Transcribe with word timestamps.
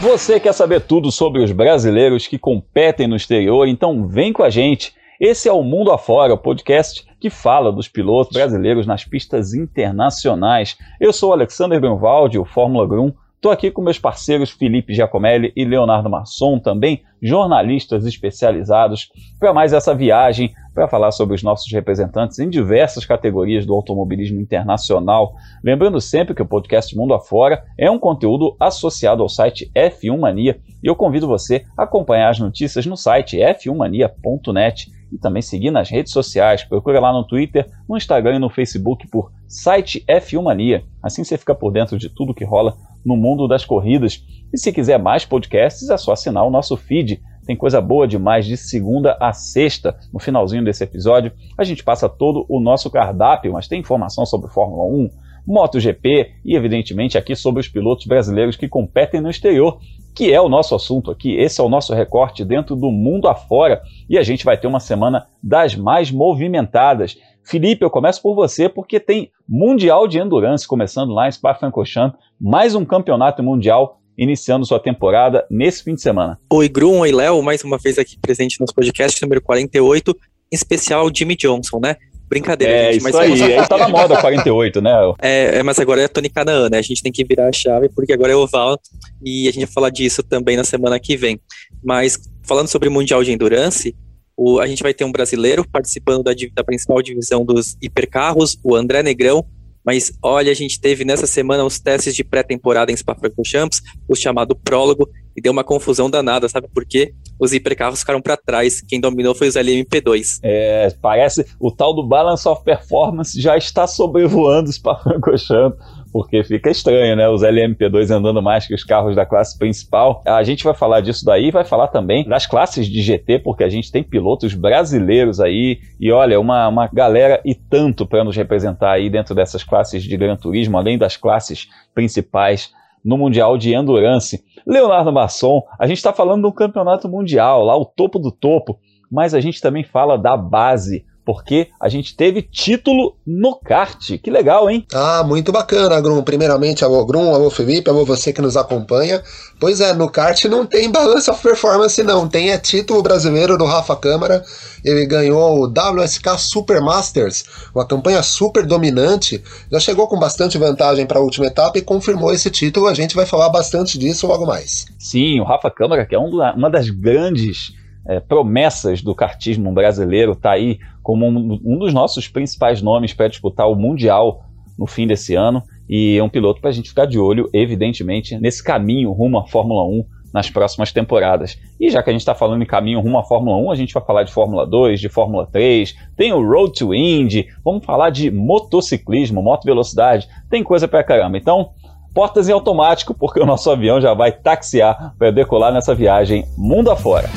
Você 0.00 0.38
quer 0.38 0.52
saber 0.54 0.82
tudo 0.82 1.10
sobre 1.10 1.42
os 1.42 1.50
brasileiros 1.50 2.28
que 2.28 2.38
competem 2.38 3.08
no 3.08 3.16
exterior? 3.16 3.66
Então 3.66 4.06
vem 4.06 4.32
com 4.32 4.44
a 4.44 4.48
gente. 4.48 4.94
Esse 5.18 5.48
é 5.48 5.52
o 5.52 5.64
Mundo 5.64 5.90
Afora, 5.90 6.32
o 6.32 6.38
podcast 6.38 7.04
que 7.18 7.28
fala 7.28 7.72
dos 7.72 7.88
pilotos 7.88 8.32
brasileiros 8.32 8.86
nas 8.86 9.04
pistas 9.04 9.54
internacionais. 9.54 10.78
Eu 11.00 11.12
sou 11.12 11.32
Alexander 11.32 11.80
Grunwald, 11.80 12.38
o 12.38 12.44
Fórmula 12.44 12.86
Grum. 12.86 13.12
Estou 13.38 13.52
aqui 13.52 13.70
com 13.70 13.80
meus 13.80 14.00
parceiros 14.00 14.50
Felipe 14.50 14.92
Giacomelli 14.92 15.52
e 15.54 15.64
Leonardo 15.64 16.10
Masson, 16.10 16.58
também 16.58 17.04
jornalistas 17.22 18.04
especializados, 18.04 19.12
para 19.38 19.54
mais 19.54 19.72
essa 19.72 19.94
viagem 19.94 20.52
para 20.74 20.88
falar 20.88 21.12
sobre 21.12 21.36
os 21.36 21.42
nossos 21.44 21.72
representantes 21.72 22.40
em 22.40 22.50
diversas 22.50 23.06
categorias 23.06 23.64
do 23.64 23.72
automobilismo 23.74 24.40
internacional. 24.40 25.36
Lembrando 25.62 26.00
sempre 26.00 26.34
que 26.34 26.42
o 26.42 26.46
podcast 26.46 26.96
Mundo 26.96 27.14
Afora 27.14 27.64
é 27.78 27.88
um 27.88 27.98
conteúdo 27.98 28.56
associado 28.58 29.22
ao 29.22 29.28
site 29.28 29.70
F1 29.72 30.18
Mania 30.18 30.60
e 30.82 30.88
eu 30.88 30.96
convido 30.96 31.28
você 31.28 31.64
a 31.76 31.84
acompanhar 31.84 32.30
as 32.30 32.40
notícias 32.40 32.86
no 32.86 32.96
site 32.96 33.36
f1mania.net 33.36 34.90
e 35.12 35.18
também 35.18 35.42
seguir 35.42 35.70
nas 35.70 35.90
redes 35.90 36.12
sociais. 36.12 36.64
Procura 36.64 37.00
lá 37.00 37.12
no 37.12 37.24
Twitter, 37.24 37.68
no 37.88 37.96
Instagram 37.96 38.36
e 38.36 38.38
no 38.38 38.50
Facebook 38.50 39.06
por 39.08 39.32
site 39.46 40.04
F1 40.08 40.42
Mania. 40.42 40.84
Assim 41.02 41.24
você 41.24 41.36
fica 41.38 41.54
por 41.54 41.70
dentro 41.70 41.98
de 41.98 42.08
tudo 42.08 42.34
que 42.34 42.44
rola 42.44 42.76
no 43.04 43.16
mundo 43.16 43.48
das 43.48 43.64
corridas. 43.64 44.24
E 44.52 44.58
se 44.58 44.72
quiser 44.72 44.98
mais 44.98 45.24
podcasts, 45.24 45.88
é 45.88 45.96
só 45.96 46.12
assinar 46.12 46.44
o 46.44 46.50
nosso 46.50 46.76
feed. 46.76 47.20
Tem 47.46 47.56
coisa 47.56 47.80
boa 47.80 48.06
demais 48.06 48.44
de 48.44 48.56
segunda 48.56 49.16
a 49.20 49.32
sexta. 49.32 49.98
No 50.12 50.18
finalzinho 50.18 50.64
desse 50.64 50.84
episódio, 50.84 51.32
a 51.56 51.64
gente 51.64 51.82
passa 51.82 52.08
todo 52.08 52.44
o 52.48 52.60
nosso 52.60 52.90
cardápio, 52.90 53.54
mas 53.54 53.66
tem 53.66 53.80
informação 53.80 54.26
sobre 54.26 54.50
Fórmula 54.50 54.84
1, 54.84 55.10
MotoGP 55.48 56.34
e, 56.44 56.54
evidentemente, 56.54 57.16
aqui 57.16 57.34
sobre 57.34 57.60
os 57.60 57.68
pilotos 57.68 58.06
brasileiros 58.06 58.54
que 58.54 58.68
competem 58.68 59.20
no 59.20 59.30
exterior, 59.30 59.78
que 60.14 60.32
é 60.32 60.40
o 60.40 60.48
nosso 60.48 60.74
assunto 60.74 61.10
aqui. 61.10 61.34
Esse 61.34 61.60
é 61.60 61.64
o 61.64 61.68
nosso 61.68 61.94
recorte 61.94 62.44
dentro 62.44 62.76
do 62.76 62.90
mundo 62.90 63.28
afora 63.28 63.80
e 64.10 64.18
a 64.18 64.22
gente 64.22 64.44
vai 64.44 64.58
ter 64.58 64.66
uma 64.66 64.80
semana 64.80 65.26
das 65.42 65.74
mais 65.74 66.10
movimentadas. 66.10 67.16
Felipe, 67.42 67.82
eu 67.82 67.90
começo 67.90 68.20
por 68.20 68.34
você 68.34 68.68
porque 68.68 69.00
tem 69.00 69.30
Mundial 69.48 70.06
de 70.06 70.18
Endurance 70.18 70.68
começando 70.68 71.14
lá 71.14 71.26
em 71.26 71.32
Spa-Francorchamps, 71.32 72.18
mais 72.38 72.74
um 72.74 72.84
campeonato 72.84 73.42
mundial 73.42 73.98
iniciando 74.18 74.66
sua 74.66 74.80
temporada 74.80 75.46
nesse 75.48 75.82
fim 75.82 75.94
de 75.94 76.02
semana. 76.02 76.38
Oi, 76.52 76.68
Grum, 76.68 76.98
oi, 76.98 77.12
Léo, 77.12 77.40
mais 77.42 77.62
uma 77.62 77.78
vez 77.78 77.96
aqui 77.98 78.18
presente 78.20 78.58
no 78.58 78.64
nosso 78.64 78.74
podcast 78.74 79.22
número 79.22 79.40
48, 79.40 80.10
em 80.10 80.56
especial 80.56 81.08
Jimmy 81.14 81.36
Johnson, 81.36 81.78
né? 81.80 81.96
Brincadeira, 82.28 82.72
é, 82.72 82.92
gente. 82.92 82.96
Isso 82.96 83.04
mas 83.04 83.14
aí, 83.14 83.54
aí 83.54 83.68
tá 83.68 83.78
na 83.78 83.88
moda 83.88 84.20
48, 84.20 84.80
né? 84.82 84.92
É, 85.20 85.58
é, 85.58 85.62
mas 85.62 85.78
agora 85.78 86.02
é 86.02 86.08
Tony 86.08 86.28
Canaan, 86.28 86.68
né? 86.68 86.78
A 86.78 86.82
gente 86.82 87.02
tem 87.02 87.10
que 87.10 87.24
virar 87.24 87.48
a 87.48 87.52
chave, 87.52 87.88
porque 87.88 88.12
agora 88.12 88.32
é 88.32 88.36
oval, 88.36 88.78
e 89.24 89.48
a 89.48 89.52
gente 89.52 89.64
vai 89.64 89.72
falar 89.72 89.90
disso 89.90 90.22
também 90.22 90.56
na 90.56 90.64
semana 90.64 90.98
que 91.00 91.16
vem. 91.16 91.40
Mas, 91.82 92.18
falando 92.42 92.68
sobre 92.68 92.88
o 92.88 92.92
Mundial 92.92 93.24
de 93.24 93.32
Endurance, 93.32 93.96
o, 94.36 94.60
a 94.60 94.66
gente 94.66 94.82
vai 94.82 94.94
ter 94.94 95.04
um 95.04 95.12
brasileiro 95.12 95.66
participando 95.68 96.22
da, 96.22 96.32
da 96.54 96.62
principal 96.62 97.00
divisão 97.02 97.44
dos 97.44 97.76
hipercarros, 97.82 98.58
o 98.62 98.76
André 98.76 99.02
Negrão, 99.02 99.44
mas 99.88 100.12
olha, 100.22 100.52
a 100.52 100.54
gente 100.54 100.78
teve 100.78 101.02
nessa 101.02 101.26
semana 101.26 101.64
os 101.64 101.80
testes 101.80 102.14
de 102.14 102.22
pré-temporada 102.22 102.92
em 102.92 102.94
Spa-Francorchamps, 102.94 103.80
o 104.06 104.14
chamado 104.14 104.54
prólogo, 104.54 105.08
e 105.34 105.40
deu 105.40 105.50
uma 105.50 105.64
confusão 105.64 106.10
danada, 106.10 106.46
sabe 106.46 106.68
por 106.68 106.84
quê? 106.84 107.14
Os 107.40 107.54
hipercarros 107.54 108.00
ficaram 108.00 108.20
para 108.20 108.36
trás, 108.36 108.82
quem 108.82 109.00
dominou 109.00 109.34
foi 109.34 109.48
os 109.48 109.54
LMP2. 109.54 110.40
É, 110.42 110.94
parece 111.00 111.46
o 111.58 111.70
tal 111.70 111.94
do 111.94 112.06
Balance 112.06 112.46
of 112.46 112.62
Performance 112.62 113.40
já 113.40 113.56
está 113.56 113.86
sobrevoando 113.86 114.70
Spa-Francorchamps 114.70 115.78
porque 116.12 116.42
fica 116.42 116.70
estranho, 116.70 117.16
né? 117.16 117.28
Os 117.28 117.42
LMP2 117.42 118.10
andando 118.10 118.42
mais 118.42 118.66
que 118.66 118.74
os 118.74 118.84
carros 118.84 119.14
da 119.14 119.26
classe 119.26 119.58
principal. 119.58 120.22
A 120.26 120.42
gente 120.42 120.64
vai 120.64 120.74
falar 120.74 121.00
disso 121.00 121.24
daí, 121.24 121.50
vai 121.50 121.64
falar 121.64 121.88
também 121.88 122.26
das 122.26 122.46
classes 122.46 122.86
de 122.86 123.02
GT, 123.02 123.40
porque 123.40 123.64
a 123.64 123.68
gente 123.68 123.92
tem 123.92 124.02
pilotos 124.02 124.54
brasileiros 124.54 125.40
aí, 125.40 125.78
e 126.00 126.10
olha, 126.10 126.40
uma, 126.40 126.68
uma 126.68 126.86
galera 126.86 127.40
e 127.44 127.54
tanto 127.54 128.06
para 128.06 128.24
nos 128.24 128.36
representar 128.36 128.92
aí 128.92 129.10
dentro 129.10 129.34
dessas 129.34 129.62
classes 129.62 130.02
de 130.02 130.16
Gran 130.16 130.36
Turismo, 130.36 130.78
além 130.78 130.98
das 130.98 131.16
classes 131.16 131.68
principais 131.94 132.72
no 133.04 133.16
Mundial 133.16 133.56
de 133.56 133.74
Endurance. 133.74 134.42
Leonardo 134.66 135.12
Masson, 135.12 135.62
a 135.78 135.86
gente 135.86 135.98
está 135.98 136.12
falando 136.12 136.46
um 136.46 136.52
campeonato 136.52 137.08
mundial, 137.08 137.64
lá 137.64 137.76
o 137.76 137.84
topo 137.84 138.18
do 138.18 138.30
topo, 138.30 138.78
mas 139.10 139.34
a 139.34 139.40
gente 139.40 139.60
também 139.60 139.82
fala 139.82 140.18
da 140.18 140.36
base, 140.36 141.04
porque 141.28 141.68
a 141.78 141.90
gente 141.90 142.16
teve 142.16 142.40
título 142.40 143.14
no 143.26 143.54
kart. 143.54 144.18
Que 144.18 144.30
legal, 144.30 144.70
hein? 144.70 144.86
Ah, 144.94 145.22
muito 145.22 145.52
bacana, 145.52 146.00
Grum. 146.00 146.22
Primeiramente, 146.22 146.82
alô 146.82 147.04
Grum, 147.04 147.34
alô 147.34 147.50
Felipe, 147.50 147.90
alô 147.90 148.02
você 148.02 148.32
que 148.32 148.40
nos 148.40 148.56
acompanha. 148.56 149.22
Pois 149.60 149.78
é, 149.82 149.92
no 149.92 150.08
kart 150.08 150.42
não 150.46 150.64
tem 150.64 150.90
balance 150.90 151.30
of 151.30 151.42
performance, 151.42 152.02
não. 152.02 152.26
Tem 152.26 152.50
é 152.50 152.56
título 152.56 153.02
brasileiro 153.02 153.58
do 153.58 153.66
Rafa 153.66 153.94
Câmara. 153.94 154.42
Ele 154.82 155.04
ganhou 155.04 155.58
o 155.58 155.66
WSK 155.66 156.38
Super 156.38 156.80
Masters, 156.80 157.44
uma 157.74 157.86
campanha 157.86 158.22
super 158.22 158.64
dominante. 158.64 159.44
Já 159.70 159.80
chegou 159.80 160.08
com 160.08 160.18
bastante 160.18 160.56
vantagem 160.56 161.04
para 161.04 161.18
a 161.18 161.22
última 161.22 161.48
etapa 161.48 161.76
e 161.76 161.82
confirmou 161.82 162.32
esse 162.32 162.48
título. 162.50 162.86
A 162.86 162.94
gente 162.94 163.14
vai 163.14 163.26
falar 163.26 163.50
bastante 163.50 163.98
disso 163.98 164.26
logo 164.26 164.46
mais. 164.46 164.86
Sim, 164.98 165.40
o 165.40 165.44
Rafa 165.44 165.70
Câmara, 165.70 166.06
que 166.06 166.14
é 166.14 166.18
uma 166.18 166.70
das 166.70 166.88
grandes 166.88 167.74
é, 168.06 168.20
promessas 168.20 169.02
do 169.02 169.14
kartismo 169.14 169.72
brasileiro, 169.72 170.32
está 170.32 170.52
aí 170.52 170.78
como 171.02 171.26
um, 171.26 171.60
um, 171.64 171.78
dos 171.78 171.92
nossos 171.92 172.28
principais 172.28 172.82
nomes 172.82 173.12
para 173.12 173.28
disputar 173.28 173.70
o 173.70 173.74
Mundial 173.74 174.44
no 174.78 174.86
fim 174.86 175.06
desse 175.06 175.34
ano. 175.34 175.62
E 175.88 176.18
é 176.18 176.22
um 176.22 176.28
piloto 176.28 176.60
para 176.60 176.70
a 176.70 176.72
gente 176.72 176.90
ficar 176.90 177.06
de 177.06 177.18
olho, 177.18 177.48
evidentemente, 177.52 178.38
nesse 178.38 178.62
caminho 178.62 179.10
rumo 179.12 179.38
à 179.38 179.46
Fórmula 179.46 179.84
1 179.84 180.04
nas 180.32 180.50
próximas 180.50 180.92
temporadas. 180.92 181.58
E 181.80 181.90
já 181.90 182.02
que 182.02 182.10
a 182.10 182.12
gente 182.12 182.20
está 182.20 182.34
falando 182.34 182.62
em 182.62 182.66
caminho 182.66 183.00
rumo 183.00 183.18
à 183.18 183.24
Fórmula 183.24 183.56
1, 183.56 183.70
a 183.70 183.74
gente 183.74 183.94
vai 183.94 184.04
falar 184.04 184.22
de 184.24 184.32
Fórmula 184.32 184.66
2, 184.66 185.00
de 185.00 185.08
Fórmula 185.08 185.46
3, 185.46 185.94
tem 186.16 186.32
o 186.32 186.46
Road 186.46 186.72
to 186.78 186.94
Indy, 186.94 187.48
vamos 187.64 187.84
falar 187.84 188.10
de 188.10 188.30
motociclismo, 188.30 189.42
moto 189.42 189.64
velocidade, 189.64 190.28
tem 190.50 190.62
coisa 190.62 190.86
para 190.86 191.02
caramba. 191.02 191.38
Então, 191.38 191.70
portas 192.14 192.48
em 192.48 192.52
automático, 192.52 193.14
porque 193.14 193.40
o 193.40 193.46
nosso 193.46 193.70
avião 193.70 194.00
já 194.00 194.14
vai 194.14 194.32
taxiar 194.32 195.14
para 195.18 195.30
decolar 195.30 195.72
nessa 195.72 195.94
viagem 195.94 196.44
mundo 196.56 196.90
afora. 196.90 197.28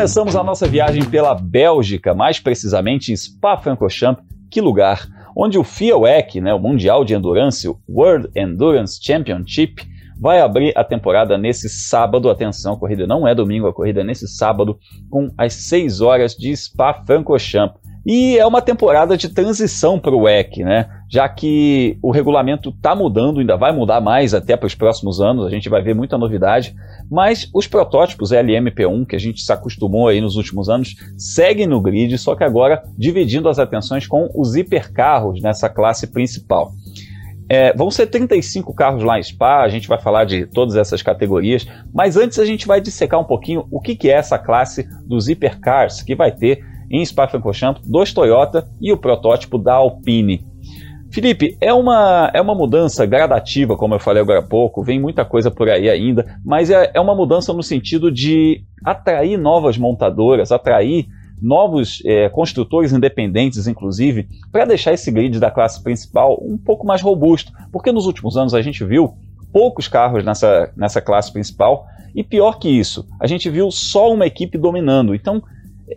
Começamos 0.00 0.34
a 0.34 0.42
nossa 0.42 0.66
viagem 0.66 1.04
pela 1.04 1.34
Bélgica, 1.34 2.14
mais 2.14 2.40
precisamente 2.40 3.12
em 3.12 3.16
Spa-Francorchamps, 3.16 4.24
que 4.50 4.58
lugar, 4.58 5.06
onde 5.36 5.58
o 5.58 5.62
FIA-WEC, 5.62 6.40
né, 6.40 6.54
o 6.54 6.58
Mundial 6.58 7.04
de 7.04 7.12
Endurance, 7.12 7.68
o 7.68 7.78
World 7.86 8.30
Endurance 8.34 8.98
Championship, 8.98 9.86
vai 10.18 10.40
abrir 10.40 10.72
a 10.74 10.82
temporada 10.82 11.36
nesse 11.36 11.68
sábado. 11.68 12.30
Atenção, 12.30 12.72
a 12.72 12.78
corrida 12.78 13.06
não 13.06 13.28
é 13.28 13.34
domingo, 13.34 13.66
a 13.66 13.74
corrida 13.74 14.00
é 14.00 14.04
nesse 14.04 14.26
sábado, 14.26 14.78
com 15.10 15.28
as 15.36 15.52
6 15.52 16.00
horas 16.00 16.34
de 16.34 16.56
Spa-Francorchamps. 16.56 17.78
E 18.06 18.38
é 18.38 18.46
uma 18.46 18.62
temporada 18.62 19.18
de 19.18 19.28
transição 19.28 19.98
para 19.98 20.16
o 20.16 20.22
WEC, 20.22 20.64
né? 20.64 20.88
Já 21.10 21.28
que 21.28 21.98
o 22.00 22.12
regulamento 22.12 22.68
está 22.68 22.94
mudando, 22.94 23.40
ainda 23.40 23.56
vai 23.56 23.72
mudar 23.72 24.00
mais 24.00 24.32
até 24.32 24.56
para 24.56 24.68
os 24.68 24.76
próximos 24.76 25.20
anos, 25.20 25.44
a 25.44 25.50
gente 25.50 25.68
vai 25.68 25.82
ver 25.82 25.92
muita 25.92 26.16
novidade. 26.16 26.72
Mas 27.10 27.50
os 27.52 27.66
protótipos 27.66 28.30
LMP1, 28.30 29.06
que 29.06 29.16
a 29.16 29.18
gente 29.18 29.42
se 29.42 29.52
acostumou 29.52 30.06
aí 30.06 30.20
nos 30.20 30.36
últimos 30.36 30.68
anos, 30.68 30.94
seguem 31.18 31.66
no 31.66 31.80
grid, 31.80 32.16
só 32.16 32.36
que 32.36 32.44
agora 32.44 32.84
dividindo 32.96 33.48
as 33.48 33.58
atenções 33.58 34.06
com 34.06 34.30
os 34.36 34.54
hipercarros 34.54 35.42
nessa 35.42 35.68
classe 35.68 36.06
principal. 36.06 36.70
É, 37.48 37.76
vão 37.76 37.90
ser 37.90 38.06
35 38.06 38.72
carros 38.72 39.02
lá 39.02 39.18
em 39.18 39.22
Spa, 39.24 39.62
a 39.62 39.68
gente 39.68 39.88
vai 39.88 40.00
falar 40.00 40.24
de 40.24 40.46
todas 40.46 40.76
essas 40.76 41.02
categorias, 41.02 41.66
mas 41.92 42.16
antes 42.16 42.38
a 42.38 42.44
gente 42.44 42.64
vai 42.64 42.80
dissecar 42.80 43.18
um 43.18 43.24
pouquinho 43.24 43.66
o 43.72 43.80
que, 43.80 43.96
que 43.96 44.08
é 44.08 44.12
essa 44.12 44.38
classe 44.38 44.88
dos 45.04 45.28
hipercars, 45.28 46.02
que 46.02 46.14
vai 46.14 46.30
ter 46.30 46.64
em 46.88 47.04
Spa-Francorchamps 47.04 47.82
dois 47.84 48.12
Toyota 48.12 48.68
e 48.80 48.92
o 48.92 48.96
protótipo 48.96 49.58
da 49.58 49.74
Alpine. 49.74 50.49
Felipe, 51.12 51.56
é 51.60 51.72
uma, 51.74 52.30
é 52.32 52.40
uma 52.40 52.54
mudança 52.54 53.04
gradativa, 53.04 53.76
como 53.76 53.94
eu 53.94 53.98
falei 53.98 54.22
agora 54.22 54.38
há 54.38 54.42
pouco, 54.42 54.82
vem 54.82 55.00
muita 55.00 55.24
coisa 55.24 55.50
por 55.50 55.68
aí 55.68 55.90
ainda, 55.90 56.38
mas 56.44 56.70
é, 56.70 56.92
é 56.94 57.00
uma 57.00 57.16
mudança 57.16 57.52
no 57.52 57.64
sentido 57.64 58.12
de 58.12 58.62
atrair 58.84 59.36
novas 59.36 59.76
montadoras, 59.76 60.52
atrair 60.52 61.06
novos 61.42 62.00
é, 62.04 62.28
construtores 62.28 62.92
independentes, 62.92 63.66
inclusive, 63.66 64.28
para 64.52 64.64
deixar 64.64 64.92
esse 64.92 65.10
grid 65.10 65.40
da 65.40 65.50
classe 65.50 65.82
principal 65.82 66.38
um 66.42 66.56
pouco 66.56 66.86
mais 66.86 67.02
robusto, 67.02 67.50
porque 67.72 67.90
nos 67.90 68.06
últimos 68.06 68.36
anos 68.36 68.54
a 68.54 68.62
gente 68.62 68.84
viu 68.84 69.14
poucos 69.52 69.88
carros 69.88 70.24
nessa, 70.24 70.70
nessa 70.76 71.00
classe 71.00 71.32
principal, 71.32 71.86
e 72.14 72.22
pior 72.22 72.58
que 72.58 72.68
isso, 72.68 73.06
a 73.20 73.26
gente 73.26 73.50
viu 73.50 73.70
só 73.70 74.12
uma 74.12 74.26
equipe 74.26 74.56
dominando. 74.58 75.14
Então, 75.14 75.42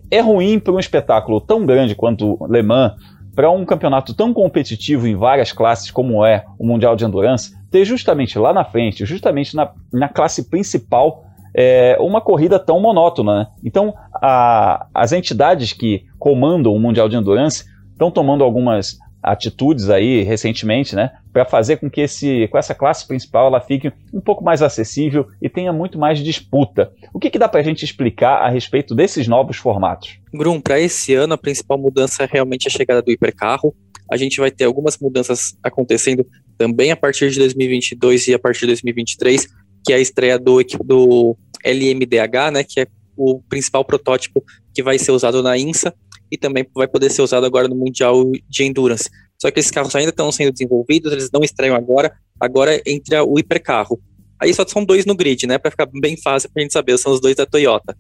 é 0.10 0.20
ruim 0.22 0.60
para 0.60 0.74
um 0.74 0.80
espetáculo 0.80 1.40
tão 1.40 1.66
grande 1.66 1.94
quanto 1.96 2.38
Le 2.50 2.64
Mans, 2.64 2.94
para 3.36 3.50
um 3.52 3.66
campeonato 3.66 4.14
tão 4.14 4.34
competitivo 4.34 5.08
em 5.08 5.16
várias 5.16 5.52
classes 5.52 5.90
como 5.90 6.26
é 6.26 6.46
o 6.58 6.66
Mundial 6.66 6.96
de 6.96 7.06
Endurance, 7.06 7.56
ter 7.72 7.84
justamente 7.86 8.38
lá 8.38 8.54
na 8.54 8.64
frente, 8.64 9.06
justamente 9.06 9.56
na, 9.56 9.72
na 9.92 10.08
classe 10.08 10.50
principal, 10.50 11.26
é, 11.54 11.98
uma 12.00 12.22
corrida 12.22 12.60
tão 12.60 12.80
monótona. 12.80 13.40
Né? 13.40 13.48
Então, 13.64 13.94
a, 14.14 14.88
as 14.94 15.12
entidades 15.12 15.74
que 15.74 16.06
comandam 16.20 16.74
o 16.74 16.80
Mundial 16.80 17.10
de 17.10 17.16
Endurance 17.16 17.66
estão 17.92 18.12
tomando 18.12 18.44
algumas 18.44 18.98
atitudes 19.24 19.90
aí 19.90 20.22
recentemente, 20.22 20.96
né, 20.96 21.12
para 21.32 21.46
fazer 21.46 21.78
com 21.78 21.90
que 21.90 22.02
esse, 22.02 22.48
com 22.50 22.58
essa 22.58 22.76
classe 22.76 23.08
principal 23.08 23.48
ela 23.48 23.62
fique 23.62 23.92
um 24.14 24.20
pouco 24.20 24.44
mais 24.44 24.62
acessível 24.62 25.28
e 25.42 25.48
tenha 25.48 25.72
muito 25.72 25.98
mais 25.98 26.20
disputa. 26.20 26.92
O 27.14 27.20
que, 27.20 27.30
que 27.30 27.40
dá 27.40 27.48
para 27.48 27.62
a 27.62 27.64
gente 27.64 27.86
explicar 27.86 28.42
a 28.42 28.50
respeito 28.50 28.94
desses 28.94 29.28
novos 29.28 29.58
formatos? 29.58 30.20
Grum, 30.34 30.60
para 30.60 30.80
esse 30.80 31.14
ano 31.14 31.34
a 31.34 31.38
principal 31.38 31.78
mudança 31.78 32.24
é 32.24 32.30
realmente 32.30 32.68
a 32.68 32.72
chegada 32.72 33.02
do 33.02 33.12
hipercarro. 33.12 33.74
A 34.12 34.18
gente 34.18 34.40
vai 34.40 34.52
ter 34.52 34.66
algumas 34.66 34.98
mudanças 34.98 35.58
acontecendo 35.64 36.26
também 36.58 36.92
a 36.92 36.96
partir 36.98 37.32
de 37.32 37.40
2022 37.40 38.28
e 38.28 38.34
a 38.34 38.40
partir 38.40 38.62
de 38.62 38.68
2023, 38.68 39.48
que 39.86 39.94
é 39.94 39.96
a 39.96 40.00
estreia 40.00 40.38
do, 40.38 40.62
do 40.84 41.38
LMDH, 41.64 42.52
né, 42.52 42.64
que 42.64 42.82
é 42.82 42.88
o 43.16 43.42
principal 43.48 43.86
protótipo 43.86 44.44
que 44.74 44.84
vai 44.84 45.00
ser 45.00 45.12
usado 45.12 45.42
na 45.42 45.58
INSA 45.58 45.94
e 46.34 46.38
também 46.38 46.66
vai 46.74 46.88
poder 46.88 47.12
ser 47.12 47.22
usado 47.22 47.46
agora 47.46 47.68
no 47.68 47.76
Mundial 47.76 48.32
de 48.50 48.64
Endurance. 48.64 49.08
Só 49.40 49.52
que 49.52 49.60
esses 49.60 49.70
carros 49.70 49.96
ainda 49.96 50.10
estão 50.10 50.32
sendo 50.32 50.52
desenvolvidos, 50.52 51.12
eles 51.12 51.30
não 51.32 51.44
estreiam 51.44 51.76
agora, 51.76 52.12
agora 52.40 52.82
entra 52.88 53.24
o 53.24 53.38
hipercarro. 53.38 54.02
Aí 54.42 54.52
só 54.52 54.66
são 54.68 54.84
dois 54.84 55.06
no 55.06 55.16
grid, 55.16 55.46
né, 55.46 55.60
para 55.60 55.70
ficar 55.70 55.86
bem 55.86 56.18
fácil 56.18 56.50
para 56.52 56.62
a 56.62 56.64
gente 56.64 56.74
saber, 56.74 56.98
são 56.98 57.12
os 57.12 57.22
dois 57.22 57.36
da 57.36 57.46
Toyota. 57.46 57.96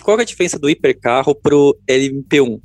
Qual 0.00 0.16
é 0.16 0.22
a 0.22 0.24
diferença 0.24 0.60
do 0.60 0.70
hipercarro 0.70 1.34
para 1.34 1.56
o 1.56 1.76
LMP1? 1.90 2.60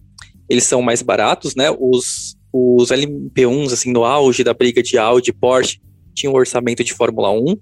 Eles 0.48 0.66
são 0.66 0.84
mais 0.84 1.02
baratos, 1.02 1.56
né, 1.56 1.72
os, 1.72 2.38
os 2.54 2.90
LMP1s, 2.90 3.74
assim, 3.74 3.92
no 3.92 4.06
auge 4.06 4.44
da 4.44 4.54
briga 4.54 4.84
de 4.84 5.00
Audi 5.00 5.34
Porsche, 5.34 5.80
tinham 6.14 6.34
um 6.34 6.38
orçamento 6.38 6.84
de 6.84 6.94
Fórmula 6.94 7.32
1, 7.32 7.56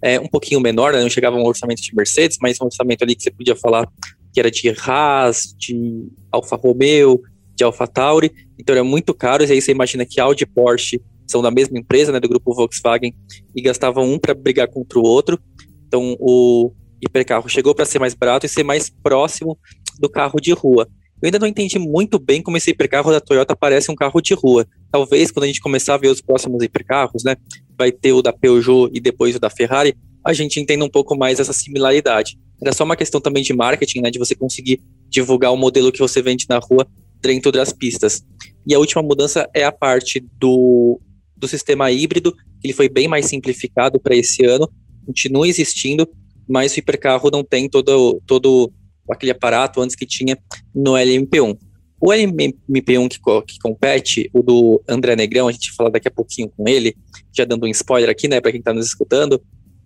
é, 0.00 0.20
um 0.20 0.28
pouquinho 0.28 0.60
menor, 0.60 0.92
né, 0.92 1.02
não 1.02 1.10
chegava 1.10 1.36
um 1.36 1.44
orçamento 1.44 1.82
de 1.82 1.92
Mercedes, 1.92 2.38
mas 2.40 2.60
um 2.60 2.66
orçamento 2.66 3.02
ali 3.02 3.16
que 3.16 3.24
você 3.24 3.32
podia 3.32 3.56
falar 3.56 3.88
que 4.32 4.40
era 4.40 4.50
de 4.50 4.68
Haas, 4.68 5.54
de 5.58 6.08
Alfa 6.30 6.56
Romeo, 6.56 7.20
de 7.54 7.64
Alfa 7.64 7.86
Tauri, 7.86 8.32
então 8.58 8.74
era 8.74 8.84
muito 8.84 9.12
caro, 9.12 9.44
e 9.44 9.52
aí 9.52 9.60
você 9.60 9.72
imagina 9.72 10.06
que 10.06 10.20
Audi 10.20 10.44
e 10.44 10.46
Porsche 10.46 11.00
são 11.26 11.42
da 11.42 11.50
mesma 11.50 11.78
empresa, 11.78 12.10
né, 12.10 12.18
do 12.18 12.28
grupo 12.28 12.54
Volkswagen, 12.54 13.14
e 13.54 13.62
gastavam 13.62 14.10
um 14.10 14.18
para 14.18 14.34
brigar 14.34 14.68
contra 14.68 14.98
o 14.98 15.02
outro, 15.02 15.38
então 15.86 16.16
o 16.18 16.72
hipercarro 17.02 17.48
chegou 17.48 17.74
para 17.74 17.84
ser 17.84 17.98
mais 17.98 18.14
barato 18.14 18.46
e 18.46 18.48
ser 18.48 18.62
mais 18.62 18.90
próximo 18.90 19.58
do 19.98 20.08
carro 20.08 20.40
de 20.40 20.52
rua. 20.52 20.88
Eu 21.22 21.26
ainda 21.26 21.38
não 21.38 21.46
entendi 21.46 21.78
muito 21.78 22.18
bem 22.18 22.42
como 22.42 22.56
esse 22.56 22.70
hipercarro 22.70 23.10
da 23.10 23.20
Toyota 23.20 23.54
parece 23.54 23.90
um 23.90 23.94
carro 23.94 24.22
de 24.22 24.32
rua. 24.32 24.66
Talvez 24.90 25.30
quando 25.30 25.44
a 25.44 25.46
gente 25.46 25.60
começar 25.60 25.94
a 25.94 25.98
ver 25.98 26.08
os 26.08 26.22
próximos 26.22 26.62
hipercarros, 26.62 27.22
né, 27.24 27.36
vai 27.78 27.92
ter 27.92 28.12
o 28.12 28.22
da 28.22 28.32
Peugeot 28.32 28.90
e 28.92 29.00
depois 29.00 29.36
o 29.36 29.40
da 29.40 29.50
Ferrari, 29.50 29.94
a 30.24 30.32
gente 30.32 30.60
entenda 30.60 30.84
um 30.84 30.90
pouco 30.90 31.16
mais 31.16 31.40
essa 31.40 31.52
similaridade. 31.52 32.38
Era 32.62 32.72
só 32.72 32.84
uma 32.84 32.96
questão 32.96 33.20
também 33.20 33.42
de 33.42 33.54
marketing, 33.54 34.00
né? 34.00 34.10
De 34.10 34.18
você 34.18 34.34
conseguir 34.34 34.80
divulgar 35.08 35.52
o 35.52 35.56
modelo 35.56 35.90
que 35.90 35.98
você 35.98 36.20
vende 36.20 36.46
na 36.48 36.58
rua 36.58 36.86
dentro 37.20 37.50
das 37.50 37.72
pistas. 37.72 38.22
E 38.66 38.74
a 38.74 38.78
última 38.78 39.02
mudança 39.02 39.48
é 39.54 39.64
a 39.64 39.72
parte 39.72 40.24
do, 40.38 41.00
do 41.36 41.48
sistema 41.48 41.90
híbrido, 41.90 42.34
ele 42.62 42.72
foi 42.72 42.88
bem 42.88 43.08
mais 43.08 43.26
simplificado 43.26 43.98
para 43.98 44.14
esse 44.14 44.44
ano, 44.44 44.70
continua 45.06 45.48
existindo, 45.48 46.08
mas 46.48 46.74
o 46.74 46.78
hipercarro 46.78 47.30
não 47.30 47.42
tem 47.42 47.68
todo, 47.68 48.20
todo 48.26 48.70
aquele 49.10 49.32
aparato 49.32 49.80
antes 49.80 49.96
que 49.96 50.06
tinha 50.06 50.38
no 50.74 50.92
LMP1. 50.92 51.56
O 52.00 52.08
LMP1 52.08 53.08
que, 53.08 53.18
que 53.52 53.58
compete, 53.58 54.30
o 54.32 54.42
do 54.42 54.82
André 54.88 55.16
Negrão, 55.16 55.48
a 55.48 55.52
gente 55.52 55.72
fala 55.72 55.90
daqui 55.90 56.08
a 56.08 56.10
pouquinho 56.10 56.50
com 56.56 56.66
ele, 56.66 56.94
já 57.34 57.44
dando 57.44 57.66
um 57.66 57.68
spoiler 57.68 58.08
aqui, 58.08 58.26
né, 58.28 58.40
para 58.40 58.50
quem 58.50 58.60
está 58.60 58.72
nos 58.72 58.86
escutando, 58.86 59.40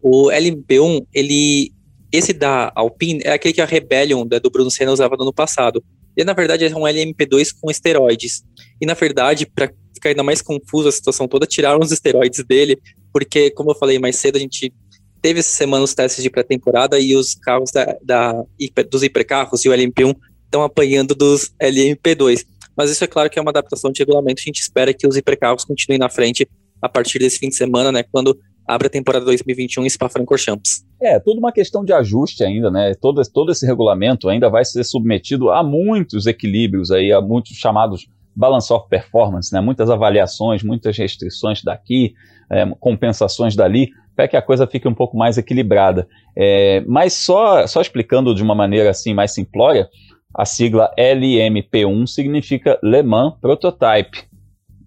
o 0.04 0.28
LMP1, 0.28 1.06
ele 1.14 1.72
esse 2.12 2.32
da 2.32 2.70
Alpine 2.76 3.22
é 3.24 3.32
aquele 3.32 3.54
que 3.54 3.60
a 3.60 3.64
Rebellion 3.64 4.24
da, 4.24 4.38
do 4.38 4.50
Bruno 4.50 4.70
Senna 4.70 4.92
usava 4.92 5.16
no 5.16 5.22
ano 5.22 5.32
passado. 5.32 5.82
Ele, 6.16 6.26
na 6.26 6.32
verdade, 6.32 6.64
é 6.64 6.76
um 6.76 6.82
LMP2 6.82 7.54
com 7.60 7.70
esteroides. 7.70 8.44
E, 8.80 8.86
na 8.86 8.94
verdade, 8.94 9.46
para 9.46 9.72
ficar 9.92 10.10
ainda 10.10 10.22
mais 10.22 10.40
confuso 10.40 10.88
a 10.88 10.92
situação 10.92 11.26
toda, 11.26 11.44
tiraram 11.44 11.80
os 11.80 11.90
esteroides 11.90 12.44
dele, 12.44 12.78
porque, 13.12 13.50
como 13.50 13.72
eu 13.72 13.74
falei 13.74 13.98
mais 13.98 14.14
cedo, 14.16 14.36
a 14.36 14.38
gente 14.38 14.72
teve 15.20 15.40
essa 15.40 15.56
semana 15.56 15.82
os 15.82 15.94
testes 15.94 16.22
de 16.22 16.30
pré-temporada 16.30 17.00
e 17.00 17.16
os 17.16 17.34
carros 17.34 17.72
da, 17.72 17.96
da, 18.00 18.44
dos 18.88 19.02
hipercarros 19.02 19.64
e 19.64 19.68
o 19.68 19.72
LMP1 19.72 20.14
estão 20.44 20.62
apanhando 20.62 21.16
dos 21.16 21.50
LMP2. 21.60 22.44
Mas 22.76 22.90
isso 22.90 23.02
é 23.02 23.08
claro 23.08 23.28
que 23.30 23.38
é 23.38 23.42
uma 23.42 23.50
adaptação 23.50 23.90
de 23.90 24.00
regulamento. 24.00 24.40
A 24.40 24.44
gente 24.44 24.60
espera 24.60 24.94
que 24.94 25.06
os 25.06 25.16
hipercarros 25.16 25.64
continuem 25.64 25.98
na 25.98 26.08
frente 26.08 26.46
a 26.80 26.88
partir 26.88 27.18
desse 27.18 27.38
fim 27.38 27.48
de 27.48 27.56
semana, 27.56 27.90
né? 27.90 28.04
Quando 28.04 28.38
abre 28.66 28.86
a 28.86 28.90
temporada 28.90 29.24
2021 29.24 29.84
em 29.84 29.90
Spa-Francorchamps. 29.90 30.84
É, 31.00 31.18
tudo 31.20 31.38
uma 31.38 31.52
questão 31.52 31.84
de 31.84 31.92
ajuste 31.92 32.42
ainda, 32.42 32.70
né? 32.70 32.94
Todo, 32.94 33.20
todo 33.30 33.52
esse 33.52 33.66
regulamento 33.66 34.28
ainda 34.28 34.48
vai 34.48 34.64
ser 34.64 34.84
submetido 34.84 35.50
a 35.50 35.62
muitos 35.62 36.26
equilíbrios 36.26 36.90
aí, 36.90 37.12
a 37.12 37.20
muitos 37.20 37.56
chamados 37.56 38.06
balance 38.34 38.72
of 38.72 38.88
performance, 38.88 39.52
né? 39.52 39.60
Muitas 39.60 39.90
avaliações, 39.90 40.62
muitas 40.62 40.96
restrições 40.96 41.62
daqui, 41.62 42.14
é, 42.50 42.66
compensações 42.80 43.54
dali, 43.54 43.90
para 44.16 44.28
que 44.28 44.36
a 44.36 44.42
coisa 44.42 44.66
fique 44.66 44.88
um 44.88 44.94
pouco 44.94 45.16
mais 45.16 45.36
equilibrada. 45.38 46.08
É, 46.36 46.82
mas 46.86 47.12
só, 47.12 47.66
só 47.66 47.80
explicando 47.80 48.34
de 48.34 48.42
uma 48.42 48.54
maneira 48.54 48.90
assim 48.90 49.12
mais 49.12 49.32
simplória, 49.32 49.88
a 50.34 50.44
sigla 50.44 50.90
LMP1 50.98 52.06
significa 52.06 52.78
Le 52.82 53.02
Mans 53.02 53.34
Prototype, 53.40 54.24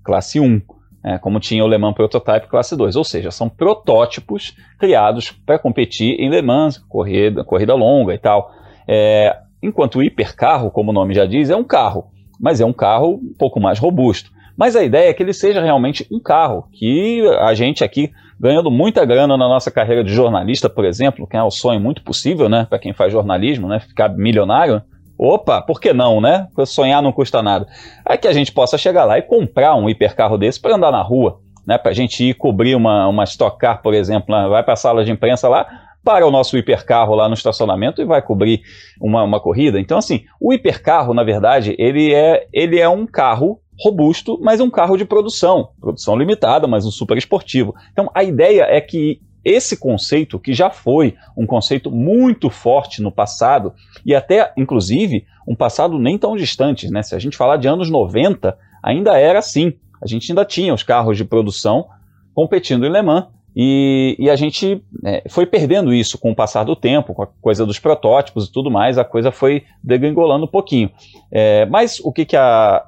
classe 0.03 0.39
1 0.39 0.61
é, 1.03 1.17
como 1.17 1.39
tinha 1.39 1.63
o 1.63 1.67
Le 1.67 1.77
Mans 1.77 1.93
Prototype 1.93 2.47
Classe 2.47 2.75
2, 2.75 2.95
ou 2.95 3.03
seja, 3.03 3.31
são 3.31 3.47
protótipos 3.47 4.55
criados 4.79 5.31
para 5.31 5.59
competir 5.59 6.19
em 6.19 6.29
Le 6.29 6.41
Mans, 6.41 6.77
corrida, 6.77 7.43
corrida 7.43 7.73
longa 7.75 8.13
e 8.13 8.17
tal. 8.17 8.51
É, 8.87 9.37
enquanto 9.61 9.99
o 9.99 10.03
hipercarro, 10.03 10.71
como 10.71 10.91
o 10.91 10.93
nome 10.93 11.13
já 11.13 11.25
diz, 11.25 11.49
é 11.49 11.55
um 11.55 11.63
carro, 11.63 12.05
mas 12.39 12.59
é 12.61 12.65
um 12.65 12.73
carro 12.73 13.15
um 13.15 13.33
pouco 13.37 13.59
mais 13.59 13.79
robusto. 13.79 14.31
Mas 14.57 14.75
a 14.75 14.83
ideia 14.83 15.09
é 15.09 15.13
que 15.13 15.21
ele 15.21 15.33
seja 15.33 15.61
realmente 15.61 16.07
um 16.11 16.19
carro, 16.19 16.67
que 16.73 17.21
a 17.39 17.53
gente 17.53 17.83
aqui, 17.83 18.11
ganhando 18.39 18.71
muita 18.71 19.05
grana 19.05 19.37
na 19.37 19.47
nossa 19.47 19.69
carreira 19.69 20.03
de 20.03 20.11
jornalista, 20.11 20.67
por 20.67 20.83
exemplo, 20.83 21.27
que 21.27 21.37
é 21.37 21.43
um 21.43 21.51
sonho 21.51 21.79
muito 21.79 22.01
possível, 22.01 22.49
né, 22.49 22.65
para 22.67 22.79
quem 22.79 22.91
faz 22.91 23.13
jornalismo, 23.13 23.67
né, 23.67 23.79
ficar 23.79 24.09
milionário, 24.09 24.81
Opa, 25.17 25.61
por 25.61 25.81
que 25.81 25.93
não, 25.93 26.21
né? 26.21 26.47
Sonhar 26.65 27.01
não 27.01 27.11
custa 27.11 27.41
nada. 27.41 27.67
É 28.07 28.15
que 28.15 28.27
a 28.27 28.33
gente 28.33 28.51
possa 28.51 28.77
chegar 28.77 29.05
lá 29.05 29.17
e 29.17 29.21
comprar 29.21 29.75
um 29.75 29.89
hipercarro 29.89 30.37
desse 30.37 30.59
para 30.59 30.75
andar 30.75 30.91
na 30.91 31.01
rua, 31.01 31.39
né? 31.65 31.77
Para 31.77 31.91
a 31.91 31.93
gente 31.93 32.23
ir 32.23 32.35
cobrir 32.35 32.75
uma, 32.75 33.07
uma 33.07 33.23
Stock 33.23 33.57
Car, 33.57 33.81
por 33.81 33.93
exemplo, 33.93 34.35
né? 34.35 34.47
vai 34.47 34.63
para 34.63 34.73
a 34.73 34.77
sala 34.77 35.03
de 35.03 35.11
imprensa 35.11 35.49
lá, 35.49 35.65
para 36.03 36.25
o 36.25 36.31
nosso 36.31 36.57
hipercarro 36.57 37.15
lá 37.15 37.27
no 37.27 37.33
estacionamento 37.33 38.01
e 38.01 38.05
vai 38.05 38.21
cobrir 38.21 38.61
uma, 39.01 39.23
uma 39.23 39.39
corrida. 39.39 39.79
Então, 39.79 39.97
assim, 39.97 40.23
o 40.39 40.53
hipercarro, 40.53 41.13
na 41.13 41.23
verdade, 41.23 41.75
ele 41.77 42.13
é, 42.13 42.47
ele 42.53 42.79
é 42.79 42.87
um 42.87 43.05
carro 43.05 43.59
robusto, 43.79 44.39
mas 44.41 44.59
um 44.59 44.69
carro 44.69 44.97
de 44.97 45.05
produção. 45.05 45.69
Produção 45.79 46.15
limitada, 46.15 46.67
mas 46.67 46.85
um 46.85 46.91
super 46.91 47.17
esportivo. 47.17 47.75
Então, 47.91 48.09
a 48.13 48.23
ideia 48.23 48.63
é 48.69 48.79
que 48.79 49.19
esse 49.47 49.77
conceito, 49.77 50.37
que 50.37 50.53
já 50.53 50.69
foi 50.69 51.15
um 51.35 51.45
conceito 51.45 51.89
muito 51.89 52.49
forte 52.49 53.01
no 53.01 53.09
passado, 53.09 53.73
e 54.05 54.13
até, 54.13 54.51
inclusive, 54.57 55.25
um 55.47 55.55
passado 55.55 55.97
nem 55.97 56.17
tão 56.17 56.35
distante, 56.35 56.91
né? 56.91 57.01
Se 57.01 57.15
a 57.15 57.19
gente 57.19 57.37
falar 57.37 57.55
de 57.55 57.67
anos 57.67 57.89
90, 57.89 58.57
ainda 58.83 59.17
era 59.17 59.39
assim. 59.39 59.73
A 60.03 60.07
gente 60.07 60.29
ainda 60.29 60.43
tinha 60.43 60.73
os 60.73 60.83
carros 60.83 61.15
de 61.15 61.23
produção 61.23 61.87
competindo 62.33 62.85
em 62.85 62.91
Le 62.91 63.01
Mans, 63.01 63.27
e, 63.55 64.15
e 64.19 64.29
a 64.29 64.35
gente 64.35 64.83
é, 65.03 65.23
foi 65.29 65.45
perdendo 65.45 65.91
isso 65.91 66.19
com 66.19 66.29
o 66.29 66.35
passar 66.35 66.63
do 66.63 66.75
tempo, 66.75 67.15
com 67.15 67.23
a 67.23 67.27
coisa 67.41 67.65
dos 67.65 67.79
protótipos 67.79 68.47
e 68.47 68.51
tudo 68.51 68.69
mais, 68.69 68.99
a 68.99 69.03
coisa 69.03 69.31
foi 69.31 69.63
degringolando 69.83 70.45
um 70.45 70.49
pouquinho. 70.49 70.91
É, 71.31 71.65
mas 71.65 71.99
o 72.01 72.11
que, 72.11 72.25
que 72.25 72.35
a, 72.35 72.85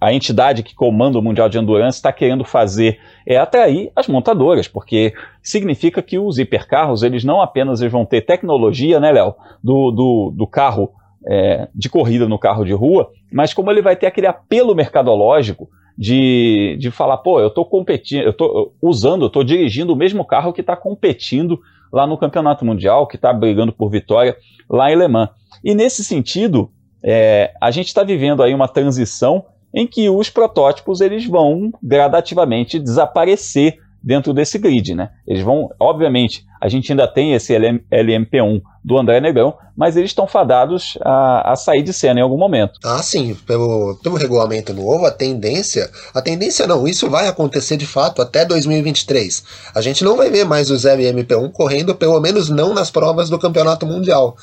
a, 0.00 0.12
entidade 0.12 0.62
que 0.62 0.74
comanda 0.74 1.18
o 1.18 1.22
Mundial 1.22 1.48
de 1.48 1.58
Endurance 1.58 1.96
está 1.96 2.12
querendo 2.12 2.44
fazer 2.44 2.98
é 3.26 3.36
atrair 3.36 3.90
as 3.96 4.06
montadoras, 4.06 4.68
porque 4.68 5.12
significa 5.42 6.02
que 6.02 6.18
os 6.18 6.38
hipercarros 6.38 7.02
eles 7.02 7.24
não 7.24 7.40
apenas 7.40 7.80
vão 7.80 8.04
ter 8.04 8.22
tecnologia, 8.22 9.00
né, 9.00 9.12
Léo, 9.12 9.34
do, 9.62 9.90
do, 9.90 10.32
do 10.36 10.46
carro 10.46 10.90
é, 11.26 11.68
de 11.74 11.88
corrida 11.88 12.28
no 12.28 12.38
carro 12.38 12.64
de 12.64 12.72
rua, 12.72 13.10
mas 13.32 13.54
como 13.54 13.70
ele 13.70 13.82
vai 13.82 13.96
ter 13.96 14.06
aquele 14.06 14.26
apelo 14.26 14.74
mercadológico 14.74 15.68
de, 15.96 16.76
de 16.78 16.90
falar, 16.90 17.18
pô, 17.18 17.40
eu 17.40 17.48
estou 17.48 17.64
competindo, 17.64 18.22
eu 18.22 18.30
estou 18.30 18.74
usando, 18.82 19.22
eu 19.22 19.28
estou 19.28 19.44
dirigindo 19.44 19.92
o 19.92 19.96
mesmo 19.96 20.24
carro 20.24 20.52
que 20.52 20.60
está 20.60 20.76
competindo 20.76 21.58
lá 21.92 22.06
no 22.06 22.18
Campeonato 22.18 22.64
Mundial, 22.64 23.06
que 23.06 23.16
está 23.16 23.32
brigando 23.32 23.72
por 23.72 23.88
vitória 23.88 24.36
lá 24.68 24.92
em 24.92 24.96
Le 24.96 25.08
Mans. 25.08 25.30
E 25.62 25.74
nesse 25.74 26.02
sentido, 26.04 26.70
é, 27.02 27.52
a 27.60 27.70
gente 27.70 27.86
está 27.86 28.02
vivendo 28.02 28.42
aí 28.42 28.52
uma 28.54 28.66
transição 28.66 29.44
em 29.74 29.86
que 29.86 30.08
os 30.08 30.30
protótipos 30.30 31.00
eles 31.00 31.26
vão 31.26 31.72
gradativamente 31.82 32.78
desaparecer 32.78 33.78
dentro 34.04 34.34
desse 34.34 34.58
grid, 34.58 34.94
né? 34.94 35.10
Eles 35.26 35.42
vão, 35.42 35.70
obviamente, 35.80 36.44
a 36.60 36.68
gente 36.68 36.92
ainda 36.92 37.08
tem 37.08 37.32
esse 37.32 37.56
LM, 37.56 37.80
LMP1 37.90 38.60
do 38.84 38.98
André 38.98 39.18
Negrão, 39.18 39.54
mas 39.74 39.96
eles 39.96 40.10
estão 40.10 40.26
fadados 40.26 40.98
a, 41.00 41.52
a, 41.52 41.56
sair 41.56 41.82
de 41.82 41.92
cena 41.92 42.20
em 42.20 42.22
algum 42.22 42.36
momento. 42.36 42.78
Ah, 42.84 43.02
sim, 43.02 43.34
pelo, 43.46 43.98
pelo 44.02 44.16
regulamento 44.16 44.74
novo, 44.74 45.06
a 45.06 45.10
tendência, 45.10 45.90
a 46.12 46.20
tendência 46.20 46.66
não, 46.66 46.86
isso 46.86 47.08
vai 47.08 47.26
acontecer 47.26 47.78
de 47.78 47.86
fato 47.86 48.20
até 48.20 48.44
2023. 48.44 49.42
A 49.74 49.80
gente 49.80 50.04
não 50.04 50.16
vai 50.16 50.28
ver 50.28 50.44
mais 50.44 50.70
os 50.70 50.84
LMP1 50.84 51.50
correndo, 51.50 51.94
pelo 51.94 52.20
menos 52.20 52.50
não 52.50 52.74
nas 52.74 52.90
provas 52.90 53.30
do 53.30 53.38
Campeonato 53.38 53.86
Mundial. 53.86 54.36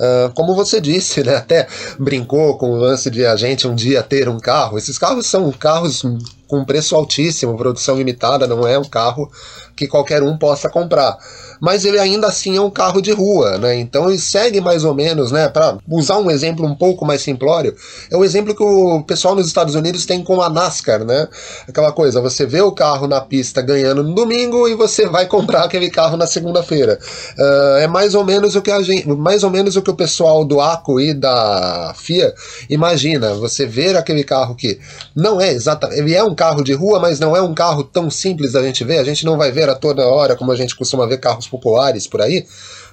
Uh, 0.00 0.32
como 0.32 0.54
você 0.54 0.80
disse, 0.80 1.22
né, 1.22 1.36
até 1.36 1.68
brincou 1.98 2.56
com 2.56 2.70
o 2.70 2.76
lance 2.76 3.10
de 3.10 3.26
a 3.26 3.36
gente 3.36 3.68
um 3.68 3.74
dia 3.74 4.02
ter 4.02 4.30
um 4.30 4.38
carro. 4.40 4.78
Esses 4.78 4.96
carros 4.96 5.26
são 5.26 5.52
carros 5.52 6.02
com 6.48 6.64
preço 6.64 6.96
altíssimo, 6.96 7.54
produção 7.56 7.98
limitada, 7.98 8.46
não 8.46 8.66
é 8.66 8.78
um 8.78 8.84
carro 8.84 9.30
que 9.76 9.86
qualquer 9.86 10.22
um 10.22 10.38
possa 10.38 10.70
comprar. 10.70 11.18
Mas 11.60 11.84
ele 11.84 11.98
ainda 11.98 12.26
assim 12.26 12.56
é 12.56 12.60
um 12.60 12.70
carro 12.70 13.02
de 13.02 13.12
rua, 13.12 13.58
né? 13.58 13.76
Então 13.76 14.08
ele 14.08 14.18
segue 14.18 14.60
mais 14.60 14.84
ou 14.84 14.94
menos, 14.94 15.30
né? 15.30 15.48
Para 15.48 15.76
usar 15.88 16.18
um 16.18 16.30
exemplo 16.30 16.64
um 16.64 16.74
pouco 16.74 17.04
mais 17.04 17.20
simplório, 17.20 17.74
é 18.10 18.16
o 18.16 18.24
exemplo 18.24 18.54
que 18.54 18.62
o 18.62 19.02
pessoal 19.02 19.34
nos 19.34 19.46
Estados 19.46 19.74
Unidos 19.74 20.06
tem 20.06 20.22
com 20.22 20.40
a 20.40 20.48
NASCAR, 20.48 21.04
né? 21.04 21.28
Aquela 21.68 21.92
coisa, 21.92 22.20
você 22.20 22.46
vê 22.46 22.62
o 22.62 22.72
carro 22.72 23.06
na 23.06 23.20
pista 23.20 23.60
ganhando 23.60 24.02
no 24.02 24.14
domingo 24.14 24.68
e 24.68 24.74
você 24.74 25.06
vai 25.06 25.26
comprar 25.26 25.64
aquele 25.64 25.90
carro 25.90 26.16
na 26.16 26.26
segunda-feira. 26.26 26.98
Uh, 27.38 27.76
é 27.78 27.86
mais 27.86 28.14
ou 28.14 28.24
menos 28.24 28.56
o 28.56 28.62
que 28.62 28.70
a 28.70 28.80
gente, 28.82 29.06
mais 29.08 29.44
ou 29.44 29.50
menos 29.50 29.76
o 29.76 29.82
que 29.82 29.90
o 29.90 29.94
pessoal 29.94 30.44
do 30.44 30.60
ACO 30.60 30.98
e 30.98 31.12
da 31.12 31.92
FIA 31.96 32.32
imagina. 32.70 33.34
Você 33.34 33.66
ver 33.66 33.96
aquele 33.96 34.24
carro 34.24 34.54
que 34.54 34.78
não 35.14 35.40
é 35.40 35.52
exatamente, 35.52 36.00
ele 36.00 36.14
é 36.14 36.24
um 36.24 36.34
carro 36.34 36.62
de 36.62 36.72
rua, 36.72 36.98
mas 36.98 37.20
não 37.20 37.36
é 37.36 37.42
um 37.42 37.52
carro 37.52 37.84
tão 37.84 38.10
simples 38.10 38.52
da 38.52 38.62
gente 38.62 38.82
ver. 38.84 38.98
A 38.98 39.04
gente 39.04 39.26
não 39.26 39.36
vai 39.36 39.52
ver 39.52 39.68
a 39.68 39.74
toda 39.74 40.06
hora 40.06 40.34
como 40.34 40.52
a 40.52 40.56
gente 40.56 40.74
costuma 40.74 41.06
ver 41.06 41.18
carros 41.18 41.49
populares 41.50 42.06
por 42.06 42.22
aí 42.22 42.46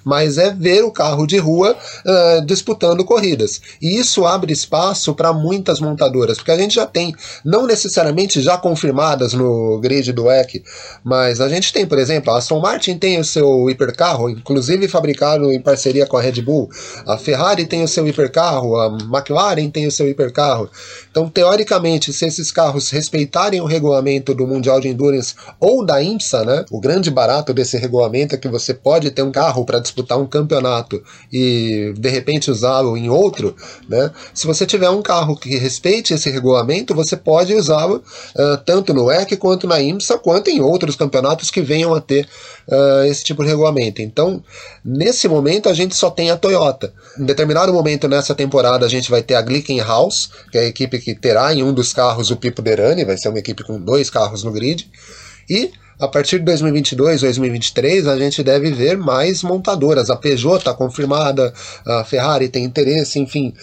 mas 0.07 0.37
é 0.37 0.53
ver 0.53 0.85
o 0.85 0.91
carro 0.91 1.27
de 1.27 1.37
rua 1.37 1.75
uh, 1.75 2.45
disputando 2.45 3.03
corridas. 3.03 3.61
E 3.81 3.99
isso 3.99 4.25
abre 4.25 4.53
espaço 4.53 5.13
para 5.13 5.33
muitas 5.33 5.81
montadoras, 5.81 6.37
porque 6.37 6.51
a 6.51 6.57
gente 6.57 6.75
já 6.75 6.85
tem, 6.85 7.13
não 7.43 7.67
necessariamente 7.67 8.41
já 8.41 8.57
confirmadas 8.57 9.33
no 9.33 9.79
grid 9.79 10.13
do 10.13 10.23
WEC, 10.23 10.63
mas 11.03 11.41
a 11.41 11.49
gente 11.49 11.73
tem, 11.73 11.85
por 11.85 11.99
exemplo, 11.99 12.31
a 12.31 12.37
Aston 12.37 12.61
Martin 12.61 12.97
tem 12.97 13.19
o 13.19 13.25
seu 13.25 13.69
hipercarro, 13.69 14.29
inclusive 14.29 14.87
fabricado 14.87 15.51
em 15.51 15.59
parceria 15.59 16.05
com 16.05 16.15
a 16.15 16.21
Red 16.21 16.41
Bull, 16.41 16.69
a 17.05 17.17
Ferrari 17.17 17.65
tem 17.65 17.83
o 17.83 17.87
seu 17.87 18.07
hipercarro, 18.07 18.79
a 18.79 18.87
McLaren 18.87 19.69
tem 19.69 19.87
o 19.87 19.91
seu 19.91 20.07
hipercarro. 20.07 20.69
Então, 21.11 21.29
teoricamente, 21.29 22.13
se 22.13 22.25
esses 22.25 22.49
carros 22.49 22.89
respeitarem 22.89 23.59
o 23.59 23.65
regulamento 23.65 24.33
do 24.33 24.47
Mundial 24.47 24.79
de 24.79 24.87
Endurance 24.87 25.35
ou 25.59 25.85
da 25.85 26.01
IMSA, 26.01 26.45
né, 26.45 26.65
o 26.71 26.79
grande 26.79 27.11
barato 27.11 27.53
desse 27.53 27.77
regulamento 27.77 28.35
é 28.35 28.37
que 28.37 28.47
você 28.47 28.73
pode 28.73 29.11
ter 29.11 29.21
um 29.21 29.31
carro 29.31 29.65
para 29.65 29.79
disputar 29.79 29.96
disputar 29.97 30.19
um 30.19 30.27
campeonato 30.27 31.03
e 31.33 31.93
de 31.97 32.09
repente 32.09 32.51
usá-lo 32.51 32.95
em 32.95 33.09
outro, 33.09 33.55
né? 33.89 34.11
Se 34.33 34.45
você 34.45 34.65
tiver 34.65 34.89
um 34.89 35.01
carro 35.01 35.35
que 35.35 35.57
respeite 35.57 36.13
esse 36.13 36.29
regulamento, 36.29 36.93
você 36.93 37.17
pode 37.17 37.53
usá-lo 37.53 38.03
uh, 38.35 38.57
tanto 38.65 38.93
no 38.93 39.11
EC 39.11 39.37
quanto 39.37 39.67
na 39.67 39.81
IMSA, 39.81 40.17
quanto 40.19 40.49
em 40.49 40.61
outros 40.61 40.95
campeonatos 40.95 41.49
que 41.49 41.61
venham 41.61 41.93
a 41.93 41.99
ter 42.01 42.27
uh, 42.67 43.05
esse 43.05 43.23
tipo 43.23 43.43
de 43.43 43.49
regulamento. 43.49 44.01
Então, 44.01 44.43
nesse 44.85 45.27
momento, 45.27 45.67
a 45.67 45.73
gente 45.73 45.95
só 45.95 46.09
tem 46.09 46.29
a 46.29 46.37
Toyota. 46.37 46.93
Em 47.19 47.25
determinado 47.25 47.73
momento 47.73 48.07
nessa 48.07 48.35
temporada, 48.35 48.85
a 48.85 48.89
gente 48.89 49.09
vai 49.09 49.23
ter 49.23 49.35
a 49.35 49.41
Glickenhaus, 49.41 50.29
que 50.51 50.57
é 50.57 50.61
a 50.61 50.65
equipe 50.65 50.99
que 50.99 51.15
terá 51.15 51.53
em 51.53 51.63
um 51.63 51.73
dos 51.73 51.91
carros 51.93 52.29
o 52.29 52.37
Pipo 52.37 52.61
Derani, 52.61 53.03
vai 53.03 53.17
ser 53.17 53.29
uma 53.29 53.39
equipe 53.39 53.63
com 53.63 53.79
dois 53.79 54.09
carros 54.09 54.43
no 54.43 54.51
grid. 54.51 54.89
E 55.49 55.71
a 55.99 56.07
partir 56.07 56.37
de 56.37 56.45
2022, 56.45 57.21
2023, 57.21 58.07
a 58.07 58.17
gente 58.17 58.43
deve 58.43 58.71
ver 58.71 58.97
mais 58.97 59.41
montadoras. 59.41 60.11
A 60.11 60.15
Peugeot 60.15 60.57
está 60.57 60.73
confirmada, 60.73 61.51
a 61.85 62.03
Ferrari 62.03 62.49
tem 62.49 62.63
interesse, 62.63 63.19
enfim. 63.19 63.53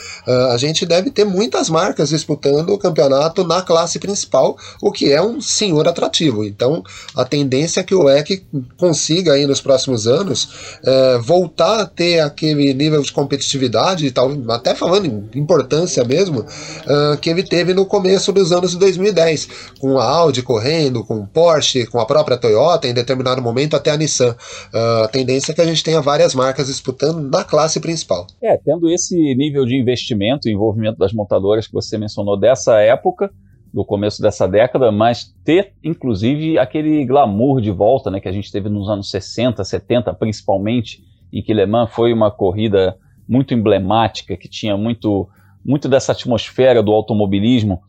A 0.52 0.56
gente 0.56 0.84
deve 0.84 1.10
ter 1.10 1.24
muitas 1.24 1.70
marcas 1.70 2.08
disputando 2.08 2.70
o 2.70 2.78
campeonato 2.78 3.44
na 3.44 3.62
classe 3.62 4.00
principal, 4.00 4.56
o 4.82 4.90
que 4.90 5.12
é 5.12 5.22
um 5.22 5.40
senhor 5.40 5.86
atrativo. 5.86 6.44
Então, 6.44 6.82
a 7.14 7.24
tendência 7.24 7.80
é 7.80 7.84
que 7.84 7.94
o 7.94 8.10
EC 8.10 8.42
consiga 8.76 9.34
aí 9.34 9.46
nos 9.46 9.60
próximos 9.60 10.08
anos 10.08 10.78
é, 10.84 11.18
voltar 11.18 11.80
a 11.80 11.86
ter 11.86 12.18
aquele 12.18 12.74
nível 12.74 13.00
de 13.00 13.12
competitividade, 13.12 14.10
tal, 14.10 14.32
até 14.48 14.74
falando 14.74 15.06
em 15.06 15.38
importância 15.38 16.02
mesmo, 16.02 16.44
é, 16.86 17.16
que 17.16 17.30
ele 17.30 17.44
teve 17.44 17.72
no 17.72 17.86
começo 17.86 18.32
dos 18.32 18.50
anos 18.50 18.72
de 18.72 18.78
2010, 18.78 19.48
com 19.78 19.98
a 19.98 20.04
Audi 20.04 20.42
correndo, 20.42 21.04
com 21.04 21.20
o 21.20 21.26
Porsche, 21.26 21.86
com 21.86 22.00
a 22.00 22.06
própria 22.06 22.23
própria 22.24 22.38
Toyota, 22.38 22.88
em 22.88 22.94
determinado 22.94 23.42
momento 23.42 23.76
até 23.76 23.90
a 23.90 23.96
Nissan. 23.96 24.30
Uh, 24.72 25.04
a 25.04 25.08
tendência 25.08 25.52
é 25.52 25.54
que 25.54 25.60
a 25.60 25.66
gente 25.66 25.84
tenha 25.84 26.00
várias 26.00 26.34
marcas 26.34 26.66
disputando 26.66 27.20
na 27.20 27.44
classe 27.44 27.78
principal. 27.78 28.26
É, 28.42 28.56
tendo 28.56 28.90
esse 28.90 29.14
nível 29.34 29.66
de 29.66 29.76
investimento 29.76 30.48
e 30.48 30.52
envolvimento 30.52 30.98
das 30.98 31.12
montadoras 31.12 31.66
que 31.66 31.72
você 31.72 31.98
mencionou 31.98 32.38
dessa 32.38 32.80
época, 32.80 33.30
do 33.72 33.84
começo 33.84 34.22
dessa 34.22 34.46
década, 34.46 34.90
mas 34.90 35.34
ter 35.44 35.72
inclusive 35.82 36.58
aquele 36.58 37.04
glamour 37.04 37.60
de 37.60 37.70
volta 37.70 38.10
né, 38.10 38.20
que 38.20 38.28
a 38.28 38.32
gente 38.32 38.50
teve 38.50 38.68
nos 38.68 38.88
anos 38.88 39.10
60, 39.10 39.62
70, 39.62 40.14
principalmente, 40.14 41.02
em 41.32 41.42
que 41.42 41.52
Le 41.52 41.66
Mans 41.66 41.90
foi 41.92 42.12
uma 42.12 42.30
corrida 42.30 42.96
muito 43.28 43.52
emblemática, 43.52 44.36
que 44.36 44.48
tinha 44.48 44.76
muito, 44.76 45.28
muito 45.64 45.88
dessa 45.88 46.12
atmosfera 46.12 46.82
do 46.82 46.92
automobilismo 46.92 47.82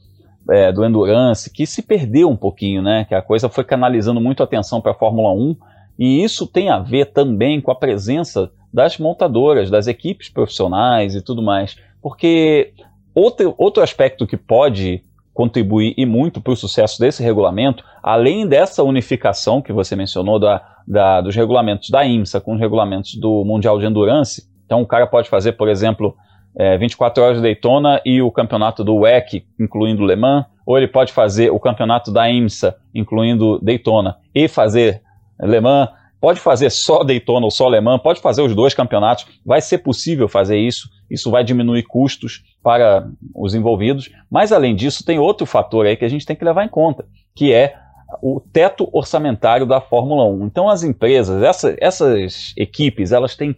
é, 0.50 0.72
do 0.72 0.86
Endurance, 0.86 1.50
que 1.50 1.66
se 1.66 1.82
perdeu 1.82 2.30
um 2.30 2.36
pouquinho, 2.36 2.82
né? 2.82 3.06
Que 3.06 3.16
a 3.16 3.22
coisa 3.22 3.50
foi 3.50 3.64
canalizando 3.64 4.22
muito 4.22 4.44
atenção 4.44 4.82
para 4.82 4.92
a 4.92 4.96
Fórmula 4.96 5.32
1, 5.32 5.56
e 5.98 6.24
isso 6.24 6.46
tem 6.46 6.70
a 6.70 6.80
ver 6.80 7.06
também 7.08 7.62
com 7.62 7.72
a 7.72 7.76
presença 7.76 8.52
das 8.74 8.98
montadoras, 8.98 9.70
das 9.70 9.88
equipes 9.88 10.30
profissionais 10.30 11.16
e 11.16 11.22
tudo 11.22 11.42
mais. 11.42 11.78
Porque 12.02 12.74
outro, 13.14 13.56
outro 13.58 13.82
aspecto 13.82 14.28
que 14.28 14.36
pode 14.36 15.02
contribuir 15.34 15.94
e 15.98 16.06
muito 16.06 16.40
para 16.40 16.54
o 16.54 16.56
sucesso 16.56 17.00
desse 17.00 17.24
regulamento, 17.24 17.84
além 18.02 18.48
dessa 18.48 18.84
unificação 18.84 19.62
que 19.62 19.74
você 19.74 19.96
mencionou 19.96 20.40
da, 20.40 20.62
da, 20.88 21.22
dos 21.22 21.36
regulamentos 21.36 21.90
da 21.90 22.06
IMSA 22.06 22.40
com 22.40 22.54
os 22.54 22.60
regulamentos 22.60 23.16
do 23.16 23.44
Mundial 23.44 23.80
de 23.80 23.86
Endurance, 23.86 24.48
então 24.66 24.82
o 24.82 24.88
cara 24.88 25.08
pode 25.08 25.30
fazer, 25.30 25.54
por 25.54 25.68
exemplo, 25.68 26.16
é, 26.58 26.78
24 26.78 27.24
horas 27.24 27.38
de 27.38 27.44
Daytona 27.44 28.02
e 28.06 28.22
o 28.22 28.32
campeonato 28.32 28.84
do 28.84 28.96
WEC, 28.96 29.46
incluindo 29.60 30.06
Le 30.06 30.16
Mans, 30.16 30.46
ou 30.66 30.78
ele 30.78 30.88
pode 30.88 31.12
fazer 31.12 31.52
o 31.52 31.60
campeonato 31.60 32.12
da 32.12 32.30
IMSA, 32.30 32.76
incluindo 32.94 33.60
Daytona, 33.60 34.18
e 34.34 34.48
fazer 34.48 35.02
Le 35.40 35.60
Mans, 35.60 35.90
pode 36.20 36.40
fazer 36.40 36.72
só 36.72 37.04
Daytona 37.04 37.46
ou 37.46 37.52
só 37.52 37.70
Le 37.70 37.80
Mans, 37.82 38.02
pode 38.02 38.22
fazer 38.22 38.42
os 38.42 38.56
dois 38.56 38.74
campeonatos, 38.74 39.28
vai 39.46 39.62
ser 39.62 39.80
possível 39.80 40.28
fazer 40.28 40.58
isso, 40.58 40.90
isso 41.10 41.30
vai 41.30 41.44
diminuir 41.44 41.84
custos 41.84 42.44
para 42.64 43.08
os 43.36 43.54
envolvidos, 43.54 44.10
mas 44.32 44.52
além 44.52 44.76
disso 44.76 45.06
tem 45.06 45.20
outro 45.20 45.46
fator 45.46 45.86
aí 45.86 45.96
que 45.96 46.06
a 46.06 46.10
gente 46.10 46.26
tem 46.26 46.36
que 46.36 46.44
levar 46.44 46.66
em 46.66 46.70
conta, 46.70 47.06
que 47.36 47.54
é 47.54 47.76
o 48.22 48.40
teto 48.40 48.90
orçamentário 48.92 49.66
da 49.66 49.82
Fórmula 49.82 50.26
1. 50.26 50.46
Então 50.46 50.70
as 50.70 50.84
empresas, 50.84 51.44
essa, 51.44 51.76
essas 51.80 52.54
equipes, 52.58 53.12
elas 53.12 53.36
têm 53.36 53.56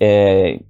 é, 0.00 0.60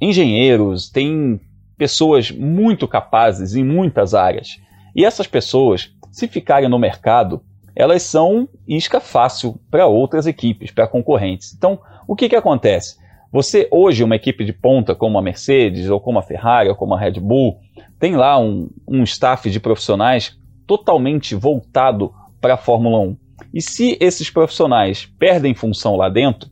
engenheiros, 0.00 0.88
tem 0.88 1.40
pessoas 1.76 2.30
muito 2.30 2.88
capazes 2.88 3.54
em 3.54 3.64
muitas 3.64 4.14
áreas. 4.14 4.60
E 4.94 5.04
essas 5.04 5.26
pessoas, 5.26 5.92
se 6.10 6.26
ficarem 6.26 6.68
no 6.68 6.78
mercado, 6.78 7.42
elas 7.74 8.02
são 8.02 8.48
isca 8.66 9.00
fácil 9.00 9.58
para 9.70 9.86
outras 9.86 10.26
equipes, 10.26 10.70
para 10.70 10.86
concorrentes. 10.86 11.54
Então, 11.54 11.78
o 12.06 12.16
que, 12.16 12.28
que 12.28 12.36
acontece? 12.36 12.98
Você, 13.32 13.68
hoje, 13.70 14.02
uma 14.02 14.16
equipe 14.16 14.44
de 14.44 14.52
ponta 14.52 14.94
como 14.94 15.16
a 15.16 15.22
Mercedes, 15.22 15.88
ou 15.88 16.00
como 16.00 16.18
a 16.18 16.22
Ferrari, 16.22 16.68
ou 16.68 16.74
como 16.74 16.94
a 16.94 16.98
Red 16.98 17.12
Bull, 17.12 17.58
tem 17.98 18.16
lá 18.16 18.38
um, 18.38 18.68
um 18.88 19.04
staff 19.04 19.48
de 19.48 19.60
profissionais 19.60 20.36
totalmente 20.66 21.34
voltado 21.34 22.12
para 22.40 22.54
a 22.54 22.56
Fórmula 22.56 22.98
1. 22.98 23.16
E 23.54 23.62
se 23.62 23.96
esses 24.00 24.30
profissionais 24.30 25.06
perdem 25.18 25.54
função 25.54 25.96
lá 25.96 26.08
dentro, 26.08 26.50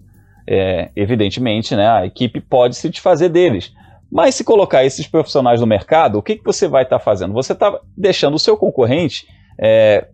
é, 0.50 0.90
evidentemente, 0.96 1.76
né, 1.76 1.86
a 1.86 2.06
equipe 2.06 2.40
pode 2.40 2.74
se 2.74 2.88
desfazer 2.88 3.28
deles. 3.28 3.70
Mas 4.10 4.34
se 4.34 4.42
colocar 4.42 4.82
esses 4.82 5.06
profissionais 5.06 5.60
no 5.60 5.66
mercado, 5.66 6.16
o 6.16 6.22
que, 6.22 6.36
que 6.36 6.44
você 6.44 6.66
vai 6.66 6.84
estar 6.84 6.98
tá 6.98 7.04
fazendo? 7.04 7.34
Você 7.34 7.52
está 7.52 7.78
deixando 7.94 8.34
o 8.34 8.38
seu 8.38 8.56
concorrente 8.56 9.26
é, 9.60 10.08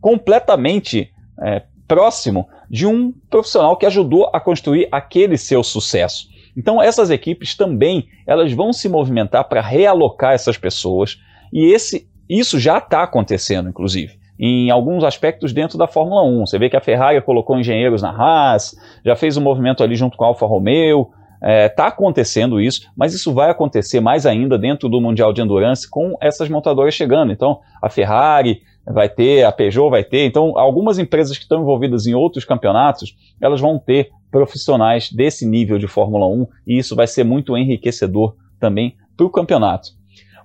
completamente 0.00 1.12
é, 1.42 1.62
próximo 1.86 2.48
de 2.70 2.86
um 2.86 3.12
profissional 3.28 3.76
que 3.76 3.84
ajudou 3.84 4.30
a 4.32 4.40
construir 4.40 4.88
aquele 4.90 5.36
seu 5.36 5.62
sucesso. 5.62 6.26
Então 6.56 6.80
essas 6.80 7.10
equipes 7.10 7.54
também 7.54 8.08
elas 8.26 8.50
vão 8.52 8.72
se 8.72 8.88
movimentar 8.88 9.44
para 9.44 9.60
realocar 9.60 10.32
essas 10.32 10.56
pessoas 10.56 11.18
e 11.52 11.70
esse, 11.70 12.08
isso 12.26 12.58
já 12.58 12.78
está 12.78 13.02
acontecendo, 13.02 13.68
inclusive 13.68 14.23
em 14.38 14.70
alguns 14.70 15.04
aspectos 15.04 15.52
dentro 15.52 15.78
da 15.78 15.86
Fórmula 15.86 16.22
1. 16.24 16.46
Você 16.46 16.58
vê 16.58 16.68
que 16.68 16.76
a 16.76 16.80
Ferrari 16.80 17.20
colocou 17.20 17.58
engenheiros 17.58 18.02
na 18.02 18.10
Haas, 18.10 18.74
já 19.04 19.14
fez 19.14 19.36
um 19.36 19.42
movimento 19.42 19.82
ali 19.82 19.94
junto 19.96 20.16
com 20.16 20.24
a 20.24 20.28
Alfa 20.28 20.46
Romeo. 20.46 21.10
Está 21.36 21.52
é, 21.52 21.68
tá 21.68 21.86
acontecendo 21.88 22.58
isso, 22.58 22.88
mas 22.96 23.12
isso 23.12 23.32
vai 23.32 23.50
acontecer 23.50 24.00
mais 24.00 24.24
ainda 24.24 24.58
dentro 24.58 24.88
do 24.88 24.98
Mundial 24.98 25.30
de 25.30 25.42
Endurance 25.42 25.88
com 25.88 26.16
essas 26.18 26.48
montadoras 26.48 26.94
chegando. 26.94 27.32
Então, 27.32 27.60
a 27.82 27.90
Ferrari 27.90 28.62
vai 28.86 29.08
ter, 29.08 29.44
a 29.44 29.52
Peugeot 29.52 29.90
vai 29.90 30.02
ter. 30.02 30.26
Então, 30.26 30.58
algumas 30.58 30.98
empresas 30.98 31.36
que 31.36 31.44
estão 31.44 31.60
envolvidas 31.60 32.06
em 32.06 32.14
outros 32.14 32.44
campeonatos, 32.44 33.14
elas 33.40 33.60
vão 33.60 33.78
ter 33.78 34.10
profissionais 34.30 35.12
desse 35.12 35.46
nível 35.46 35.78
de 35.78 35.86
Fórmula 35.86 36.26
1 36.26 36.46
e 36.66 36.78
isso 36.78 36.96
vai 36.96 37.06
ser 37.06 37.24
muito 37.24 37.56
enriquecedor 37.56 38.34
também 38.58 38.96
para 39.16 39.26
o 39.26 39.30
campeonato. 39.30 39.90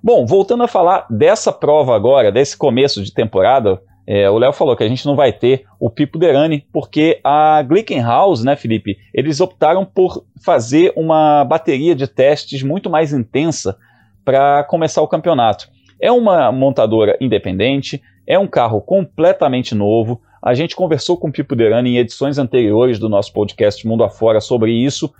Bom, 0.01 0.25
voltando 0.25 0.63
a 0.63 0.67
falar 0.67 1.05
dessa 1.09 1.51
prova 1.51 1.95
agora, 1.95 2.31
desse 2.31 2.57
começo 2.57 3.03
de 3.03 3.13
temporada, 3.13 3.81
é, 4.07 4.29
o 4.29 4.37
Léo 4.37 4.53
falou 4.53 4.75
que 4.75 4.83
a 4.83 4.87
gente 4.87 5.05
não 5.05 5.15
vai 5.15 5.31
ter 5.31 5.65
o 5.79 5.89
Pipo 5.89 6.17
Derani, 6.17 6.65
porque 6.73 7.19
a 7.23 7.61
Glickenhaus, 7.61 8.43
né, 8.43 8.55
Felipe, 8.55 8.97
eles 9.13 9.39
optaram 9.39 9.85
por 9.85 10.25
fazer 10.43 10.91
uma 10.95 11.43
bateria 11.43 11.93
de 11.93 12.07
testes 12.07 12.63
muito 12.63 12.89
mais 12.89 13.13
intensa 13.13 13.77
para 14.25 14.63
começar 14.63 15.01
o 15.01 15.07
campeonato. 15.07 15.69
É 16.01 16.11
uma 16.11 16.51
montadora 16.51 17.17
independente, 17.21 18.01
é 18.25 18.39
um 18.39 18.47
carro 18.47 18.81
completamente 18.81 19.75
novo. 19.75 20.21
A 20.41 20.53
gente 20.53 20.75
conversou 20.75 21.17
com 21.17 21.27
o 21.27 21.31
Pipo 21.31 21.55
Derani 21.55 21.91
em 21.91 21.97
edições 21.97 22.37
anteriores 22.37 22.97
do 22.97 23.09
nosso 23.09 23.33
podcast 23.33 23.85
Mundo 23.85 24.03
Afora 24.03 24.39
sobre 24.39 24.71
isso. 24.71 25.13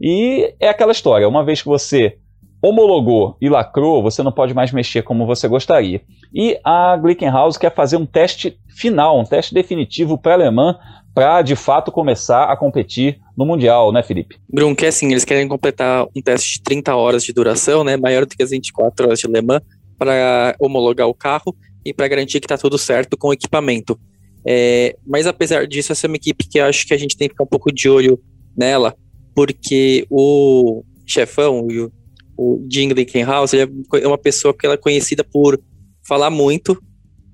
E 0.00 0.52
é 0.58 0.68
aquela 0.68 0.90
história: 0.90 1.28
uma 1.28 1.44
vez 1.44 1.60
que 1.60 1.68
você 1.68 2.18
homologou 2.62 3.36
e 3.40 3.48
lacrou, 3.48 4.02
você 4.02 4.22
não 4.22 4.30
pode 4.30 4.54
mais 4.54 4.70
mexer 4.70 5.02
como 5.02 5.26
você 5.26 5.48
gostaria. 5.48 6.00
E 6.32 6.58
a 6.64 6.96
Glickenhaus 6.96 7.56
quer 7.56 7.74
fazer 7.74 7.96
um 7.96 8.06
teste 8.06 8.56
final, 8.68 9.20
um 9.20 9.24
teste 9.24 9.52
definitivo 9.52 10.16
para 10.16 10.32
a 10.32 10.34
alemã, 10.36 10.78
para 11.12 11.42
de 11.42 11.56
fato 11.56 11.90
começar 11.90 12.44
a 12.44 12.56
competir 12.56 13.18
no 13.36 13.44
Mundial, 13.44 13.92
né, 13.92 14.02
Felipe? 14.02 14.38
Brum, 14.48 14.74
que 14.74 14.84
é 14.84 14.88
assim, 14.88 15.10
eles 15.10 15.24
querem 15.24 15.48
completar 15.48 16.06
um 16.16 16.22
teste 16.22 16.54
de 16.54 16.62
30 16.62 16.94
horas 16.94 17.24
de 17.24 17.32
duração, 17.32 17.82
né, 17.82 17.96
maior 17.96 18.24
do 18.24 18.34
que 18.34 18.42
as 18.42 18.50
24 18.50 19.06
horas 19.06 19.18
de 19.18 19.26
Le 19.26 19.42
Mans, 19.42 19.62
para 19.98 20.54
homologar 20.60 21.08
o 21.08 21.14
carro 21.14 21.54
e 21.84 21.92
para 21.92 22.08
garantir 22.08 22.38
que 22.38 22.46
está 22.46 22.56
tudo 22.56 22.78
certo 22.78 23.16
com 23.16 23.28
o 23.28 23.32
equipamento. 23.32 23.98
É, 24.46 24.96
mas 25.06 25.26
apesar 25.26 25.66
disso, 25.66 25.92
essa 25.92 26.06
é 26.06 26.08
uma 26.08 26.16
equipe 26.16 26.48
que 26.48 26.58
acho 26.60 26.86
que 26.86 26.94
a 26.94 26.98
gente 26.98 27.16
tem 27.16 27.28
que 27.28 27.34
ficar 27.34 27.44
um 27.44 27.48
pouco 27.48 27.72
de 27.72 27.88
olho 27.88 28.18
nela, 28.56 28.94
porque 29.34 30.06
o 30.10 30.82
chefão, 31.06 31.66
o 31.66 31.92
o 32.36 32.66
Jim 32.70 32.88
Glickenhaus, 32.88 33.52
ele 33.52 33.70
é 33.94 34.06
uma 34.06 34.18
pessoa 34.18 34.54
que 34.54 34.66
ela 34.66 34.74
é 34.74 34.78
conhecida 34.78 35.24
por 35.24 35.60
falar 36.06 36.30
muito 36.30 36.80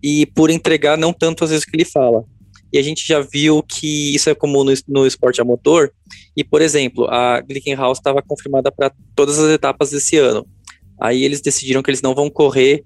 e 0.03 0.27
por 0.27 0.51
entregar 0.51 0.97
não 0.97 1.13
tanto 1.13 1.45
às 1.45 1.51
vezes 1.51 1.65
o 1.65 1.71
que 1.71 1.77
ele 1.77 1.85
fala. 1.85 2.25
E 2.73 2.79
a 2.79 2.83
gente 2.83 3.07
já 3.07 3.21
viu 3.21 3.63
que 3.63 4.15
isso 4.15 4.29
é 4.29 4.35
comum 4.35 4.63
no, 4.63 4.73
no 4.87 5.07
esporte 5.07 5.41
a 5.41 5.45
motor. 5.45 5.91
E, 6.37 6.45
por 6.45 6.61
exemplo, 6.61 7.07
a 7.09 7.41
Glickenhaus 7.41 7.99
estava 7.99 8.23
confirmada 8.23 8.71
para 8.71 8.93
todas 9.15 9.39
as 9.39 9.51
etapas 9.51 9.91
desse 9.91 10.19
ano. 10.19 10.47
Aí 11.01 11.25
eles 11.25 11.41
decidiram 11.41 11.83
que 11.83 11.91
eles 11.91 12.03
não 12.03 12.15
vão 12.15 12.29
correr 12.29 12.85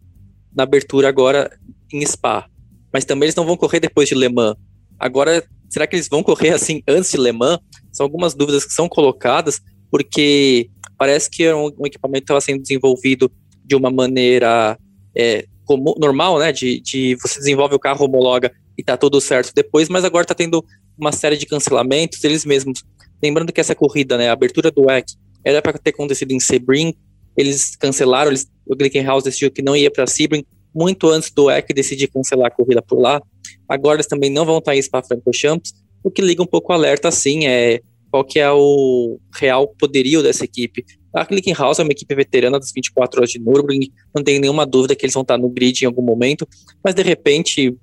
na 0.55 0.63
abertura 0.63 1.09
agora 1.09 1.51
em 1.93 2.05
Spa. 2.07 2.47
Mas 2.93 3.05
também 3.05 3.27
eles 3.27 3.35
não 3.35 3.45
vão 3.45 3.57
correr 3.57 3.81
depois 3.81 4.09
de 4.09 4.15
Le 4.15 4.29
Mans. 4.29 4.57
Agora, 4.99 5.43
será 5.69 5.87
que 5.87 5.97
eles 5.97 6.09
vão 6.09 6.23
correr 6.23 6.51
assim 6.51 6.83
antes 6.87 7.11
de 7.11 7.17
Le 7.17 7.33
Mans? 7.33 7.59
São 7.91 8.05
algumas 8.05 8.35
dúvidas 8.35 8.65
que 8.65 8.73
são 8.73 8.89
colocadas, 8.89 9.61
porque 9.91 10.71
Parece 11.03 11.29
que 11.29 11.53
um, 11.53 11.69
um 11.81 11.85
equipamento 11.85 12.23
estava 12.23 12.41
sendo 12.41 12.63
desenvolvido 12.63 13.29
de 13.65 13.75
uma 13.75 13.91
maneira 13.91 14.79
é, 15.13 15.47
comum, 15.65 15.95
normal, 15.99 16.39
né? 16.39 16.53
De, 16.53 16.81
de 16.81 17.17
você 17.21 17.41
desenvolve 17.41 17.75
o 17.75 17.79
carro, 17.81 18.05
homologa 18.05 18.53
e 18.79 18.85
tá 18.85 18.97
tudo 18.97 19.21
certo 19.21 19.53
depois, 19.53 19.89
mas 19.89 20.05
agora 20.05 20.23
está 20.23 20.33
tendo 20.33 20.65
uma 20.97 21.11
série 21.11 21.37
de 21.37 21.45
cancelamentos, 21.45 22.23
eles 22.23 22.45
mesmos. 22.45 22.85
Lembrando 23.21 23.53
que 23.53 23.61
essa 23.61 23.75
corrida, 23.75 24.17
né, 24.17 24.29
a 24.29 24.33
abertura 24.33 24.71
do 24.71 24.83
WEC, 24.83 25.15
era 25.45 25.61
para 25.61 25.77
ter 25.77 25.91
acontecido 25.91 26.31
em 26.31 26.39
Sebring, 26.39 26.95
eles 27.37 27.75
cancelaram, 27.75 28.31
eles, 28.31 28.47
o 28.65 28.77
Glickenhaus 28.77 29.25
decidiu 29.25 29.51
que 29.51 29.61
não 29.61 29.75
ia 29.75 29.91
para 29.91 30.07
Sebring, 30.07 30.45
muito 30.73 31.11
antes 31.11 31.33
do 31.33 31.47
WEC 31.47 31.75
decidir 31.75 32.07
cancelar 32.13 32.47
a 32.47 32.51
corrida 32.55 32.81
por 32.81 33.01
lá. 33.01 33.21
Agora 33.69 33.97
eles 33.97 34.07
também 34.07 34.31
não 34.31 34.47
vão 34.47 34.59
estar 34.59 34.77
em 34.77 34.81
Spa-Francorchamps, 34.81 35.73
o 36.01 36.13
que 36.13 36.23
liga 36.23 36.41
um 36.41 36.47
pouco 36.47 36.73
o 36.73 36.77
alerta, 36.77 37.09
assim, 37.09 37.49
é 37.49 37.81
qual 38.13 38.23
que 38.23 38.39
é 38.39 38.53
o 38.53 39.19
real 39.35 39.67
poderio 39.67 40.23
dessa 40.23 40.45
equipe. 40.45 40.85
A 41.15 41.27
House 41.59 41.79
é 41.79 41.83
uma 41.83 41.93
equipe 41.93 42.15
veterana 42.15 42.59
das 42.59 42.71
24 42.71 43.21
horas 43.21 43.31
de 43.31 43.39
Nürburgring, 43.39 43.91
não 44.15 44.23
tem 44.23 44.39
nenhuma 44.39 44.67
dúvida 44.67 44.95
que 44.95 45.07
eles 45.07 45.15
vão 45.15 45.23
estar 45.23 45.39
no 45.39 45.49
grid 45.49 45.83
em 45.83 45.87
algum 45.87 46.03
momento, 46.03 46.47
mas 46.85 46.95
de 46.95 47.03
repente 47.03 47.75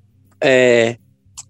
é, 0.42 0.98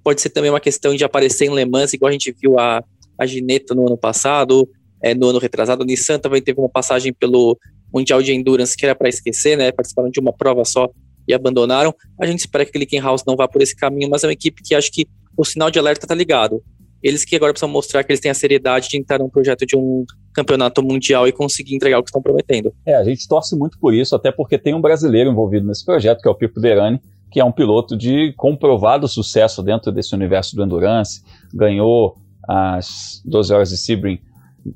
pode 0.02 0.22
ser 0.22 0.30
também 0.30 0.50
uma 0.50 0.62
questão 0.62 0.96
de 0.96 1.04
aparecer 1.04 1.46
em 1.46 1.54
Le 1.54 1.66
Mans, 1.66 1.94
igual 1.94 2.08
a 2.08 2.12
gente 2.14 2.34
viu 2.42 2.58
a, 2.58 2.82
a 3.18 3.26
Gineta 3.26 3.76
no 3.76 3.86
ano 3.86 3.98
passado, 3.98 4.68
é, 5.04 5.14
no 5.14 5.28
ano 5.28 5.40
retrasado, 5.40 5.84
a 5.84 5.86
Nissan 5.86 6.20
também 6.20 6.42
teve 6.42 6.60
uma 6.60 6.70
passagem 6.70 7.14
pelo 7.14 7.58
Mundial 7.94 8.22
de 8.22 8.34
Endurance 8.34 8.78
que 8.78 8.86
era 8.86 8.96
para 8.96 9.10
esquecer, 9.10 9.58
né, 9.58 9.74
participaram 9.74 10.10
de 10.10 10.22
uma 10.22 10.32
prova 10.32 10.64
só 10.64 10.90
e 11.28 11.34
abandonaram. 11.34 11.94
A 12.20 12.26
gente 12.26 12.40
espera 12.40 12.66
que 12.66 13.00
House 13.00 13.24
não 13.28 13.36
vá 13.36 13.46
por 13.48 13.62
esse 13.62 13.76
caminho, 13.76 14.10
mas 14.10 14.24
é 14.24 14.28
uma 14.28 14.34
equipe 14.34 14.62
que 14.64 14.74
acho 14.74 14.90
que 14.90 15.06
o 15.38 15.44
sinal 15.44 15.70
de 15.70 15.80
alerta 15.80 16.06
está 16.06 16.16
ligado 16.16 16.64
eles 17.02 17.24
que 17.24 17.36
agora 17.36 17.54
precisam 17.54 17.70
mostrar 17.70 18.04
que 18.04 18.12
eles 18.12 18.20
têm 18.20 18.32
a 18.32 18.36
seriedade 18.36 18.90
de 18.90 18.98
entrar 18.98 19.20
num 19.20 19.30
projeto 19.30 19.66
de 19.66 19.76
um 19.76 20.06
campeonato 20.34 20.84
mundial 20.84 21.28
e 21.28 21.32
conseguir 21.32 21.76
entregar 21.76 22.00
o 22.00 22.04
que 22.04 22.10
estão 22.10 22.22
prometendo. 22.22 22.74
É, 22.86 22.96
a 22.96 23.04
gente 23.04 23.28
torce 23.28 23.58
muito 23.58 23.78
por 23.80 23.94
isso, 23.94 24.16
até 24.16 24.32
porque 24.32 24.58
tem 24.58 24.74
um 24.74 24.82
brasileiro 24.82 25.30
envolvido 25.30 25.66
nesse 25.66 25.86
projeto, 25.86 26.22
que 26.22 26.28
é 26.28 26.32
o 26.32 26.36
Pipo 26.36 26.60
Derani, 26.60 27.00
que 27.32 27.40
é 27.40 27.46
um 27.46 27.52
piloto 27.52 27.96
de 27.98 28.34
comprovado 28.36 29.08
sucesso 29.08 29.62
dentro 29.62 29.92
desse 29.92 30.16
universo 30.16 30.56
do 30.56 30.64
endurance, 30.64 31.22
ganhou 31.54 32.18
as 32.48 33.22
12 33.26 33.54
horas 33.54 33.70
de 33.70 33.78
Sebring 33.78 34.20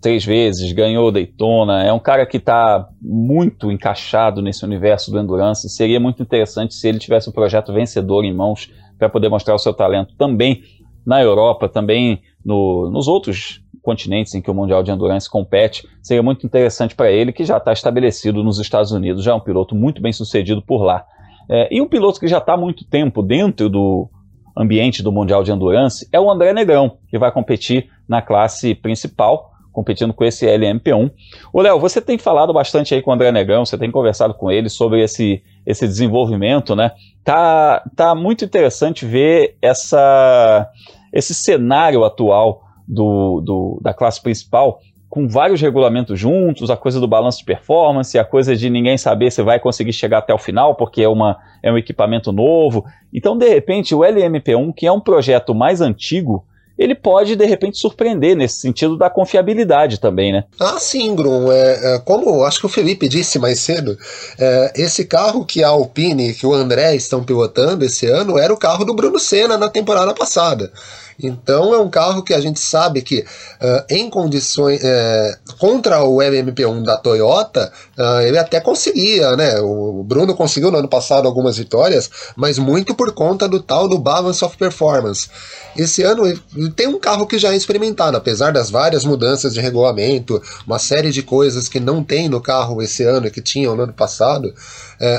três 0.01 0.25
vezes, 0.25 0.71
ganhou 0.71 1.11
Daytona, 1.11 1.83
é 1.83 1.91
um 1.91 1.99
cara 1.99 2.25
que 2.25 2.37
está 2.37 2.87
muito 3.01 3.71
encaixado 3.71 4.41
nesse 4.41 4.63
universo 4.63 5.11
do 5.11 5.19
endurance, 5.19 5.69
seria 5.69 5.99
muito 5.99 6.21
interessante 6.21 6.73
se 6.73 6.87
ele 6.87 6.99
tivesse 6.99 7.29
um 7.29 7.33
projeto 7.33 7.73
vencedor 7.73 8.23
em 8.23 8.33
mãos 8.33 8.71
para 8.97 9.09
poder 9.09 9.29
mostrar 9.29 9.55
o 9.55 9.59
seu 9.59 9.73
talento 9.73 10.15
também 10.15 10.63
na 11.05 11.21
Europa, 11.21 11.67
também 11.67 12.21
no, 12.43 12.89
nos 12.89 13.07
outros 13.07 13.61
continentes 13.81 14.33
em 14.33 14.41
que 14.41 14.49
o 14.49 14.53
Mundial 14.53 14.81
de 14.81 14.91
Endurance 14.91 15.29
compete, 15.29 15.87
seria 16.01 16.23
muito 16.23 16.45
interessante 16.45 16.95
para 16.95 17.11
ele, 17.11 17.33
que 17.33 17.43
já 17.43 17.57
está 17.57 17.73
estabelecido 17.73 18.41
nos 18.43 18.57
Estados 18.57 18.91
Unidos, 18.91 19.23
já 19.23 19.33
é 19.33 19.35
um 19.35 19.41
piloto 19.41 19.75
muito 19.75 20.01
bem 20.01 20.13
sucedido 20.13 20.61
por 20.61 20.83
lá. 20.83 21.05
É, 21.49 21.67
e 21.69 21.81
um 21.81 21.87
piloto 21.87 22.19
que 22.19 22.27
já 22.27 22.37
está 22.37 22.53
há 22.53 22.57
muito 22.57 22.85
tempo 22.85 23.21
dentro 23.21 23.69
do 23.69 24.09
ambiente 24.55 25.03
do 25.03 25.11
Mundial 25.11 25.43
de 25.43 25.51
Endurance 25.51 26.07
é 26.11 26.19
o 26.19 26.31
André 26.31 26.53
Negrão, 26.53 26.97
que 27.09 27.19
vai 27.19 27.31
competir 27.31 27.89
na 28.07 28.21
classe 28.21 28.73
principal, 28.73 29.52
competindo 29.73 30.13
com 30.13 30.23
esse 30.23 30.45
LMP1. 30.45 31.11
O 31.51 31.61
Léo, 31.61 31.79
você 31.79 31.99
tem 31.99 32.17
falado 32.17 32.53
bastante 32.53 32.93
aí 32.93 33.01
com 33.01 33.09
o 33.09 33.13
André 33.13 33.31
Negrão, 33.31 33.65
você 33.65 33.77
tem 33.77 33.91
conversado 33.91 34.35
com 34.35 34.49
ele 34.51 34.69
sobre 34.69 35.03
esse, 35.03 35.43
esse 35.65 35.85
desenvolvimento, 35.87 36.75
né? 36.75 36.91
Tá, 37.23 37.83
tá 37.95 38.15
muito 38.15 38.45
interessante 38.45 39.05
ver 39.05 39.57
essa, 39.61 40.69
esse 41.11 41.33
cenário 41.33 42.03
atual 42.05 42.61
do, 42.87 43.41
do, 43.41 43.79
da 43.81 43.93
classe 43.93 44.21
principal 44.21 44.79
com 45.09 45.27
vários 45.27 45.61
regulamentos 45.61 46.19
juntos, 46.19 46.71
a 46.71 46.77
coisa 46.77 46.99
do 46.99 47.07
balanço 47.07 47.37
de 47.37 47.45
performance, 47.45 48.17
a 48.17 48.25
coisa 48.25 48.55
de 48.55 48.67
ninguém 48.67 48.97
saber 48.97 49.29
se 49.29 49.43
vai 49.43 49.59
conseguir 49.59 49.93
chegar 49.93 50.17
até 50.17 50.33
o 50.33 50.39
final, 50.39 50.73
porque 50.73 51.03
é, 51.03 51.07
uma, 51.07 51.37
é 51.61 51.71
um 51.71 51.77
equipamento 51.77 52.31
novo. 52.31 52.83
Então, 53.13 53.37
de 53.37 53.47
repente, 53.47 53.93
o 53.93 53.99
LMP1, 53.99 54.73
que 54.75 54.87
é 54.87 54.91
um 54.91 54.99
projeto 54.99 55.53
mais 55.53 55.81
antigo, 55.81 56.47
ele 56.77 56.95
pode, 56.95 57.35
de 57.35 57.45
repente, 57.45 57.77
surpreender 57.77 58.35
nesse 58.35 58.55
sentido 58.55 58.97
da 58.97 59.09
confiabilidade 59.09 59.99
também, 59.99 60.31
né? 60.31 60.43
Ah, 60.59 60.79
sim, 60.79 61.15
Grum. 61.15 61.51
É, 61.51 61.95
é, 61.95 61.99
como 61.99 62.43
acho 62.43 62.59
que 62.59 62.65
o 62.65 62.69
Felipe 62.69 63.07
disse 63.07 63.37
mais 63.37 63.59
cedo, 63.59 63.97
é, 64.39 64.73
esse 64.75 65.05
carro 65.05 65.45
que 65.45 65.63
a 65.63 65.69
Alpine, 65.69 66.33
que 66.33 66.45
o 66.45 66.53
André 66.53 66.95
estão 66.95 67.23
pilotando 67.23 67.85
esse 67.85 68.07
ano, 68.07 68.37
era 68.37 68.53
o 68.53 68.57
carro 68.57 68.83
do 68.85 68.93
Bruno 68.93 69.19
Senna 69.19 69.57
na 69.57 69.69
temporada 69.69 70.13
passada. 70.13 70.71
Então 71.21 71.73
é 71.73 71.77
um 71.79 71.89
carro 71.89 72.23
que 72.23 72.33
a 72.33 72.41
gente 72.41 72.59
sabe 72.59 73.01
que 73.01 73.19
uh, 73.19 73.83
em 73.89 74.09
condições 74.09 74.81
uh, 74.81 75.55
contra 75.57 76.03
o 76.03 76.17
MMP1 76.17 76.83
da 76.83 76.97
Toyota 76.97 77.71
uh, 77.97 78.21
ele 78.21 78.37
até 78.37 78.59
conseguia, 78.59 79.35
né? 79.35 79.59
O 79.59 80.03
Bruno 80.03 80.35
conseguiu 80.35 80.71
no 80.71 80.77
ano 80.77 80.87
passado 80.87 81.27
algumas 81.27 81.57
vitórias, 81.57 82.09
mas 82.35 82.57
muito 82.57 82.95
por 82.95 83.11
conta 83.13 83.47
do 83.47 83.61
tal 83.61 83.87
do 83.87 83.97
balance 83.97 84.43
of 84.43 84.57
performance. 84.57 85.29
Esse 85.75 86.03
ano 86.03 86.25
ele 86.27 86.71
tem 86.75 86.87
um 86.87 86.99
carro 86.99 87.25
que 87.25 87.39
já 87.39 87.53
é 87.53 87.55
experimentado, 87.55 88.15
apesar 88.15 88.51
das 88.51 88.69
várias 88.69 89.03
mudanças 89.03 89.53
de 89.53 89.59
regulamento, 89.61 90.41
uma 90.67 90.77
série 90.77 91.11
de 91.11 91.23
coisas 91.23 91.67
que 91.67 91.79
não 91.79 92.03
tem 92.03 92.29
no 92.29 92.39
carro 92.39 92.81
esse 92.81 93.03
ano 93.03 93.27
e 93.27 93.31
que 93.31 93.41
tinham 93.41 93.75
no 93.75 93.83
ano 93.83 93.93
passado. 93.93 94.53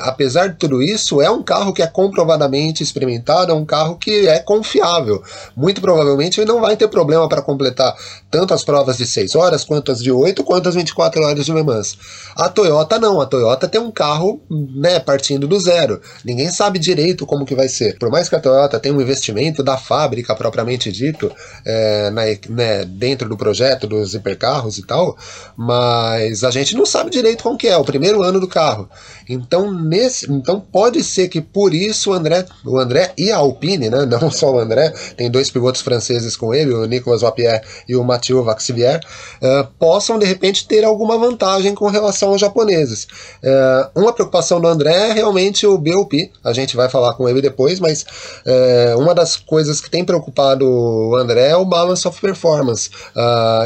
Apesar 0.02 0.48
de 0.48 0.56
tudo 0.56 0.82
isso, 0.82 1.20
é 1.20 1.28
um 1.28 1.42
carro 1.42 1.72
que 1.72 1.82
é 1.82 1.86
comprovadamente 1.86 2.82
experimentado, 2.82 3.52
é 3.52 3.54
um 3.54 3.64
carro 3.64 3.96
que 3.96 4.26
é 4.26 4.38
confiável. 4.38 5.22
Muito 5.56 5.80
provavelmente 5.84 6.40
ele 6.40 6.50
não 6.50 6.62
vai 6.62 6.78
ter 6.78 6.88
problema 6.88 7.28
para 7.28 7.42
completar 7.42 7.94
tanto 8.30 8.54
as 8.54 8.64
provas 8.64 8.96
de 8.96 9.06
6 9.06 9.34
horas, 9.34 9.64
quanto 9.64 9.92
as 9.92 10.02
de 10.02 10.10
8, 10.10 10.42
quanto 10.42 10.66
as 10.66 10.74
24 10.74 11.22
horas 11.22 11.44
de 11.44 11.52
Le 11.52 11.62
Mans. 11.62 11.98
A 12.34 12.48
Toyota 12.48 12.98
não, 12.98 13.20
a 13.20 13.26
Toyota 13.26 13.68
tem 13.68 13.78
um 13.78 13.90
carro 13.90 14.40
né, 14.50 14.98
partindo 14.98 15.46
do 15.46 15.60
zero. 15.60 16.00
Ninguém 16.24 16.50
sabe 16.50 16.78
direito 16.78 17.26
como 17.26 17.44
que 17.44 17.54
vai 17.54 17.68
ser. 17.68 17.98
Por 17.98 18.10
mais 18.10 18.30
que 18.30 18.34
a 18.34 18.40
Toyota 18.40 18.80
tenha 18.80 18.94
um 18.94 19.00
investimento 19.00 19.62
da 19.62 19.76
fábrica 19.76 20.34
propriamente 20.34 20.90
dito, 20.90 21.30
é, 21.66 22.08
na, 22.08 22.22
né, 22.48 22.84
dentro 22.86 23.28
do 23.28 23.36
projeto 23.36 23.86
dos 23.86 24.14
hipercarros 24.14 24.78
e 24.78 24.86
tal, 24.86 25.18
mas 25.54 26.42
a 26.44 26.50
gente 26.50 26.74
não 26.74 26.86
sabe 26.86 27.10
direito 27.10 27.42
como 27.42 27.58
que 27.58 27.68
é, 27.68 27.76
o 27.76 27.84
primeiro 27.84 28.22
ano 28.22 28.40
do 28.40 28.48
carro. 28.48 28.88
Então, 29.28 29.70
nesse, 29.70 30.30
então 30.32 30.60
pode 30.60 31.04
ser 31.04 31.28
que 31.28 31.42
por 31.42 31.74
isso 31.74 32.10
o 32.10 32.14
André, 32.14 32.46
o 32.64 32.78
André 32.78 33.12
e 33.18 33.30
a 33.30 33.36
Alpine, 33.36 33.90
né, 33.90 34.06
não 34.08 34.30
só 34.30 34.50
o 34.50 34.58
André, 34.58 34.90
tem 35.14 35.30
dois 35.30 35.50
pilotos 35.50 35.73
franceses 35.80 36.36
com 36.36 36.54
ele, 36.54 36.72
o 36.72 36.84
Nicolas 36.86 37.22
Vapierre 37.22 37.62
e 37.88 37.96
o 37.96 38.04
Mathieu 38.04 38.42
Vaxivier, 38.42 39.00
uh, 39.42 39.66
possam 39.78 40.18
de 40.18 40.26
repente 40.26 40.66
ter 40.66 40.84
alguma 40.84 41.18
vantagem 41.18 41.74
com 41.74 41.88
relação 41.88 42.30
aos 42.30 42.40
japoneses. 42.40 43.04
Uh, 43.42 44.00
uma 44.00 44.12
preocupação 44.12 44.60
do 44.60 44.68
André 44.68 45.10
é 45.10 45.12
realmente 45.12 45.66
o 45.66 45.78
BOP, 45.78 46.30
a 46.42 46.52
gente 46.52 46.76
vai 46.76 46.88
falar 46.88 47.14
com 47.14 47.28
ele 47.28 47.40
depois, 47.40 47.80
mas 47.80 48.02
uh, 48.02 48.98
uma 48.98 49.14
das 49.14 49.36
coisas 49.36 49.80
que 49.80 49.90
tem 49.90 50.04
preocupado 50.04 50.64
o 50.66 51.16
André 51.16 51.48
é 51.48 51.56
o 51.56 51.64
balance 51.64 52.06
of 52.06 52.20
performance. 52.20 52.90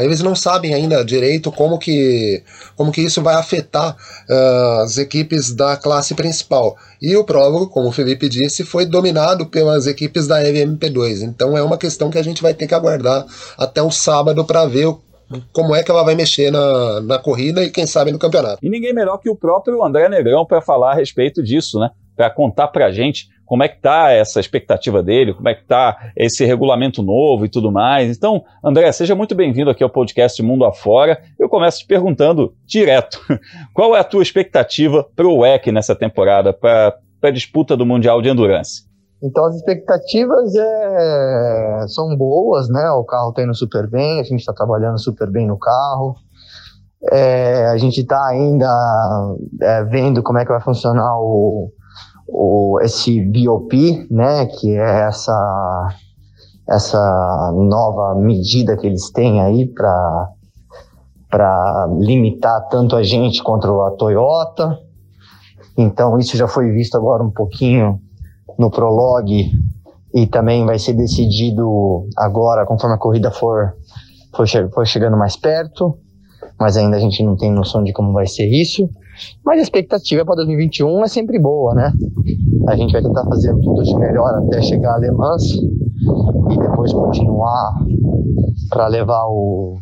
eles 0.01 0.21
não 0.21 0.35
sabem 0.35 0.73
ainda 0.73 1.03
direito 1.03 1.51
como 1.51 1.77
que, 1.77 2.43
como 2.75 2.91
que 2.91 3.01
isso 3.01 3.21
vai 3.21 3.35
afetar 3.35 3.95
as 4.83 4.97
equipes 4.97 5.53
da 5.53 5.77
classe 5.77 6.13
principal. 6.13 6.77
E 7.01 7.15
o 7.15 7.23
prólogo, 7.23 7.69
como 7.69 7.89
o 7.89 7.91
Felipe 7.91 8.27
disse, 8.27 8.65
foi 8.65 8.85
dominado 8.85 9.45
pelas 9.45 9.87
equipes 9.87 10.27
da 10.27 10.41
LMP2. 10.41 11.21
Então 11.23 11.57
é 11.57 11.63
uma 11.63 11.77
questão 11.77 12.09
que 12.09 12.17
a 12.17 12.23
gente 12.23 12.41
vai 12.41 12.53
ter 12.53 12.67
que 12.67 12.75
aguardar 12.75 13.25
até 13.57 13.81
o 13.81 13.89
sábado 13.89 14.43
para 14.43 14.65
ver 14.65 14.93
como 15.53 15.75
é 15.75 15.83
que 15.83 15.91
ela 15.91 16.03
vai 16.03 16.15
mexer 16.15 16.51
na, 16.51 17.01
na 17.01 17.19
corrida 17.19 17.63
e 17.63 17.69
quem 17.69 17.85
sabe 17.85 18.11
no 18.11 18.19
campeonato. 18.19 18.59
E 18.61 18.69
ninguém 18.69 18.93
melhor 18.93 19.17
que 19.17 19.29
o 19.29 19.35
próprio 19.35 19.83
André 19.83 20.09
Negrão 20.09 20.45
para 20.45 20.61
falar 20.61 20.91
a 20.91 20.95
respeito 20.95 21.43
disso, 21.43 21.79
né? 21.79 21.89
Para 22.15 22.29
contar 22.29 22.67
para 22.67 22.87
a 22.87 22.91
gente 22.91 23.27
como 23.49 23.63
é 23.63 23.67
que 23.67 23.77
está 23.77 24.11
essa 24.11 24.39
expectativa 24.39 25.01
dele, 25.01 25.33
como 25.33 25.49
é 25.49 25.55
que 25.55 25.63
está 25.63 26.11
esse 26.15 26.45
regulamento 26.45 27.01
novo 27.01 27.45
e 27.45 27.49
tudo 27.49 27.71
mais. 27.71 28.15
Então, 28.15 28.43
André, 28.63 28.91
seja 28.91 29.15
muito 29.15 29.33
bem-vindo 29.33 29.71
aqui 29.71 29.83
ao 29.83 29.89
podcast 29.89 30.39
Mundo 30.43 30.65
Afora. 30.65 31.19
Eu 31.39 31.49
começo 31.49 31.79
te 31.79 31.87
perguntando 31.87 32.53
direto, 32.63 33.19
qual 33.73 33.95
é 33.95 33.99
a 33.99 34.03
tua 34.03 34.21
expectativa 34.21 35.03
para 35.15 35.27
o 35.27 35.39
WEC 35.39 35.71
nessa 35.71 35.95
temporada, 35.95 36.53
para 36.53 36.95
a 37.23 37.31
disputa 37.31 37.75
do 37.75 37.87
Mundial 37.87 38.21
de 38.21 38.29
Endurance? 38.29 38.83
Então 39.21 39.43
as 39.45 39.55
expectativas 39.55 40.53
é, 40.55 41.85
são 41.87 42.15
boas, 42.15 42.69
né? 42.69 42.91
O 42.91 43.03
carro 43.03 43.29
está 43.31 43.41
indo 43.41 43.55
super 43.55 43.89
bem, 43.89 44.19
a 44.19 44.23
gente 44.23 44.41
está 44.41 44.53
trabalhando 44.53 44.99
super 44.99 45.27
bem 45.27 45.47
no 45.47 45.57
carro. 45.57 46.15
É, 47.11 47.65
a 47.65 47.77
gente 47.77 48.01
está 48.01 48.27
ainda 48.27 49.35
é, 49.59 49.83
vendo 49.85 50.21
como 50.21 50.37
é 50.37 50.45
que 50.45 50.51
vai 50.51 50.61
funcionar 50.61 51.19
o, 51.19 51.71
o, 52.31 52.79
esse 52.81 53.21
BOP, 53.21 54.07
né, 54.09 54.45
que 54.45 54.75
é 54.75 55.07
essa, 55.07 55.87
essa 56.67 57.51
nova 57.55 58.15
medida 58.15 58.77
que 58.77 58.87
eles 58.87 59.11
têm 59.11 59.41
aí 59.41 59.67
para 59.67 60.29
para 61.29 61.87
limitar 61.99 62.67
tanto 62.69 62.95
a 62.95 63.03
gente 63.03 63.43
quanto 63.43 63.81
a 63.81 63.91
Toyota. 63.91 64.79
Então 65.77 66.17
isso 66.17 66.35
já 66.35 66.47
foi 66.47 66.71
visto 66.71 66.97
agora 66.97 67.23
um 67.23 67.29
pouquinho 67.29 68.01
no 68.57 68.71
prologue 68.71 69.51
e 70.13 70.25
também 70.25 70.65
vai 70.65 70.79
ser 70.79 70.93
decidido 70.93 72.07
agora 72.17 72.65
conforme 72.65 72.95
a 72.95 72.99
corrida 72.99 73.31
for, 73.31 73.75
for, 74.35 74.47
for 74.73 74.87
chegando 74.87 75.15
mais 75.15 75.37
perto, 75.37 75.97
mas 76.59 76.75
ainda 76.75 76.97
a 76.97 76.99
gente 76.99 77.23
não 77.23 77.37
tem 77.37 77.51
noção 77.51 77.83
de 77.83 77.93
como 77.93 78.11
vai 78.11 78.25
ser 78.25 78.47
isso. 78.47 78.89
Mas 79.43 79.59
a 79.59 79.63
expectativa 79.63 80.25
para 80.25 80.35
2021 80.35 81.03
é 81.03 81.07
sempre 81.07 81.39
boa, 81.39 81.73
né? 81.73 81.91
A 82.67 82.75
gente 82.75 82.91
vai 82.91 83.01
tentar 83.01 83.23
fazer 83.25 83.53
tudo 83.61 83.83
de 83.83 83.95
melhor 83.95 84.43
até 84.43 84.61
chegar 84.61 84.95
a 84.95 84.97
Le 84.97 85.11
Mans 85.11 85.43
e 85.53 86.57
depois 86.57 86.93
continuar 86.93 87.75
para 88.69 88.87
levar 88.87 89.25
o, 89.25 89.77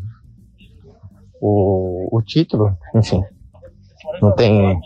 o, 1.41 2.17
o 2.17 2.21
título. 2.21 2.75
Enfim, 2.95 3.23
não 4.21 4.33
tem, 4.33 4.79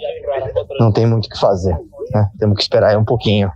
não 0.79 0.91
tem 0.91 1.05
muito 1.05 1.25
o 1.25 1.29
que 1.29 1.39
fazer. 1.39 1.77
Né? 2.13 2.29
Temos 2.39 2.57
que 2.57 2.63
esperar 2.63 2.91
aí 2.91 2.97
um 2.97 3.05
pouquinho. 3.05 3.51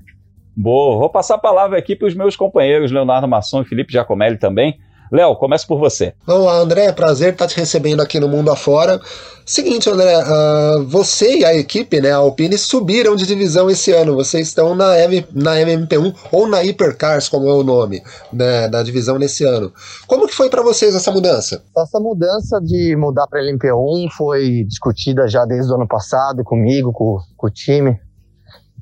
Boa, 0.55 0.97
vou 0.97 1.10
passar 1.10 1.36
a 1.36 1.39
palavra 1.39 1.77
aqui 1.77 1.95
para 1.95 2.08
os 2.08 2.15
meus 2.15 2.36
companheiros 2.36 2.91
Leonardo 2.91 3.27
Masson 3.27 3.62
e 3.62 3.65
Felipe 3.65 3.91
Giacomelli 3.91 4.38
também 4.38 4.79
Léo, 5.15 5.36
começa 5.38 5.65
por 5.65 5.80
você. 5.80 6.13
Vamos 6.28 6.45
lá, 6.45 6.58
André, 6.58 6.91
prazer 6.91 7.32
estar 7.32 7.47
te 7.47 7.56
recebendo 7.56 8.01
aqui 8.01 8.19
no 8.19 8.28
Mundo 8.28 8.51
Afora. 8.51 8.99
Seguinte, 9.45 9.89
André, 9.89 10.17
uh, 10.17 10.84
você 10.86 11.38
e 11.38 11.45
a 11.45 11.56
equipe, 11.56 12.01
né, 12.01 12.12
a 12.12 12.17
Alpine, 12.17 12.58
subiram 12.58 13.15
de 13.15 13.25
divisão 13.25 13.69
esse 13.69 13.91
ano. 13.91 14.15
Vocês 14.15 14.47
estão 14.47 14.75
na, 14.75 14.99
M, 14.99 15.25
na 15.34 15.56
MMP1 15.56 16.13
ou 16.32 16.47
na 16.47 16.60
Hypercars, 16.60 17.30
como 17.30 17.47
é 17.47 17.54
o 17.54 17.63
nome 17.63 18.01
né, 18.34 18.67
da 18.67 18.84
divisão 18.84 19.17
nesse 19.17 19.45
ano. 19.45 19.71
Como 20.06 20.28
que 20.28 20.34
foi 20.34 20.49
para 20.49 20.62
vocês 20.62 20.93
essa 20.93 21.12
mudança? 21.12 21.63
Essa 21.78 21.99
mudança 21.99 22.60
de 22.60 22.95
mudar 22.97 23.28
para 23.28 23.39
a 23.39 23.43
LMP1 23.43 24.10
foi 24.17 24.65
discutida 24.67 25.28
já 25.28 25.45
desde 25.45 25.71
o 25.71 25.75
ano 25.75 25.88
passado 25.88 26.43
comigo, 26.43 26.91
com, 26.91 27.19
com 27.38 27.47
o 27.47 27.51
time. 27.51 27.97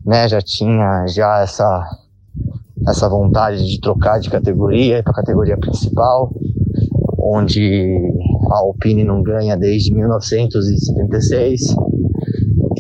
Né, 0.04 0.28
já 0.28 0.42
tinha 0.42 1.06
já 1.08 1.42
essa 1.42 1.88
essa 2.88 3.08
vontade 3.10 3.66
de 3.66 3.80
trocar 3.80 4.20
de 4.20 4.30
categoria 4.30 5.02
para 5.04 5.12
a 5.12 5.16
categoria 5.16 5.58
principal, 5.58 6.34
onde 7.20 8.14
a 8.52 8.58
Alpine 8.60 9.04
não 9.04 9.24
ganha 9.24 9.56
desde 9.56 9.94
1976. 9.94 11.76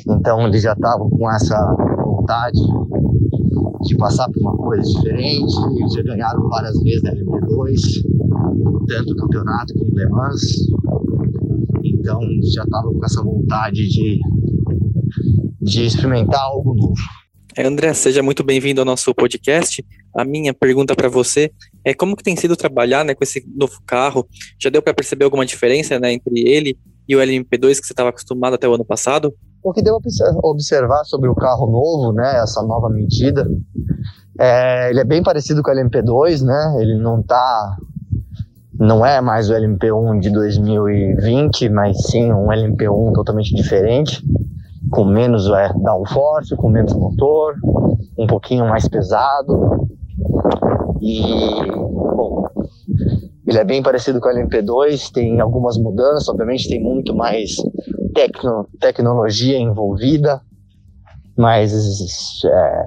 Então 0.08 0.46
eles 0.48 0.62
já 0.62 0.74
estavam 0.74 1.10
com 1.10 1.32
essa 1.32 1.58
vontade 2.04 2.60
de 3.84 3.98
passar 3.98 4.30
por 4.30 4.40
uma 4.42 4.58
coisa 4.58 4.84
diferente. 4.84 5.54
Eles 5.78 5.94
já 5.94 6.04
ganharam 6.04 6.50
várias 6.50 6.78
vezes 6.82 7.04
na 7.04 7.12
LP2, 7.12 7.76
tanto 8.88 9.16
campeonato 9.16 9.74
como 9.74 9.92
Le 9.94 10.10
Mans. 10.10 10.42
Então 11.84 12.22
eles 12.24 12.52
já 12.52 12.64
estavam 12.64 12.94
com 12.94 13.06
essa 13.06 13.24
vontade 13.24 13.88
de, 13.88 14.20
de 15.62 15.86
experimentar 15.86 16.42
algo 16.42 16.74
novo. 16.74 17.23
André, 17.62 17.94
seja 17.94 18.24
muito 18.24 18.44
bem-vindo 18.44 18.82
ao 18.82 18.86
nosso 18.86 19.14
podcast. 19.14 19.86
A 20.16 20.26
minha 20.26 20.54
pergunta 20.54 20.96
para 20.96 21.08
você 21.08 21.52
é 21.86 21.94
como 21.94 22.16
que 22.16 22.24
tem 22.24 22.36
sido 22.36 22.56
trabalhar 22.56 23.06
né, 23.06 23.14
com 23.14 23.24
esse 23.24 23.46
novo 23.56 23.80
carro? 23.86 24.28
Já 24.60 24.72
deu 24.72 24.82
para 24.82 24.94
perceber 24.94 25.26
alguma 25.26 25.46
diferença 25.46 26.00
né, 26.00 26.14
entre 26.14 26.40
ele 26.48 26.76
e 27.08 27.16
o 27.16 27.20
LMP2 27.20 27.80
que 27.80 27.86
você 27.86 27.94
estava 27.94 28.10
acostumado 28.10 28.56
até 28.56 28.68
o 28.68 28.74
ano 28.74 28.84
passado? 28.84 29.32
O 29.62 29.72
que 29.72 29.84
deu 29.84 30.00
observar 30.44 31.04
sobre 31.06 31.30
o 31.30 31.36
carro 31.36 31.68
novo, 31.68 32.12
né, 32.12 32.42
essa 32.42 32.64
nova 32.64 32.90
medida, 32.90 33.48
é, 34.40 34.90
ele 34.90 35.02
é 35.02 35.04
bem 35.04 35.22
parecido 35.22 35.62
com 35.62 35.70
o 35.70 35.76
LMP2, 35.76 36.42
né? 36.42 36.78
Ele 36.82 36.98
não 36.98 37.22
tá 37.22 37.78
não 38.80 39.06
é 39.06 39.22
mais 39.22 39.50
o 39.50 39.54
LMP1 39.54 40.20
de 40.20 40.32
2020, 40.32 41.70
mas 41.70 42.08
sim 42.08 42.34
um 42.34 42.48
LMP1 42.48 43.14
totalmente 43.14 43.54
diferente 43.54 44.24
com 44.94 45.06
menos 45.06 45.50
é, 45.50 45.74
downforce, 45.74 46.56
com 46.56 46.70
menos 46.70 46.94
motor, 46.94 47.56
um 48.18 48.28
pouquinho 48.28 48.68
mais 48.68 48.88
pesado. 48.88 49.88
E, 51.02 51.22
bom, 52.16 52.48
ele 53.48 53.58
é 53.58 53.64
bem 53.64 53.82
parecido 53.82 54.22
com 54.22 54.30
o 54.30 54.32
LMP2, 54.32 55.12
tem 55.12 55.42
algumas 55.42 55.78
mudanças, 55.78 56.30
obviamente 56.30 56.70
tem 56.70 56.82
muito 56.82 57.16
mais 57.16 57.56
tecno, 58.14 58.68
tecnologia 58.80 59.58
envolvida, 59.58 60.42
mas, 61.36 61.74
é, 62.46 62.86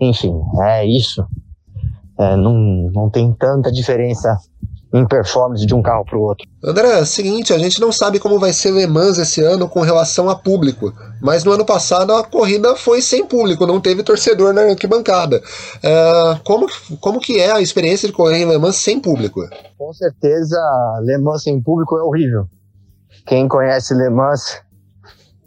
enfim, 0.00 0.38
é 0.62 0.86
isso. 0.86 1.26
É, 2.18 2.36
não, 2.36 2.52
não 2.92 3.08
tem 3.08 3.32
tanta 3.32 3.72
diferença 3.72 4.36
em 4.92 5.06
performance 5.06 5.64
de 5.64 5.74
um 5.74 5.82
carro 5.82 6.04
para 6.04 6.18
o 6.18 6.22
outro. 6.22 6.46
André, 6.62 6.98
é 6.98 7.02
o 7.02 7.06
seguinte, 7.06 7.52
a 7.52 7.58
gente 7.58 7.80
não 7.80 7.92
sabe 7.92 8.18
como 8.18 8.38
vai 8.38 8.52
ser 8.52 8.72
Le 8.72 8.86
Mans 8.86 9.18
esse 9.18 9.40
ano 9.40 9.68
com 9.68 9.80
relação 9.80 10.28
a 10.28 10.34
público, 10.34 10.92
mas 11.20 11.44
no 11.44 11.52
ano 11.52 11.64
passado 11.64 12.12
a 12.12 12.24
corrida 12.24 12.74
foi 12.74 13.00
sem 13.00 13.24
público, 13.24 13.66
não 13.66 13.80
teve 13.80 14.02
torcedor 14.02 14.52
na 14.52 14.62
arquibancada. 14.62 15.40
É, 15.82 16.38
como, 16.44 16.66
como 17.00 17.20
que 17.20 17.38
é 17.38 17.52
a 17.52 17.60
experiência 17.60 18.08
de 18.08 18.14
correr 18.14 18.38
em 18.38 18.48
Le 18.48 18.58
Mans 18.58 18.76
sem 18.76 18.98
público? 18.98 19.40
Com 19.78 19.92
certeza, 19.92 20.58
Le 21.02 21.18
Mans 21.18 21.42
sem 21.44 21.60
público 21.62 21.96
é 21.96 22.02
horrível. 22.02 22.46
Quem 23.26 23.46
conhece 23.46 23.94
Le 23.94 24.10
Mans 24.10 24.60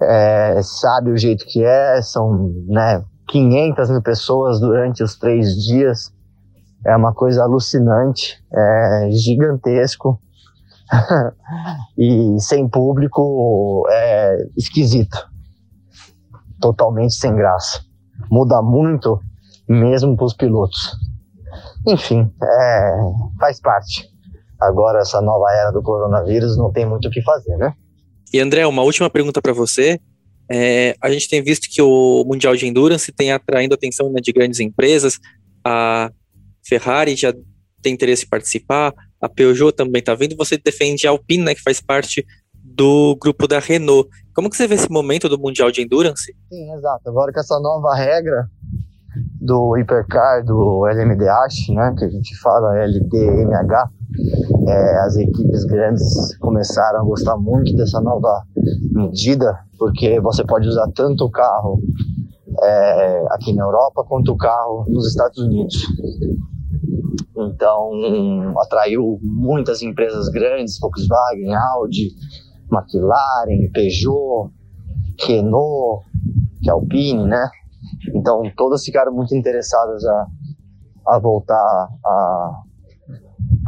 é, 0.01 0.61
sabe 0.63 1.11
o 1.11 1.17
jeito 1.17 1.45
que 1.45 1.63
é, 1.63 2.01
são 2.01 2.49
né, 2.67 3.03
500 3.27 3.89
mil 3.89 4.01
pessoas 4.01 4.59
durante 4.59 5.03
os 5.03 5.15
três 5.15 5.55
dias 5.55 6.11
é 6.85 6.95
uma 6.95 7.13
coisa 7.13 7.43
alucinante, 7.43 8.43
é 8.53 9.09
gigantesco 9.11 10.19
e 11.97 12.35
sem 12.39 12.67
público 12.67 13.85
é 13.89 14.37
esquisito, 14.57 15.17
totalmente 16.59 17.13
sem 17.13 17.35
graça. 17.35 17.81
Muda 18.29 18.61
muito, 18.61 19.19
mesmo 19.67 20.15
para 20.15 20.25
os 20.25 20.33
pilotos. 20.33 20.91
Enfim, 21.87 22.31
é, 22.41 22.95
faz 23.39 23.59
parte. 23.59 24.09
Agora, 24.59 24.99
essa 24.99 25.21
nova 25.21 25.51
era 25.51 25.71
do 25.71 25.81
coronavírus 25.81 26.57
não 26.57 26.71
tem 26.71 26.85
muito 26.85 27.07
o 27.07 27.11
que 27.11 27.21
fazer, 27.21 27.57
né? 27.57 27.73
E 28.33 28.39
André, 28.39 28.65
uma 28.65 28.81
última 28.81 29.09
pergunta 29.09 29.41
para 29.41 29.53
você. 29.53 29.99
É, 30.49 30.95
a 31.01 31.09
gente 31.09 31.29
tem 31.29 31.41
visto 31.41 31.67
que 31.69 31.81
o 31.81 32.23
Mundial 32.25 32.55
de 32.55 32.65
Endurance 32.65 33.11
tem 33.11 33.31
atraindo 33.31 33.73
atenção 33.75 34.11
né, 34.11 34.19
de 34.21 34.31
grandes 34.31 34.59
empresas. 34.59 35.19
A 35.65 36.11
Ferrari 36.63 37.15
já 37.15 37.33
tem 37.81 37.93
interesse 37.93 38.25
em 38.25 38.29
participar, 38.29 38.93
a 39.21 39.27
Peugeot 39.27 39.73
também 39.73 39.99
está 39.99 40.15
vindo. 40.15 40.35
Você 40.37 40.57
defende 40.57 41.05
a 41.05 41.11
Alpine, 41.11 41.43
né, 41.43 41.55
que 41.55 41.61
faz 41.61 41.81
parte 41.81 42.25
do 42.63 43.15
grupo 43.21 43.47
da 43.47 43.59
Renault. 43.59 44.09
Como 44.33 44.49
que 44.49 44.55
você 44.55 44.67
vê 44.67 44.75
esse 44.75 44.89
momento 44.89 45.29
do 45.29 45.37
Mundial 45.37 45.71
de 45.71 45.81
Endurance? 45.81 46.33
Sim, 46.49 46.73
exato. 46.73 47.07
Agora 47.07 47.31
com 47.31 47.39
essa 47.39 47.59
nova 47.59 47.93
regra 47.93 48.47
do 49.39 49.77
Hipercar, 49.77 50.43
do 50.43 50.87
LMDH, 50.87 51.73
né, 51.73 51.93
que 51.97 52.05
a 52.05 52.09
gente 52.09 52.35
fala 52.39 52.77
LDMH, 52.79 53.89
é, 54.67 54.99
as 54.99 55.17
equipes 55.17 55.65
grandes 55.65 56.35
começaram 56.37 57.01
a 57.01 57.03
gostar 57.03 57.37
muito 57.37 57.75
dessa 57.75 57.99
nova 57.99 58.43
medida, 58.91 59.59
porque 59.77 60.19
você 60.19 60.43
pode 60.43 60.67
usar 60.67 60.87
tanto 60.95 61.25
o 61.25 61.31
carro 61.31 61.81
é, 62.61 63.25
aqui 63.31 63.53
na 63.53 63.63
Europa 63.63 64.03
quanto 64.07 64.31
o 64.31 64.37
carro 64.37 64.85
nos 64.87 65.07
Estados 65.07 65.37
Unidos. 65.37 65.85
Então, 67.37 67.91
atraiu 68.59 69.19
muitas 69.21 69.81
empresas 69.81 70.29
grandes, 70.29 70.79
Volkswagen, 70.79 71.53
Audi, 71.53 72.09
McLaren, 72.71 73.71
Peugeot, 73.73 74.51
Renault, 75.25 76.05
que 76.61 76.69
é 76.69 76.73
Alpine, 76.73 77.25
né? 77.25 77.49
Então, 78.13 78.41
todas 78.57 78.83
ficaram 78.83 79.13
muito 79.13 79.35
interessadas 79.35 80.03
a, 80.05 80.27
a 81.07 81.19
voltar 81.19 81.87
a, 82.05 82.61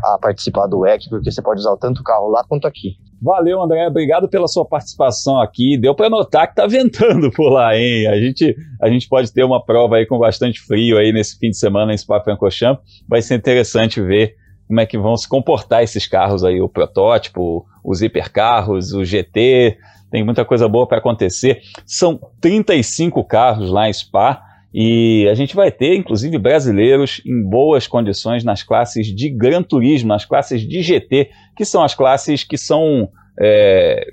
a 0.06 0.18
participar 0.20 0.68
do 0.68 0.86
EC, 0.86 1.10
porque 1.10 1.32
você 1.32 1.42
pode 1.42 1.60
usar 1.60 1.78
tanto 1.78 2.02
o 2.02 2.04
carro 2.04 2.30
lá 2.30 2.44
quanto 2.48 2.68
aqui. 2.68 2.98
Valeu, 3.22 3.62
André. 3.62 3.88
Obrigado 3.88 4.30
pela 4.30 4.48
sua 4.48 4.66
participação 4.66 5.40
aqui. 5.40 5.78
Deu 5.78 5.96
para 5.96 6.10
notar 6.10 6.48
que 6.48 6.56
tá 6.56 6.68
ventando 6.68 7.32
por 7.32 7.50
lá, 7.50 7.76
hein? 7.78 8.08
A 8.08 8.20
gente, 8.20 8.56
a 8.82 8.90
gente 8.90 9.08
pode 9.08 9.32
ter 9.32 9.44
uma 9.44 9.64
prova 9.64 9.98
aí 9.98 10.06
com 10.06 10.18
bastante 10.18 10.60
frio 10.62 10.98
aí 10.98 11.12
nesse 11.12 11.38
fim 11.38 11.50
de 11.50 11.58
semana 11.58 11.94
em 11.94 11.98
Spa-Francorchamps. 11.98 12.84
Vai 13.08 13.22
ser 13.22 13.36
interessante 13.36 14.02
ver 14.02 14.36
como 14.68 14.80
é 14.80 14.86
que 14.86 14.98
vão 14.98 15.16
se 15.16 15.28
comportar 15.28 15.84
esses 15.84 16.08
carros 16.08 16.44
aí, 16.44 16.60
o 16.60 16.70
protótipo, 16.70 17.66
os 17.84 18.02
hipercarros, 18.02 18.94
o 18.94 19.04
GT. 19.04 19.78
Tem 20.12 20.24
muita 20.24 20.46
coisa 20.46 20.68
boa 20.68 20.88
para 20.88 20.98
acontecer. 20.98 21.62
São 21.86 22.20
35 22.42 23.24
carros 23.24 23.70
lá 23.70 23.90
em 23.90 23.94
Spa. 23.94 24.42
E 24.78 25.26
a 25.30 25.34
gente 25.34 25.56
vai 25.56 25.72
ter, 25.72 25.96
inclusive, 25.96 26.38
brasileiros 26.38 27.22
em 27.26 27.42
boas 27.42 27.88
condições 27.88 28.44
nas 28.44 28.62
classes 28.62 29.08
de 29.08 29.30
Gran 29.30 29.64
Turismo, 29.64 30.10
nas 30.10 30.26
classes 30.26 30.68
de 30.68 30.82
GT, 30.82 31.30
que 31.56 31.64
são 31.64 31.82
as 31.82 31.96
classes 31.96 32.44
que 32.44 32.58
são, 32.58 33.08
é, 33.40 34.06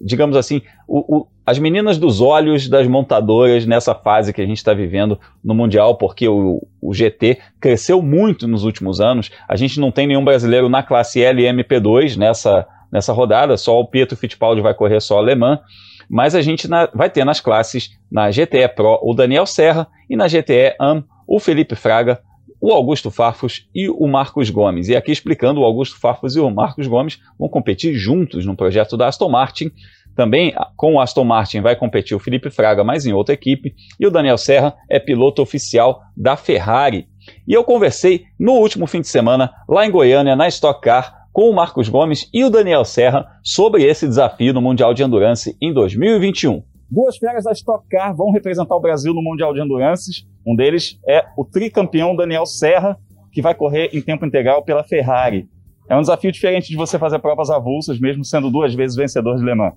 digamos 0.00 0.34
assim, 0.34 0.62
o, 0.88 1.18
o, 1.18 1.26
as 1.44 1.58
meninas 1.58 1.98
dos 1.98 2.22
olhos 2.22 2.66
das 2.66 2.88
montadoras 2.88 3.66
nessa 3.66 3.94
fase 3.94 4.32
que 4.32 4.40
a 4.40 4.46
gente 4.46 4.56
está 4.56 4.72
vivendo 4.72 5.20
no 5.44 5.54
Mundial, 5.54 5.98
porque 5.98 6.26
o, 6.26 6.66
o, 6.80 6.94
GT 6.94 7.36
cresceu 7.60 8.00
muito 8.00 8.48
nos 8.48 8.64
últimos 8.64 9.02
anos. 9.02 9.30
A 9.46 9.54
gente 9.54 9.78
não 9.78 9.90
tem 9.90 10.06
nenhum 10.06 10.24
brasileiro 10.24 10.70
na 10.70 10.82
classe 10.82 11.20
LMP2 11.20 12.16
nessa, 12.16 12.66
nessa 12.90 13.12
rodada, 13.12 13.58
só 13.58 13.78
o 13.78 13.86
Pietro 13.86 14.16
Fittipaldi 14.16 14.62
vai 14.62 14.72
correr 14.72 15.02
só 15.02 15.18
alemã 15.18 15.60
mas 16.08 16.34
a 16.34 16.42
gente 16.42 16.68
na, 16.68 16.86
vai 16.94 17.10
ter 17.10 17.24
nas 17.24 17.40
classes, 17.40 17.90
na 18.10 18.30
GTE 18.30 18.68
Pro, 18.74 18.98
o 19.02 19.14
Daniel 19.14 19.46
Serra 19.46 19.86
e 20.08 20.16
na 20.16 20.26
GTE 20.26 20.74
AM, 20.78 21.04
o 21.26 21.40
Felipe 21.40 21.74
Fraga, 21.74 22.20
o 22.60 22.72
Augusto 22.72 23.10
Farfus 23.10 23.68
e 23.74 23.88
o 23.88 24.06
Marcos 24.06 24.50
Gomes. 24.50 24.88
E 24.88 24.96
aqui 24.96 25.12
explicando, 25.12 25.60
o 25.60 25.64
Augusto 25.64 25.98
Farfus 25.98 26.36
e 26.36 26.40
o 26.40 26.50
Marcos 26.50 26.86
Gomes 26.86 27.20
vão 27.38 27.48
competir 27.48 27.94
juntos 27.94 28.46
no 28.46 28.56
projeto 28.56 28.96
da 28.96 29.08
Aston 29.08 29.28
Martin. 29.28 29.70
Também 30.14 30.54
com 30.76 30.94
o 30.94 31.00
Aston 31.00 31.24
Martin 31.24 31.60
vai 31.60 31.76
competir 31.76 32.16
o 32.16 32.20
Felipe 32.20 32.50
Fraga, 32.50 32.82
mas 32.82 33.04
em 33.04 33.12
outra 33.12 33.34
equipe. 33.34 33.74
E 34.00 34.06
o 34.06 34.10
Daniel 34.10 34.38
Serra 34.38 34.74
é 34.88 34.98
piloto 34.98 35.42
oficial 35.42 36.00
da 36.16 36.36
Ferrari. 36.36 37.06
E 37.46 37.52
eu 37.52 37.62
conversei 37.62 38.24
no 38.38 38.52
último 38.52 38.86
fim 38.86 39.00
de 39.00 39.08
semana, 39.08 39.52
lá 39.68 39.84
em 39.84 39.90
Goiânia, 39.90 40.34
na 40.34 40.48
Stock 40.48 40.80
Car, 40.80 41.15
com 41.36 41.50
o 41.50 41.54
Marcos 41.54 41.90
Gomes 41.90 42.30
e 42.32 42.42
o 42.44 42.48
Daniel 42.48 42.82
Serra 42.82 43.26
sobre 43.44 43.84
esse 43.84 44.08
desafio 44.08 44.54
no 44.54 44.62
Mundial 44.62 44.94
de 44.94 45.02
Endurance 45.02 45.54
em 45.60 45.70
2021. 45.70 46.62
Duas 46.90 47.18
feras 47.18 47.44
da 47.44 47.52
Stock 47.52 47.86
Car 47.90 48.16
vão 48.16 48.30
representar 48.30 48.74
o 48.74 48.80
Brasil 48.80 49.12
no 49.12 49.20
Mundial 49.20 49.52
de 49.52 49.60
Endurance. 49.60 50.26
Um 50.46 50.56
deles 50.56 50.98
é 51.06 51.26
o 51.36 51.44
tricampeão 51.44 52.16
Daniel 52.16 52.46
Serra, 52.46 52.96
que 53.30 53.42
vai 53.42 53.54
correr 53.54 53.90
em 53.92 54.00
tempo 54.00 54.24
integral 54.24 54.64
pela 54.64 54.82
Ferrari. 54.82 55.46
É 55.90 55.94
um 55.94 56.00
desafio 56.00 56.32
diferente 56.32 56.70
de 56.70 56.76
você 56.76 56.98
fazer 56.98 57.18
provas 57.18 57.50
avulsas, 57.50 58.00
mesmo 58.00 58.24
sendo 58.24 58.50
duas 58.50 58.74
vezes 58.74 58.96
vencedor 58.96 59.36
de 59.36 59.44
Le 59.44 59.54
Mans. 59.54 59.74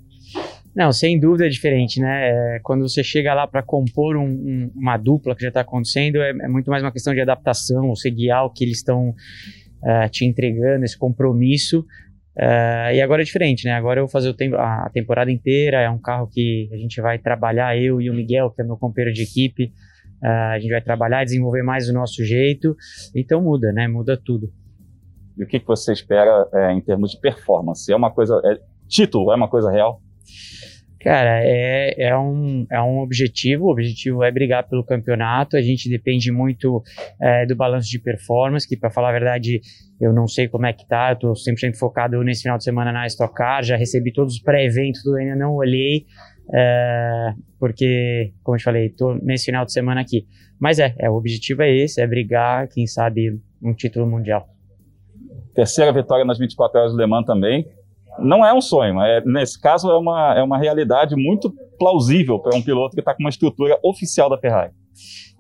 Não, 0.74 0.94
sem 0.94 1.20
dúvida 1.20 1.46
é 1.46 1.50
diferente, 1.50 2.00
né? 2.00 2.30
É, 2.30 2.60
quando 2.64 2.88
você 2.88 3.04
chega 3.04 3.34
lá 3.34 3.46
para 3.46 3.62
compor 3.62 4.16
um, 4.16 4.30
um, 4.30 4.72
uma 4.74 4.96
dupla 4.96 5.36
que 5.36 5.42
já 5.42 5.50
está 5.50 5.60
acontecendo, 5.60 6.22
é, 6.22 6.30
é, 6.30 6.48
muito 6.48 6.72
mais 6.72 6.82
uma 6.82 6.92
questão 6.92 7.14
de 7.14 7.20
adaptação, 7.20 7.90
você 7.90 8.10
guiar 8.10 8.46
o 8.46 8.50
que 8.50 8.64
eles 8.64 8.78
estão 8.78 9.14
uh, 9.84 10.10
te 10.10 10.26
entregando 10.26 10.86
esse 10.86 10.98
compromisso. 10.98 11.86
Uh, 12.38 12.94
e 12.94 13.02
agora 13.02 13.22
é 13.22 13.26
diferente, 13.26 13.66
né? 13.66 13.74
Agora 13.74 14.00
eu 14.00 14.06
vou 14.06 14.12
fazer 14.12 14.34
a 14.58 14.90
temporada 14.94 15.32
inteira. 15.32 15.82
É 15.82 15.90
um 15.90 16.00
carro 16.00 16.28
que 16.28 16.70
a 16.72 16.78
gente 16.78 17.02
vai 17.02 17.20
trabalhar, 17.20 17.78
eu 17.78 18.00
e 18.00 18.10
o 18.10 18.14
Miguel, 18.14 18.52
que 18.52 18.62
é 18.62 18.66
meu 18.66 18.78
companheiro 18.78 19.14
de 19.14 19.24
equipe. 19.24 19.74
Uh, 20.24 20.54
a 20.54 20.60
gente 20.60 20.72
vai 20.72 20.82
trabalhar, 20.82 21.24
desenvolver 21.24 21.64
mais 21.64 21.88
do 21.88 21.94
nosso 21.94 22.24
jeito. 22.24 22.76
Então 23.16 23.42
muda, 23.42 23.72
né? 23.72 23.88
Muda 23.88 24.18
tudo. 24.18 24.52
E 25.38 25.44
o 25.44 25.48
que, 25.48 25.60
que 25.60 25.68
você 25.68 25.94
espera 25.94 26.48
é, 26.54 26.74
em 26.74 26.82
termos 26.82 27.12
de 27.12 27.20
performance? 27.20 27.92
É 27.92 27.96
uma 27.96 28.12
coisa. 28.12 28.42
É, 28.44 28.60
título 28.88 29.32
é 29.32 29.36
uma 29.36 29.48
coisa 29.48 29.72
real? 29.72 30.02
Cara, 31.02 31.40
é, 31.42 32.10
é, 32.10 32.18
um, 32.18 32.66
é 32.70 32.82
um 32.82 33.00
objetivo. 33.00 33.66
O 33.66 33.72
objetivo 33.72 34.22
é 34.22 34.30
brigar 34.30 34.68
pelo 34.68 34.84
campeonato. 34.84 35.56
A 35.56 35.62
gente 35.62 35.90
depende 35.90 36.30
muito 36.30 36.84
é, 37.22 37.46
do 37.46 37.56
balanço 37.56 37.90
de 37.90 38.00
performance, 38.00 38.68
que, 38.68 38.76
para 38.76 38.90
falar 38.90 39.10
a 39.10 39.14
verdade, 39.14 39.62
eu 40.00 40.12
não 40.12 40.28
sei 40.28 40.50
como 40.50 40.66
é 40.66 40.74
que 40.74 40.86
tá. 40.86 41.12
Eu 41.12 41.16
tô 41.18 41.32
100% 41.32 41.78
focado 41.78 42.22
nesse 42.22 42.42
final 42.42 42.58
de 42.58 42.66
semana 42.66 42.92
na 42.92 43.08
Stock 43.08 43.34
Car. 43.34 43.64
Já 43.64 43.78
recebi 43.78 44.12
todos 44.12 44.34
os 44.34 44.42
pré-eventos, 44.42 45.08
ainda 45.16 45.38
não 45.38 45.56
olhei, 45.56 46.06
é, 46.54 47.32
porque, 47.58 48.34
como 48.44 48.58
eu 48.58 48.60
te 48.60 48.66
falei, 48.66 48.90
tô 48.90 49.14
nesse 49.24 49.46
final 49.46 49.64
de 49.64 49.72
semana 49.72 50.02
aqui. 50.02 50.28
Mas 50.60 50.80
é, 50.80 50.94
é, 51.00 51.10
o 51.10 51.14
objetivo 51.14 51.62
é 51.62 51.74
esse: 51.74 52.02
é 52.02 52.08
brigar, 52.08 52.68
quem 52.68 52.86
sabe, 52.86 53.40
um 53.64 53.74
título 53.74 54.06
mundial. 54.06 54.50
Terceira 55.56 55.94
vitória 55.94 56.26
nas 56.26 56.38
24 56.38 56.78
horas 56.78 56.92
do 56.92 56.98
Le 56.98 57.08
Mans 57.08 57.26
também 57.26 57.66
não 58.18 58.46
é 58.46 58.54
um 58.54 58.62
sonho, 58.62 59.00
é, 59.02 59.22
nesse 59.26 59.60
caso 59.60 59.90
é 59.90 59.98
uma, 59.98 60.36
é 60.38 60.44
uma 60.44 60.58
realidade 60.58 61.16
muito 61.16 61.54
plausível 61.78 62.40
para 62.40 62.58
um 62.58 62.62
piloto 62.62 62.96
que 62.96 63.02
está 63.02 63.14
com 63.14 63.24
uma 63.24 63.30
estrutura 63.30 63.78
oficial 63.84 64.30
da 64.30 64.38
Ferrari. 64.38 64.72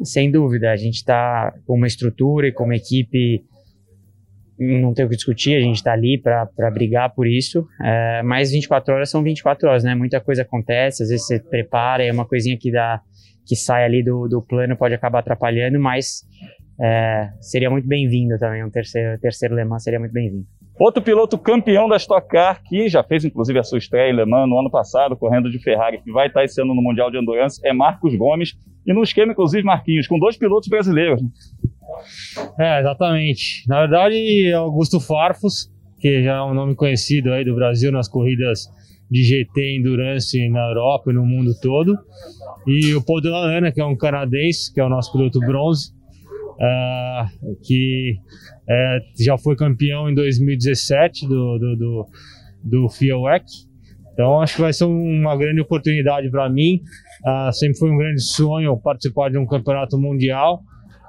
Sem 0.03 0.31
dúvida, 0.31 0.71
a 0.71 0.75
gente 0.75 0.95
está 0.95 1.53
com 1.65 1.75
uma 1.75 1.87
estrutura 1.87 2.47
e 2.47 2.53
com 2.53 2.63
uma 2.63 2.75
equipe, 2.75 3.43
não 4.57 4.93
tem 4.93 5.05
o 5.05 5.09
que 5.09 5.15
discutir, 5.15 5.55
a 5.55 5.61
gente 5.61 5.75
está 5.75 5.91
ali 5.91 6.17
para 6.17 6.71
brigar 6.71 7.13
por 7.13 7.27
isso, 7.27 7.67
é, 7.83 8.21
mas 8.23 8.51
24 8.51 8.93
horas 8.93 9.09
são 9.09 9.21
24 9.21 9.67
horas, 9.67 9.83
né? 9.83 9.95
Muita 9.95 10.21
coisa 10.21 10.43
acontece, 10.43 11.03
às 11.03 11.09
vezes 11.09 11.25
você 11.25 11.39
prepara, 11.39 12.03
é 12.03 12.11
uma 12.11 12.25
coisinha 12.25 12.57
que 12.57 12.71
dá 12.71 13.01
que 13.45 13.55
sai 13.55 13.83
ali 13.83 14.03
do, 14.03 14.27
do 14.27 14.43
plano 14.43 14.77
pode 14.77 14.93
acabar 14.93 15.19
atrapalhando, 15.19 15.79
mas 15.79 16.21
é, 16.79 17.31
seria 17.41 17.69
muito 17.69 17.87
bem-vindo 17.87 18.37
também, 18.37 18.63
um 18.63 18.69
terceiro, 18.69 19.19
terceiro 19.19 19.55
Le 19.55 19.65
Mans 19.65 19.83
seria 19.83 19.99
muito 19.99 20.13
bem-vindo. 20.13 20.45
Outro 20.79 21.03
piloto 21.03 21.37
campeão 21.37 21.89
da 21.89 21.97
Stock 21.97 22.25
Car, 22.29 22.63
que 22.63 22.87
já 22.87 23.03
fez 23.03 23.25
inclusive 23.25 23.59
a 23.59 23.63
sua 23.63 23.77
estreia 23.77 24.09
em 24.09 24.15
Le 24.15 24.25
Mans 24.25 24.47
no 24.47 24.57
ano 24.57 24.71
passado, 24.71 25.17
correndo 25.17 25.51
de 25.51 25.59
Ferrari, 25.59 26.01
que 26.01 26.09
vai 26.09 26.27
estar 26.27 26.45
esse 26.45 26.61
ano 26.61 26.73
no 26.73 26.81
Mundial 26.81 27.11
de 27.11 27.17
Endurance, 27.17 27.59
é 27.65 27.73
Marcos 27.73 28.15
Gomes. 28.15 28.53
E 28.87 28.93
no 28.93 29.03
esquema, 29.03 29.33
inclusive, 29.33 29.61
Marquinhos, 29.61 30.07
com 30.07 30.17
dois 30.17 30.37
pilotos 30.37 30.69
brasileiros. 30.69 31.21
É, 32.57 32.79
exatamente. 32.79 33.67
Na 33.67 33.81
verdade, 33.81 34.53
Augusto 34.53 35.01
Farfus, 35.01 35.69
que 35.99 36.23
já 36.23 36.37
é 36.37 36.41
um 36.41 36.53
nome 36.53 36.73
conhecido 36.75 37.33
aí 37.33 37.43
do 37.43 37.53
Brasil 37.53 37.91
nas 37.91 38.07
corridas 38.07 38.69
de 39.11 39.21
GT 39.21 39.77
Endurance 39.77 40.49
na 40.49 40.69
Europa 40.69 41.11
e 41.11 41.13
no 41.13 41.25
mundo 41.25 41.51
todo. 41.61 41.97
E 42.65 42.95
o 42.95 43.03
Paul 43.03 43.21
Delalana, 43.21 43.71
que 43.71 43.81
é 43.81 43.85
um 43.85 43.97
canadense, 43.97 44.73
que 44.73 44.79
é 44.79 44.85
o 44.85 44.89
nosso 44.89 45.11
piloto 45.11 45.39
bronze, 45.39 45.91
uh, 46.59 47.55
que 47.63 48.17
é, 48.69 48.99
já 49.19 49.37
foi 49.37 49.55
campeão 49.55 50.09
em 50.09 50.13
2017 50.13 51.27
do, 51.27 51.57
do, 51.57 51.75
do, 51.75 52.07
do 52.63 52.89
FIA-WEC. 52.89 53.45
Então 54.13 54.41
acho 54.41 54.55
que 54.55 54.61
vai 54.61 54.73
ser 54.73 54.83
uma 54.83 55.37
grande 55.37 55.61
oportunidade 55.61 56.29
para 56.29 56.49
mim. 56.49 56.81
Uh, 57.25 57.53
sempre 57.53 57.77
foi 57.77 57.89
um 57.89 57.97
grande 57.97 58.21
sonho 58.21 58.77
participar 58.77 59.29
de 59.29 59.37
um 59.37 59.45
campeonato 59.45 59.97
mundial, 59.97 60.61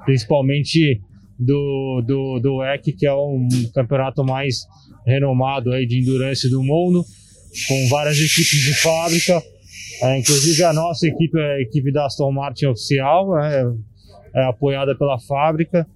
principalmente 0.04 1.00
do, 1.38 2.02
do, 2.06 2.38
do 2.40 2.56
WEC, 2.58 2.92
que 2.92 3.06
é 3.06 3.14
um 3.14 3.48
campeonato 3.74 4.22
mais 4.24 4.60
renomado 5.06 5.72
aí 5.72 5.86
de 5.86 5.98
endurance 5.98 6.48
do 6.50 6.62
mundo, 6.62 7.02
com 7.66 7.88
várias 7.88 8.16
equipes 8.16 8.60
de 8.60 8.74
fábrica. 8.74 9.42
É, 10.02 10.18
inclusive 10.18 10.62
a 10.62 10.72
nossa 10.72 11.06
equipe 11.06 11.38
é 11.38 11.56
a 11.56 11.60
equipe 11.60 11.92
da 11.92 12.06
Aston 12.06 12.32
Martin 12.32 12.66
oficial, 12.66 13.38
é, 13.38 13.64
é 14.34 14.44
apoiada 14.44 14.96
pela 14.96 15.18
fábrica. 15.18 15.86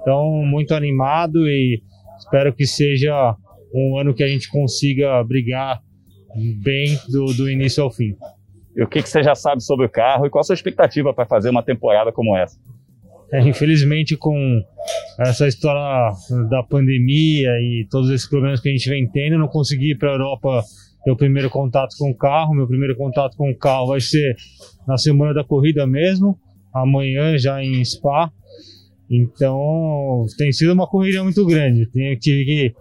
Então, 0.00 0.42
muito 0.44 0.74
animado 0.74 1.48
e 1.48 1.82
espero 2.18 2.52
que 2.52 2.66
seja 2.66 3.36
um 3.74 3.98
ano 3.98 4.14
que 4.14 4.22
a 4.22 4.28
gente 4.28 4.50
consiga 4.50 5.22
brigar 5.24 5.80
bem 6.62 6.98
do, 7.08 7.26
do 7.34 7.50
início 7.50 7.82
ao 7.82 7.90
fim. 7.90 8.16
E 8.76 8.82
o 8.82 8.88
que, 8.88 9.02
que 9.02 9.08
você 9.08 9.22
já 9.22 9.34
sabe 9.34 9.62
sobre 9.62 9.86
o 9.86 9.90
carro 9.90 10.26
e 10.26 10.30
qual 10.30 10.40
a 10.40 10.44
sua 10.44 10.54
expectativa 10.54 11.12
para 11.12 11.26
fazer 11.26 11.50
uma 11.50 11.62
temporada 11.62 12.10
como 12.10 12.36
essa? 12.36 12.58
É, 13.32 13.40
infelizmente, 13.40 14.16
com 14.16 14.62
essa 15.18 15.46
história 15.46 16.14
da 16.50 16.62
pandemia 16.62 17.48
e 17.60 17.86
todos 17.90 18.10
esses 18.10 18.28
problemas 18.28 18.60
que 18.60 18.68
a 18.68 18.72
gente 18.72 18.88
vem 18.88 19.08
tendo, 19.08 19.38
não 19.38 19.48
consegui 19.48 19.92
ir 19.92 19.98
para 19.98 20.10
a 20.10 20.12
Europa 20.12 20.62
ter 21.02 21.10
o 21.10 21.16
primeiro 21.16 21.48
contato 21.48 21.94
com 21.98 22.10
o 22.10 22.16
carro. 22.16 22.54
Meu 22.54 22.66
primeiro 22.66 22.94
contato 22.96 23.36
com 23.36 23.50
o 23.50 23.56
carro 23.56 23.88
vai 23.88 24.00
ser 24.00 24.36
na 24.86 24.98
semana 24.98 25.32
da 25.32 25.44
corrida 25.44 25.86
mesmo, 25.86 26.38
amanhã 26.74 27.36
já 27.38 27.62
em 27.62 27.84
Spa. 27.84 28.30
Então, 29.10 30.24
tem 30.38 30.52
sido 30.52 30.72
uma 30.72 30.86
corrida 30.86 31.22
muito 31.22 31.44
grande. 31.44 31.86
Tenho 31.86 32.18
que 32.18 32.74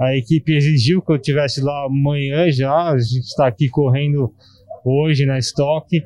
a 0.00 0.16
equipe 0.16 0.56
exigiu 0.56 1.02
que 1.02 1.12
eu 1.12 1.18
tivesse 1.18 1.60
lá 1.60 1.84
amanhã 1.84 2.50
já. 2.50 2.90
A 2.90 2.98
gente 2.98 3.26
está 3.26 3.46
aqui 3.46 3.68
correndo 3.68 4.32
hoje 4.82 5.26
na 5.26 5.38
estoque. 5.38 6.02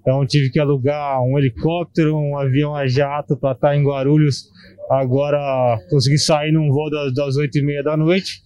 Então 0.00 0.26
tive 0.26 0.50
que 0.50 0.60
alugar 0.60 1.22
um 1.22 1.38
helicóptero, 1.38 2.14
um 2.14 2.36
avião 2.36 2.74
a 2.74 2.86
jato 2.86 3.38
para 3.38 3.52
estar 3.52 3.68
tá 3.68 3.76
em 3.76 3.82
Guarulhos. 3.82 4.50
Agora 4.90 5.78
consegui 5.88 6.18
sair 6.18 6.52
num 6.52 6.70
voo 6.70 6.90
das, 7.14 7.36
8 7.36 7.58
e 7.58 7.62
meia 7.62 7.82
da 7.82 7.96
noite. 7.96 8.42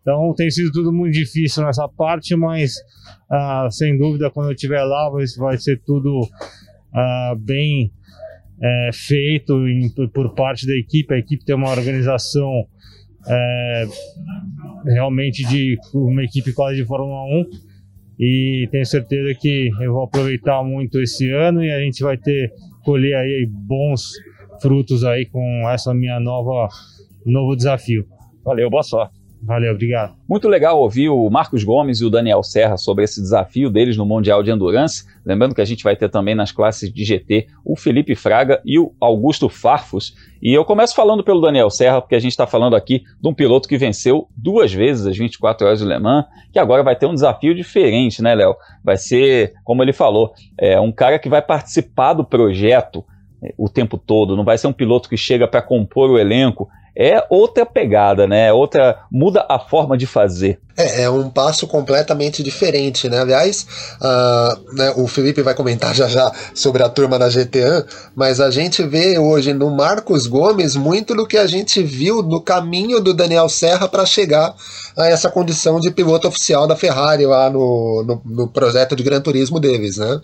Então 0.00 0.34
tem 0.36 0.50
sido 0.50 0.72
tudo 0.72 0.92
muito 0.92 1.14
difícil 1.14 1.64
nessa 1.64 1.88
parte, 1.88 2.34
mas 2.34 2.74
ah, 3.30 3.68
sem 3.70 3.96
dúvida 3.96 4.28
quando 4.28 4.48
eu 4.48 4.54
estiver 4.54 4.82
lá 4.82 5.08
vai 5.38 5.56
ser 5.56 5.80
tudo 5.86 6.20
ah, 6.94 7.34
bem 7.38 7.92
é, 8.62 8.90
feito 8.92 9.66
em, 9.66 9.88
por 10.12 10.34
parte 10.34 10.66
da 10.66 10.74
equipe. 10.76 11.14
A 11.14 11.18
equipe 11.18 11.44
tem 11.44 11.54
uma 11.54 11.70
organização 11.70 12.66
é, 13.26 13.84
realmente 14.86 15.46
de 15.46 15.76
uma 15.94 16.22
equipe 16.22 16.52
quase 16.52 16.76
de 16.76 16.84
Fórmula 16.84 17.24
1 17.24 17.72
e 18.18 18.68
tenho 18.70 18.86
certeza 18.86 19.34
que 19.38 19.70
eu 19.80 19.92
vou 19.92 20.04
aproveitar 20.04 20.62
muito 20.62 21.00
esse 21.00 21.30
ano 21.30 21.62
e 21.62 21.70
a 21.70 21.80
gente 21.80 22.02
vai 22.02 22.16
ter 22.16 22.52
colher 22.84 23.16
aí 23.16 23.48
bons 23.48 24.12
frutos 24.60 25.04
aí 25.04 25.26
com 25.26 25.68
essa 25.68 25.92
minha 25.94 26.20
nova 26.20 26.68
novo 27.24 27.56
desafio. 27.56 28.06
Valeu, 28.44 28.68
boa 28.68 28.82
sorte. 28.82 29.21
Valeu, 29.44 29.72
obrigado. 29.72 30.14
Muito 30.28 30.48
legal 30.48 30.80
ouvir 30.80 31.08
o 31.08 31.28
Marcos 31.28 31.64
Gomes 31.64 32.00
e 32.00 32.04
o 32.04 32.10
Daniel 32.10 32.44
Serra 32.44 32.76
sobre 32.76 33.02
esse 33.02 33.20
desafio 33.20 33.68
deles 33.68 33.96
no 33.96 34.06
Mundial 34.06 34.40
de 34.40 34.52
Endurance. 34.52 35.04
Lembrando 35.26 35.52
que 35.52 35.60
a 35.60 35.64
gente 35.64 35.82
vai 35.82 35.96
ter 35.96 36.08
também 36.08 36.32
nas 36.32 36.52
classes 36.52 36.92
de 36.92 37.04
GT 37.04 37.48
o 37.64 37.76
Felipe 37.76 38.14
Fraga 38.14 38.62
e 38.64 38.78
o 38.78 38.94
Augusto 39.00 39.48
Farfus. 39.48 40.14
E 40.40 40.52
eu 40.52 40.64
começo 40.64 40.94
falando 40.94 41.24
pelo 41.24 41.40
Daniel 41.40 41.70
Serra, 41.70 42.00
porque 42.00 42.14
a 42.14 42.20
gente 42.20 42.30
está 42.30 42.46
falando 42.46 42.76
aqui 42.76 43.02
de 43.20 43.28
um 43.28 43.34
piloto 43.34 43.68
que 43.68 43.76
venceu 43.76 44.28
duas 44.36 44.72
vezes 44.72 45.06
as 45.06 45.16
24 45.16 45.66
horas 45.66 45.80
de 45.80 45.86
Le 45.86 45.98
Mans, 45.98 46.24
que 46.52 46.58
agora 46.60 46.84
vai 46.84 46.94
ter 46.94 47.06
um 47.06 47.14
desafio 47.14 47.52
diferente, 47.52 48.22
né, 48.22 48.36
Léo? 48.36 48.54
Vai 48.84 48.96
ser, 48.96 49.54
como 49.64 49.82
ele 49.82 49.92
falou, 49.92 50.32
é 50.56 50.78
um 50.78 50.92
cara 50.92 51.18
que 51.18 51.28
vai 51.28 51.42
participar 51.42 52.14
do 52.14 52.24
projeto 52.24 53.04
é, 53.42 53.52
o 53.58 53.68
tempo 53.68 53.98
todo, 53.98 54.36
não 54.36 54.44
vai 54.44 54.56
ser 54.56 54.68
um 54.68 54.72
piloto 54.72 55.08
que 55.08 55.16
chega 55.16 55.48
para 55.48 55.60
compor 55.60 56.10
o 56.10 56.18
elenco, 56.18 56.68
é 56.96 57.24
outra 57.30 57.64
pegada, 57.64 58.26
né? 58.26 58.52
Outra 58.52 58.98
muda 59.10 59.44
a 59.48 59.58
forma 59.58 59.96
de 59.96 60.06
fazer. 60.06 60.58
É, 60.76 61.02
é 61.02 61.10
um 61.10 61.28
passo 61.28 61.66
completamente 61.66 62.42
diferente, 62.42 63.08
né? 63.08 63.20
Aliás, 63.20 63.66
uh, 64.00 64.74
né, 64.74 64.92
o 64.96 65.06
Felipe 65.06 65.42
vai 65.42 65.54
comentar 65.54 65.94
já 65.96 66.06
já 66.06 66.30
sobre 66.54 66.82
a 66.82 66.88
turma 66.88 67.18
da 67.18 67.28
GTA, 67.28 67.86
mas 68.14 68.40
a 68.40 68.50
gente 68.50 68.82
vê 68.82 69.18
hoje 69.18 69.52
no 69.52 69.70
Marcos 69.74 70.26
Gomes 70.26 70.76
muito 70.76 71.14
do 71.14 71.26
que 71.26 71.38
a 71.38 71.46
gente 71.46 71.82
viu 71.82 72.22
no 72.22 72.40
caminho 72.40 73.00
do 73.00 73.14
Daniel 73.14 73.48
Serra 73.48 73.88
para 73.88 74.04
chegar 74.06 74.54
a 74.96 75.06
essa 75.06 75.30
condição 75.30 75.80
de 75.80 75.90
piloto 75.90 76.28
oficial 76.28 76.66
da 76.66 76.76
Ferrari 76.76 77.24
lá 77.24 77.48
no, 77.48 78.04
no, 78.06 78.22
no 78.24 78.48
projeto 78.48 78.94
de 78.94 79.02
Gran 79.02 79.20
Turismo 79.20 79.58
deles, 79.58 79.96
né? 79.96 80.20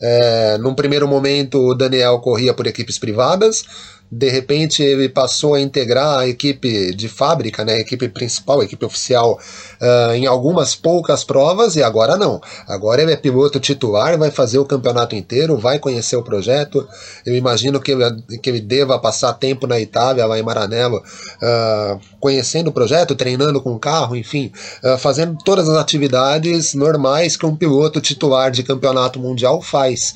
É, 0.00 0.58
num 0.58 0.74
primeiro 0.74 1.06
momento, 1.06 1.58
o 1.58 1.74
Daniel 1.74 2.18
corria 2.18 2.52
por 2.52 2.66
equipes 2.66 2.98
privadas, 2.98 3.64
de 4.14 4.28
repente 4.28 4.82
ele 4.82 5.08
passou 5.08 5.54
a 5.54 5.60
integrar 5.60 6.18
a 6.18 6.28
equipe 6.28 6.94
de 6.94 7.08
fábrica, 7.08 7.64
né, 7.64 7.76
a 7.76 7.80
equipe 7.80 8.06
principal, 8.10 8.60
a 8.60 8.64
equipe 8.64 8.84
oficial, 8.84 9.40
uh, 9.80 10.12
em 10.12 10.26
algumas 10.26 10.74
poucas 10.74 11.24
provas, 11.24 11.76
e 11.76 11.82
agora 11.82 12.14
não. 12.14 12.38
Agora 12.68 13.00
ele 13.00 13.12
é 13.12 13.16
piloto 13.16 13.58
titular, 13.58 14.18
vai 14.18 14.30
fazer 14.30 14.58
o 14.58 14.66
campeonato 14.66 15.16
inteiro, 15.16 15.56
vai 15.56 15.78
conhecer 15.78 16.14
o 16.16 16.22
projeto. 16.22 16.86
Eu 17.24 17.34
imagino 17.34 17.80
que 17.80 17.92
ele, 17.92 18.22
que 18.42 18.50
ele 18.50 18.60
deva 18.60 18.98
passar 18.98 19.32
tempo 19.32 19.66
na 19.66 19.80
Itália, 19.80 20.26
lá 20.26 20.38
em 20.38 20.42
Maranello, 20.42 20.98
uh, 20.98 21.98
conhecendo 22.20 22.68
o 22.68 22.72
projeto, 22.72 23.14
treinando 23.14 23.62
com 23.62 23.72
o 23.72 23.78
carro, 23.78 24.14
enfim, 24.14 24.52
uh, 24.84 24.98
fazendo 24.98 25.38
todas 25.42 25.70
as 25.70 25.78
atividades 25.78 26.74
normais 26.74 27.34
que 27.34 27.46
um 27.46 27.56
piloto 27.56 27.98
titular 27.98 28.50
de 28.50 28.62
campeonato 28.62 29.18
mundial 29.18 29.62
faz. 29.62 30.14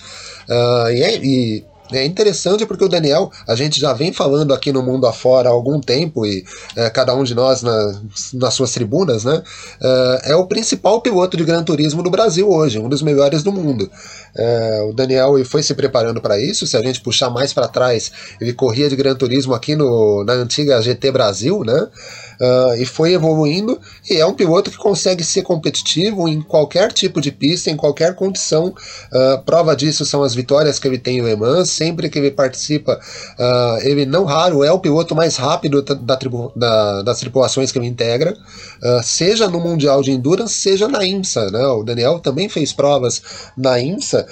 e, 0.91 1.03
é, 1.03 1.17
e 1.25 1.65
é 1.93 2.05
interessante 2.05 2.67
porque 2.67 2.85
o 2.85 2.89
Daniel, 2.89 3.31
a 3.47 3.55
gente 3.55 3.79
já 3.79 3.93
vem 3.93 4.13
falando 4.13 4.53
aqui 4.53 4.73
no 4.73 4.83
mundo 4.83 5.07
afora 5.07 5.49
há 5.49 5.53
algum 5.53 5.81
tempo, 5.81 6.27
e 6.27 6.45
é, 6.75 6.91
cada 6.91 7.15
um 7.15 7.23
de 7.23 7.35
nós 7.35 7.63
na, 7.63 8.01
nas 8.35 8.55
suas 8.55 8.73
tribunas, 8.73 9.25
né? 9.25 9.43
É, 9.81 10.33
é, 10.33 10.37
o 10.37 10.47
principal 10.47 11.01
piloto 11.01 11.37
de 11.37 11.45
Gran 11.45 11.63
Turismo 11.63 12.03
do 12.03 12.11
Brasil 12.11 12.49
hoje, 12.51 12.79
um 12.79 12.89
dos 12.89 13.03
melhores 13.03 13.43
do 13.43 13.53
mundo. 13.53 13.91
É, 14.37 14.83
o 14.89 14.93
Daniel 14.93 15.33
foi 15.45 15.63
se 15.63 15.75
preparando 15.75 16.21
para 16.21 16.39
isso. 16.39 16.67
Se 16.67 16.77
a 16.77 16.83
gente 16.83 17.01
puxar 17.01 17.31
mais 17.31 17.53
para 17.53 17.69
trás, 17.69 18.11
ele 18.41 18.53
corria 18.53 18.89
de 18.89 18.97
Gran 18.97 19.15
Turismo 19.15 19.55
aqui 19.55 19.75
no, 19.75 20.25
na 20.25 20.35
antiga 20.35 20.81
GT 20.83 21.11
Brasil, 21.11 21.63
né? 21.65 21.89
Uh, 22.41 22.75
e 22.81 22.85
foi 22.85 23.13
evoluindo. 23.13 23.81
E 24.09 24.17
é 24.17 24.27
um 24.27 24.35
piloto 24.35 24.71
que 24.71 24.77
consegue 24.77 25.25
ser 25.25 25.43
competitivo 25.43 26.29
em 26.29 26.41
qualquer 26.41 26.93
tipo 26.93 27.21
de 27.21 27.31
pista, 27.31 27.71
em 27.71 27.77
qualquer 27.77 28.15
condição. 28.15 28.67
Uh, 28.67 29.43
prova 29.45 29.75
disso 29.75 30.05
são 30.05 30.23
as 30.23 30.35
vitórias 30.35 30.79
que 30.79 30.87
ele 30.89 30.99
tem 30.99 31.19
em 31.19 31.23
Le 31.23 31.37
Mans. 31.37 31.71
Sempre 31.71 32.09
que 32.09 32.19
ele 32.19 32.31
participa, 32.31 32.99
uh, 33.39 33.79
ele 33.83 34.07
não 34.07 34.25
raro 34.25 34.65
é 34.65 34.71
o 34.71 34.79
piloto 34.79 35.15
mais 35.15 35.37
rápido 35.37 35.83
da, 35.83 36.17
tribu, 36.17 36.53
da, 36.55 37.03
das 37.03 37.19
tripulações 37.19 37.73
que 37.73 37.79
ele 37.79 37.87
integra, 37.87 38.37
seja 39.03 39.49
no 39.49 39.61
Mundial 39.61 40.03
de 40.03 40.11
Endurance, 40.11 40.55
seja 40.55 40.89
na 40.89 41.05
IMSA. 41.05 41.51
Né? 41.51 41.67
O 41.67 41.83
Daniel 41.83 42.19
também 42.19 42.49
fez 42.49 42.73
provas 42.73 43.23
na 43.57 43.81
IMSA, 43.81 44.27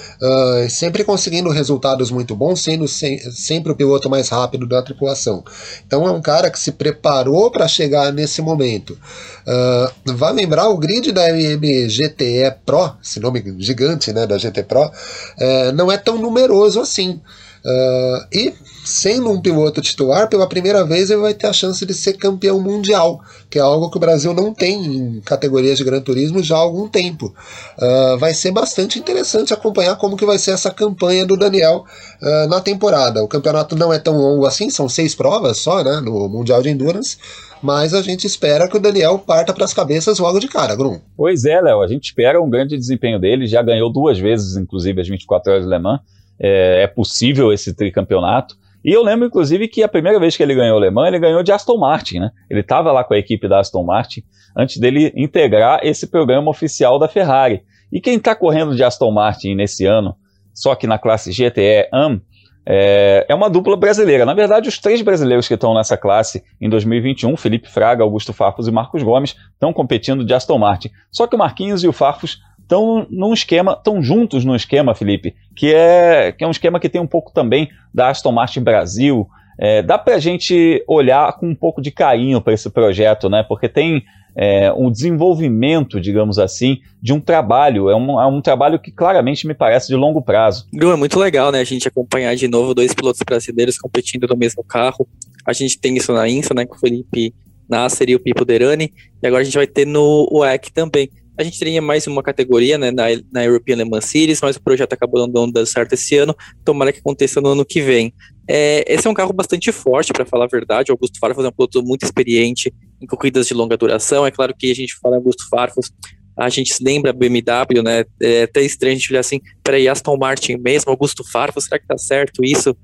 sempre 0.69 1.05
conseguindo 1.05 1.51
resultados 1.51 2.11
muito 2.11 2.35
bons, 2.35 2.61
sendo 2.63 2.87
se, 2.87 3.19
sempre 3.33 3.73
o 3.73 3.77
piloto 3.77 4.09
mais 4.09 4.29
rápido 4.29 4.67
da 4.67 4.83
tripulação. 4.83 5.43
Então 5.87 6.07
é 6.07 6.11
um 6.11 6.21
cara 6.21 6.51
que 6.51 6.59
se 6.59 6.73
preparou 6.73 7.51
para 7.51 7.69
chegar 7.69 7.94
chegar 7.95 8.13
nesse 8.13 8.43
momento. 8.43 8.99
Uh, 9.47 10.15
vai 10.15 10.33
lembrar 10.33 10.69
o 10.69 10.77
grid 10.77 11.13
da 11.13 11.29
MM 11.31 11.87
GTE 11.87 12.57
Pro, 12.67 12.97
esse 13.03 13.21
nome 13.21 13.43
gigante 13.59 14.13
né, 14.13 14.27
da 14.27 14.37
GT 14.37 14.65
Pro, 14.65 14.83
uh, 14.83 15.73
não 15.75 15.91
é 15.91 15.97
tão 15.97 16.19
numeroso 16.19 16.81
assim. 16.81 17.21
Uh, 17.65 18.27
e 18.31 18.53
sendo 18.85 19.31
um 19.31 19.41
piloto 19.41 19.81
titular, 19.81 20.29
pela 20.29 20.47
primeira 20.47 20.85
vez 20.85 21.11
ele 21.11 21.23
vai 21.23 21.33
ter 21.33 21.47
a 21.47 21.53
chance 21.53 21.85
de 21.87 21.95
ser 21.95 22.15
campeão 22.15 22.61
mundial, 22.61 23.21
que 23.49 23.59
é 23.59 23.63
algo 23.63 23.91
que 23.91 23.97
o 23.97 24.01
Brasil 24.01 24.35
não 24.35 24.53
tem 24.53 24.85
em 24.85 25.21
categorias 25.23 25.79
de 25.79 25.85
Gran 25.85 26.03
Turismo 26.03 26.43
já 26.43 26.57
há 26.57 26.59
algum 26.59 26.87
tempo. 26.87 27.35
Uh, 27.79 28.19
vai 28.19 28.35
ser 28.35 28.53
bastante 28.53 28.99
interessante 28.99 29.55
acompanhar 29.55 29.97
como 29.97 30.17
que 30.17 30.27
vai 30.27 30.39
ser 30.39 30.51
essa 30.51 30.71
campanha 30.71 31.25
do 31.25 31.39
Daniel 31.39 31.87
uh, 32.21 32.49
na 32.49 32.61
temporada. 32.61 33.25
O 33.25 33.29
campeonato 33.29 33.75
não 33.75 33.91
é 33.91 33.99
tão 33.99 34.19
longo 34.19 34.45
assim, 34.45 34.69
são 34.69 34.87
seis 34.87 35.15
provas 35.15 35.57
só, 35.57 35.83
né, 35.83 36.03
no 36.05 36.29
Mundial 36.29 36.63
de 36.63 36.69
Endurance, 36.69 37.17
mas 37.63 37.95
a 37.95 38.03
gente 38.03 38.27
espera 38.27 38.69
que 38.69 38.77
o 38.77 38.81
Daniel 38.81 39.19
parta 39.19 39.55
para 39.55 39.65
as 39.65 39.73
cabeças 39.73 40.19
logo 40.19 40.39
de 40.39 40.49
cara, 40.49 40.77
Grum. 40.77 41.01
Pois 41.17 41.47
é, 41.47 41.59
Léo, 41.63 41.81
a 41.81 41.87
gente 41.87 42.05
espera 42.05 42.43
um 42.43 42.51
grande 42.51 42.77
desempenho 42.77 43.19
dele, 43.19 43.47
já 43.47 43.63
ganhou 43.63 43.91
duas 43.91 44.19
vezes, 44.19 44.59
inclusive, 44.59 45.01
as 45.01 45.09
24 45.09 45.51
horas 45.51 45.65
de 45.65 45.71
Le 45.71 45.79
Mans, 45.79 46.01
é, 46.41 46.83
é 46.83 46.87
possível 46.87 47.53
esse 47.53 47.75
tricampeonato, 47.75 48.57
e 48.85 48.93
eu 48.93 49.03
lembro, 49.03 49.27
inclusive, 49.27 49.67
que 49.67 49.83
a 49.83 49.89
primeira 49.89 50.21
vez 50.21 50.37
que 50.37 50.43
ele 50.43 50.55
ganhou 50.55 50.77
o 50.77 50.81
Le 50.81 50.91
Mans, 50.91 51.09
ele 51.09 51.19
ganhou 51.19 51.43
de 51.43 51.51
Aston 51.51 51.79
Martin, 51.79 52.19
né? 52.19 52.31
Ele 52.51 52.61
estava 52.61 52.93
lá 52.93 53.03
com 53.03 53.15
a 53.15 53.19
equipe 53.19 53.49
da 53.49 53.61
Aston 53.61 53.83
Martin 53.83 54.23
antes 54.55 54.77
dele 54.77 55.11
integrar 55.17 55.81
esse 55.83 56.07
programa 56.07 56.51
oficial 56.51 56.99
da 56.99 57.09
Ferrari. 57.09 57.63
E 57.91 57.99
quem 57.99 58.17
está 58.17 58.35
correndo 58.35 58.77
de 58.77 58.85
Aston 58.85 59.11
Martin 59.11 59.55
nesse 59.55 59.87
ano, 59.87 60.15
só 60.53 60.75
que 60.75 60.87
na 60.87 60.99
classe 60.99 61.31
GTE 61.31 61.89
AM, 61.91 62.21
é, 62.67 63.25
é, 63.29 63.35
uma 63.35 63.49
dupla 63.49 63.77
brasileira. 63.77 64.27
Na 64.27 64.35
verdade, 64.35 64.69
os 64.69 64.79
três 64.79 65.01
brasileiros 65.01 65.49
que 65.49 65.55
estão 65.55 65.75
nessa 65.75 65.97
classe 65.97 66.43
em 66.61 66.69
2021, 66.69 67.37
Felipe 67.37 67.71
Fraga, 67.71 68.03
Augusto 68.03 68.33
Farfus 68.33 68.67
e 68.67 68.71
Marcos 68.71 69.03
Gomes, 69.03 69.35
estão 69.53 69.73
competindo 69.73 70.25
de 70.25 70.35
Aston 70.35 70.59
Martin. 70.59 70.91
Só 71.11 71.27
que 71.27 71.37
o 71.37 71.39
Marquinhos 71.39 71.85
e 71.85 71.89
o 71.89 71.93
Farfus 71.93 72.39
estão 72.65 73.07
num 73.11 73.33
esquema, 73.33 73.73
estão 73.73 74.03
juntos 74.03 74.45
num 74.45 74.57
esquema, 74.57 74.95
Felipe, 74.95 75.35
que 75.55 75.73
é, 75.73 76.33
que 76.33 76.43
é 76.43 76.47
um 76.47 76.51
esquema 76.51 76.81
que 76.81 76.89
tem 76.89 77.01
um 77.01 77.07
pouco 77.07 77.33
também 77.33 77.69
da 77.93 78.09
Aston 78.09 78.33
Martin 78.33 78.61
Brasil. 78.61 79.29
É, 79.59 79.83
dá 79.83 79.97
para 79.97 80.17
a 80.17 80.19
gente 80.19 80.83
olhar 80.89 81.33
com 81.35 81.49
um 81.49 81.55
pouco 81.55 81.81
de 81.81 81.93
carinho 81.93 82.41
para 82.41 82.53
esse 82.53 82.69
projeto, 82.69 83.29
né? 83.29 83.45
Porque 83.47 83.69
tem 83.69 84.03
é, 84.37 84.73
um 84.73 84.91
desenvolvimento, 84.91 86.01
digamos 86.01 86.39
assim, 86.39 86.79
de 87.01 87.13
um 87.13 87.21
trabalho. 87.21 87.89
É 87.89 87.95
um, 87.95 88.21
é 88.21 88.27
um 88.27 88.41
trabalho 88.41 88.81
que 88.81 88.91
claramente 88.91 89.47
me 89.47 89.55
parece 89.55 89.87
de 89.87 89.95
longo 89.95 90.21
prazo. 90.21 90.67
Gru, 90.73 90.91
é 90.91 90.97
muito 90.97 91.19
legal, 91.19 91.53
né? 91.53 91.61
A 91.61 91.65
gente 91.65 91.87
acompanhar 91.87 92.35
de 92.35 92.49
novo 92.49 92.75
dois 92.75 92.93
pilotos 92.93 93.21
brasileiros 93.25 93.79
competindo 93.79 94.27
no 94.27 94.37
mesmo 94.37 94.65
carro. 94.65 95.07
A 95.47 95.53
gente 95.53 95.79
tem 95.79 95.97
isso 95.97 96.13
na 96.13 96.29
INSA, 96.29 96.55
né, 96.55 96.67
com 96.67 96.75
o 96.75 96.79
Felipe 96.79 97.33
Nasser 97.69 98.09
e 98.11 98.15
o 98.15 98.21
Pipo 98.21 98.45
Derani, 98.45 98.93
e 99.23 99.27
agora 99.27 99.43
a 99.43 99.45
gente 99.45 99.57
vai 99.57 99.67
ter 99.67 99.87
no 99.87 100.29
UEC 100.31 100.73
também. 100.73 101.09
A 101.37 101.43
gente 101.43 101.59
teria 101.59 101.83
mais 101.83 102.07
uma 102.07 102.23
categoria 102.23 102.79
né, 102.79 102.93
na, 102.93 103.05
na 103.33 103.45
European 103.45 103.77
Le 103.77 103.85
Mans 103.85 104.05
Series, 104.05 104.41
mas 104.41 104.57
o 104.57 104.63
projeto 104.63 104.93
acabou 104.93 105.27
não 105.27 105.29
dando 105.51 105.67
certo 105.67 105.95
esse 105.95 106.17
ano. 106.17 106.35
Tomara 106.65 106.93
que 106.93 107.01
aconteça 107.01 107.41
no 107.41 107.49
ano 107.49 107.65
que 107.65 107.81
vem. 107.81 108.15
É, 108.49 108.85
esse 108.87 109.07
é 109.07 109.11
um 109.11 109.15
carro 109.15 109.33
bastante 109.33 109.73
forte, 109.73 110.13
para 110.13 110.25
falar 110.25 110.45
a 110.45 110.49
verdade. 110.49 110.93
O 110.93 110.95
Augusto 110.95 111.19
Farfus 111.19 111.45
é 111.45 111.49
um 111.49 111.53
piloto 111.53 111.83
muito 111.83 112.05
experiente 112.05 112.73
em 113.01 113.07
corridas 113.07 113.49
de 113.49 113.55
longa 113.55 113.77
duração. 113.77 114.25
É 114.25 114.31
claro 114.31 114.55
que 114.57 114.71
a 114.71 114.75
gente 114.75 114.95
fala 115.03 115.17
Augusto 115.17 115.49
Farfus, 115.49 115.91
a 116.37 116.49
gente 116.49 116.73
se 116.73 116.83
lembra 116.83 117.13
BMW, 117.13 117.83
né? 117.83 118.05
É 118.21 118.43
até 118.45 118.63
estranho 118.63 118.95
a 118.95 118.99
gente 118.99 119.13
olhar 119.13 119.21
assim, 119.21 119.41
peraí, 119.63 119.89
Aston 119.89 120.17
Martin 120.17 120.57
mesmo, 120.57 120.91
Augusto 120.91 121.25
Farfus, 121.29 121.65
será 121.65 121.79
que 121.79 121.87
tá 121.87 121.97
certo 121.99 122.45
isso? 122.45 122.77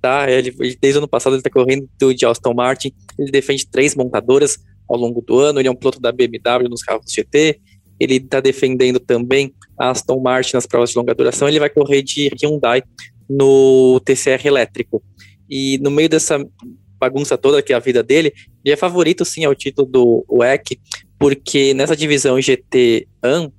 Tá, 0.00 0.30
ele, 0.30 0.54
desde 0.80 0.98
o 0.98 1.00
ano 1.00 1.08
passado 1.08 1.34
ele 1.34 1.42
tá 1.42 1.50
correndo 1.50 1.88
de 2.14 2.24
Aston 2.24 2.54
Martin, 2.54 2.92
ele 3.18 3.32
defende 3.32 3.66
três 3.66 3.96
montadoras 3.96 4.58
ao 4.88 4.96
longo 4.96 5.20
do 5.20 5.38
ano, 5.38 5.58
ele 5.58 5.68
é 5.68 5.70
um 5.70 5.74
piloto 5.74 6.00
da 6.00 6.12
BMW 6.12 6.68
nos 6.68 6.82
carros 6.82 7.10
GT, 7.12 7.60
ele 7.98 8.16
está 8.16 8.40
defendendo 8.40 9.00
também 9.00 9.52
a 9.78 9.90
Aston 9.90 10.20
Martin 10.20 10.54
nas 10.54 10.66
provas 10.66 10.90
de 10.90 10.98
longa 10.98 11.14
duração, 11.14 11.48
ele 11.48 11.60
vai 11.60 11.70
correr 11.70 12.02
de 12.02 12.30
Hyundai 12.40 12.82
no 13.28 14.00
TCR 14.00 14.46
elétrico. 14.46 15.02
E 15.48 15.78
no 15.78 15.90
meio 15.90 16.08
dessa 16.08 16.44
bagunça 16.98 17.38
toda 17.38 17.62
que 17.62 17.72
é 17.72 17.76
a 17.76 17.80
vida 17.80 18.02
dele, 18.02 18.32
ele 18.64 18.74
é 18.74 18.76
favorito 18.76 19.24
sim 19.24 19.44
ao 19.44 19.54
título 19.54 19.86
do 19.88 20.24
WEC, 20.28 20.78
porque 21.18 21.72
nessa 21.74 21.96
divisão 21.96 22.36
GT1 22.36 23.52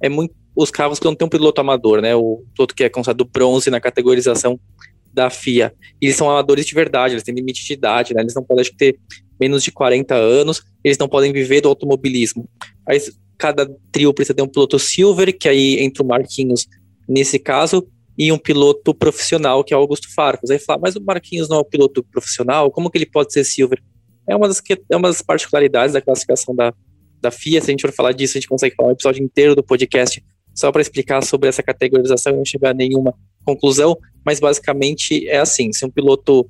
é 0.00 0.08
muito 0.08 0.34
os 0.56 0.70
carros 0.70 0.98
que 0.98 1.04
não 1.04 1.14
tem 1.14 1.26
um 1.26 1.30
piloto 1.30 1.60
amador, 1.60 2.00
né? 2.00 2.14
O 2.14 2.42
piloto 2.54 2.74
que 2.74 2.82
é 2.82 2.88
considerado 2.88 3.26
bronze 3.26 3.68
na 3.68 3.78
categorização 3.78 4.58
da 5.12 5.28
FIA. 5.28 5.72
Eles 6.00 6.16
são 6.16 6.30
amadores 6.30 6.64
de 6.64 6.74
verdade, 6.74 7.14
eles 7.14 7.22
têm 7.22 7.34
limite 7.34 7.64
de 7.64 7.72
idade, 7.74 8.14
né? 8.14 8.22
Eles 8.22 8.34
não 8.34 8.42
podem 8.42 8.64
ter 8.64 8.98
menos 9.38 9.62
de 9.62 9.70
40 9.70 10.14
anos, 10.14 10.62
eles 10.82 10.96
não 10.96 11.08
podem 11.08 11.32
viver 11.32 11.60
do 11.60 11.68
automobilismo. 11.68 12.48
Aí 12.88 12.98
cada 13.38 13.68
trio 13.92 14.12
precisa 14.12 14.34
ter 14.34 14.42
um 14.42 14.48
piloto 14.48 14.78
silver, 14.78 15.36
que 15.36 15.48
aí 15.48 15.80
entra 15.80 16.02
o 16.02 16.06
Marquinhos 16.06 16.66
nesse 17.08 17.38
caso, 17.38 17.86
e 18.18 18.32
um 18.32 18.38
piloto 18.38 18.94
profissional, 18.94 19.62
que 19.62 19.74
é 19.74 19.76
o 19.76 19.80
Augusto 19.80 20.12
Farfus. 20.14 20.50
Aí 20.50 20.58
fala, 20.58 20.80
mas 20.82 20.96
o 20.96 21.00
Marquinhos 21.02 21.48
não 21.48 21.58
é 21.58 21.60
um 21.60 21.64
piloto 21.64 22.02
profissional, 22.04 22.70
como 22.70 22.90
que 22.90 22.98
ele 22.98 23.06
pode 23.06 23.32
ser 23.32 23.44
silver? 23.44 23.82
É 24.28 24.34
uma 24.34 24.48
das, 24.48 24.62
é 24.90 24.96
uma 24.96 25.08
das 25.08 25.22
particularidades 25.22 25.92
da 25.92 26.00
classificação 26.00 26.54
da, 26.54 26.72
da 27.20 27.30
FIA, 27.30 27.60
se 27.60 27.70
a 27.70 27.72
gente 27.72 27.82
for 27.82 27.92
falar 27.92 28.12
disso, 28.12 28.36
a 28.36 28.40
gente 28.40 28.48
consegue 28.48 28.74
falar 28.74 28.88
um 28.88 28.92
episódio 28.92 29.22
inteiro 29.22 29.54
do 29.54 29.62
podcast 29.62 30.22
só 30.54 30.72
para 30.72 30.80
explicar 30.80 31.22
sobre 31.22 31.48
essa 31.48 31.62
categorização 31.62 32.32
e 32.32 32.36
não 32.36 32.44
chegar 32.44 32.70
a 32.70 32.74
nenhuma 32.74 33.14
conclusão, 33.44 33.96
mas 34.24 34.40
basicamente 34.40 35.28
é 35.28 35.38
assim, 35.38 35.72
se 35.72 35.84
um 35.84 35.90
piloto 35.90 36.48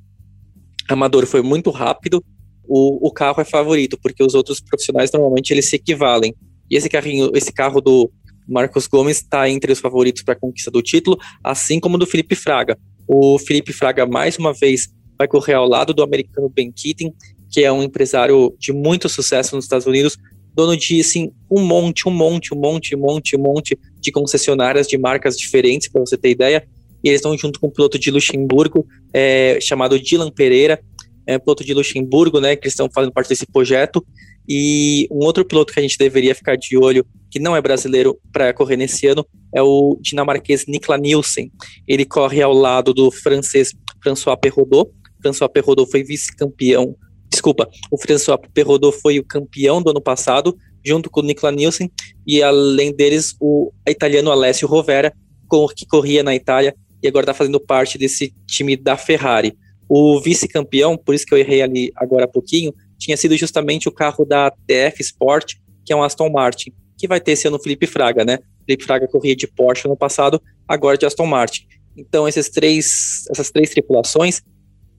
amador 0.89 1.27
foi 1.27 1.43
muito 1.43 1.71
rápido, 1.71 2.25
o, 2.69 3.09
o 3.09 3.13
carro 3.13 3.41
é 3.41 3.45
favorito, 3.45 3.99
porque 4.01 4.23
os 4.23 4.35
outros 4.35 4.61
profissionais 4.61 5.11
normalmente 5.13 5.53
eles 5.53 5.69
se 5.69 5.77
equivalem. 5.77 6.35
E 6.71 6.77
esse 6.77 6.89
carrinho, 6.89 7.31
esse 7.35 7.53
carro 7.53 7.81
do 7.81 8.11
Marcos 8.49 8.87
Gomes 8.87 9.19
está 9.19 9.49
entre 9.49 9.73
os 9.73 9.81
favoritos 9.81 10.23
para 10.23 10.35
a 10.35 10.39
conquista 10.39 10.71
do 10.71 10.83
título, 10.83 11.19
assim 11.43 11.81
como 11.81 11.99
do 11.99 12.07
Felipe 12.07 12.35
Fraga. 12.35 12.79
O 13.07 13.39
Felipe 13.39 13.73
Fraga, 13.73 14.07
mais 14.07 14.39
uma 14.39 14.53
vez, 14.53 14.89
vai 15.19 15.27
correr 15.27 15.55
ao 15.55 15.69
lado 15.69 15.93
do 15.93 16.03
americano 16.03 16.49
Ben 16.49 16.73
Keating, 16.73 17.13
que 17.51 17.65
é 17.65 17.73
um 17.73 17.83
empresário 17.83 18.55
de 18.59 18.73
muito 18.73 19.09
sucesso 19.09 19.55
nos 19.57 19.65
Estados 19.65 19.87
Unidos, 19.87 20.17
dono 20.55 20.77
de 20.77 21.01
assim, 21.01 21.31
um 21.51 21.63
monte, 21.63 22.09
um 22.09 22.13
monte, 22.13 22.55
um 22.55 22.59
monte, 22.59 22.97
um 22.97 22.99
monte, 22.99 23.37
um 23.37 23.41
monte 23.41 23.79
de 24.01 24.11
concessionárias 24.11 24.87
de 24.87 24.97
marcas 24.97 25.37
diferentes, 25.37 25.89
para 25.89 26.01
você 26.01 26.17
ter 26.17 26.31
ideia. 26.31 26.67
E 27.05 27.09
eles 27.09 27.19
estão 27.19 27.37
junto 27.37 27.61
com 27.61 27.69
um 27.69 27.71
piloto 27.71 27.99
de 27.99 28.11
Luxemburgo, 28.11 28.87
é, 29.13 29.59
chamado 29.61 30.01
Dylan 30.01 30.31
Pereira, 30.31 30.81
é, 31.27 31.39
piloto 31.39 31.65
de 31.65 31.75
Luxemburgo, 31.75 32.41
né, 32.41 32.57
que 32.57 32.69
estão 32.69 32.89
fazendo 32.93 33.13
parte 33.13 33.29
desse 33.29 33.47
projeto. 33.47 34.05
E 34.49 35.09
um 35.11 35.25
outro 35.25 35.45
piloto 35.45 35.73
que 35.73 35.81
a 35.81 35.83
gente 35.83 35.99
deveria 35.99 36.35
ficar 36.35 36.57
de 36.57 36.77
olho, 36.77 37.05
que 37.31 37.39
não 37.39 37.57
é 37.57 37.61
brasileiro 37.61 38.19
para 38.33 38.53
correr 38.53 38.77
nesse 38.77 39.07
ano, 39.07 39.27
é 39.55 39.63
o 39.63 39.99
dinamarquês 40.01 40.67
Nikla 40.67 40.99
Nielsen. 40.99 41.51
Ele 41.87 42.05
corre 42.05 42.43
ao 42.43 42.53
lado 42.53 42.95
do 42.95 43.11
francês 43.11 43.73
François 44.03 44.39
Perrodot. 44.41 44.91
François 45.21 45.51
Perrodot 45.51 45.91
foi 45.91 46.05
vice-campeão. 46.05 46.95
Desculpa, 47.31 47.69
o 47.91 47.99
François 47.99 48.39
Perrodot 48.55 48.97
foi 49.01 49.19
o 49.19 49.25
campeão 49.25 49.83
do 49.83 49.91
ano 49.91 50.01
passado, 50.01 50.57
junto 50.85 51.11
com 51.11 51.21
o 51.21 51.23
Nikla 51.25 51.51
Nielsen, 51.51 51.91
e 52.25 52.43
além 52.43 52.95
deles, 52.95 53.35
o 53.41 53.73
italiano 53.89 54.31
Alessio 54.31 54.69
Rovera, 54.69 55.13
que 55.77 55.87
corria 55.87 56.23
na 56.23 56.35
Itália 56.35 56.75
e 57.03 57.09
agora 57.09 57.25
está 57.25 57.35
fazendo 57.35 57.61
parte 57.61 57.99
desse 57.99 58.33
time 58.47 58.77
da 58.77 58.97
Ferrari. 58.97 59.57
O 59.89 60.21
vice-campeão, 60.21 60.97
por 60.97 61.15
isso 61.15 61.27
que 61.27 61.35
eu 61.35 61.39
errei 61.39 61.63
ali 61.63 61.93
agora 61.97 62.25
há 62.25 62.29
pouquinho, 62.29 62.73
tinha 62.99 63.17
sido 63.17 63.37
justamente 63.37 63.89
o 63.89 63.93
carro 63.93 64.25
da 64.25 64.51
TF 64.51 65.01
Sport, 65.01 65.55
que 65.85 65.93
é 65.93 65.97
um 65.97 66.03
Aston 66.03 66.31
Martin, 66.31 66.73
que 66.99 67.07
vai 67.07 67.21
ter 67.21 67.39
ano 67.47 67.57
o 67.57 67.63
Felipe 67.63 67.87
Fraga, 67.87 68.25
né? 68.25 68.39
Felipe 68.65 68.85
Fraga 68.85 69.07
corria 69.07 69.37
de 69.37 69.47
Porsche 69.47 69.87
no 69.87 69.97
passado, 69.97 70.43
agora 70.67 70.99
de 70.99 71.07
Aston 71.07 71.27
Martin. 71.27 71.67
Então 71.97 72.27
esses 72.27 72.49
três, 72.49 73.25
essas 73.31 73.51
três 73.51 73.71
tripulações 73.71 74.43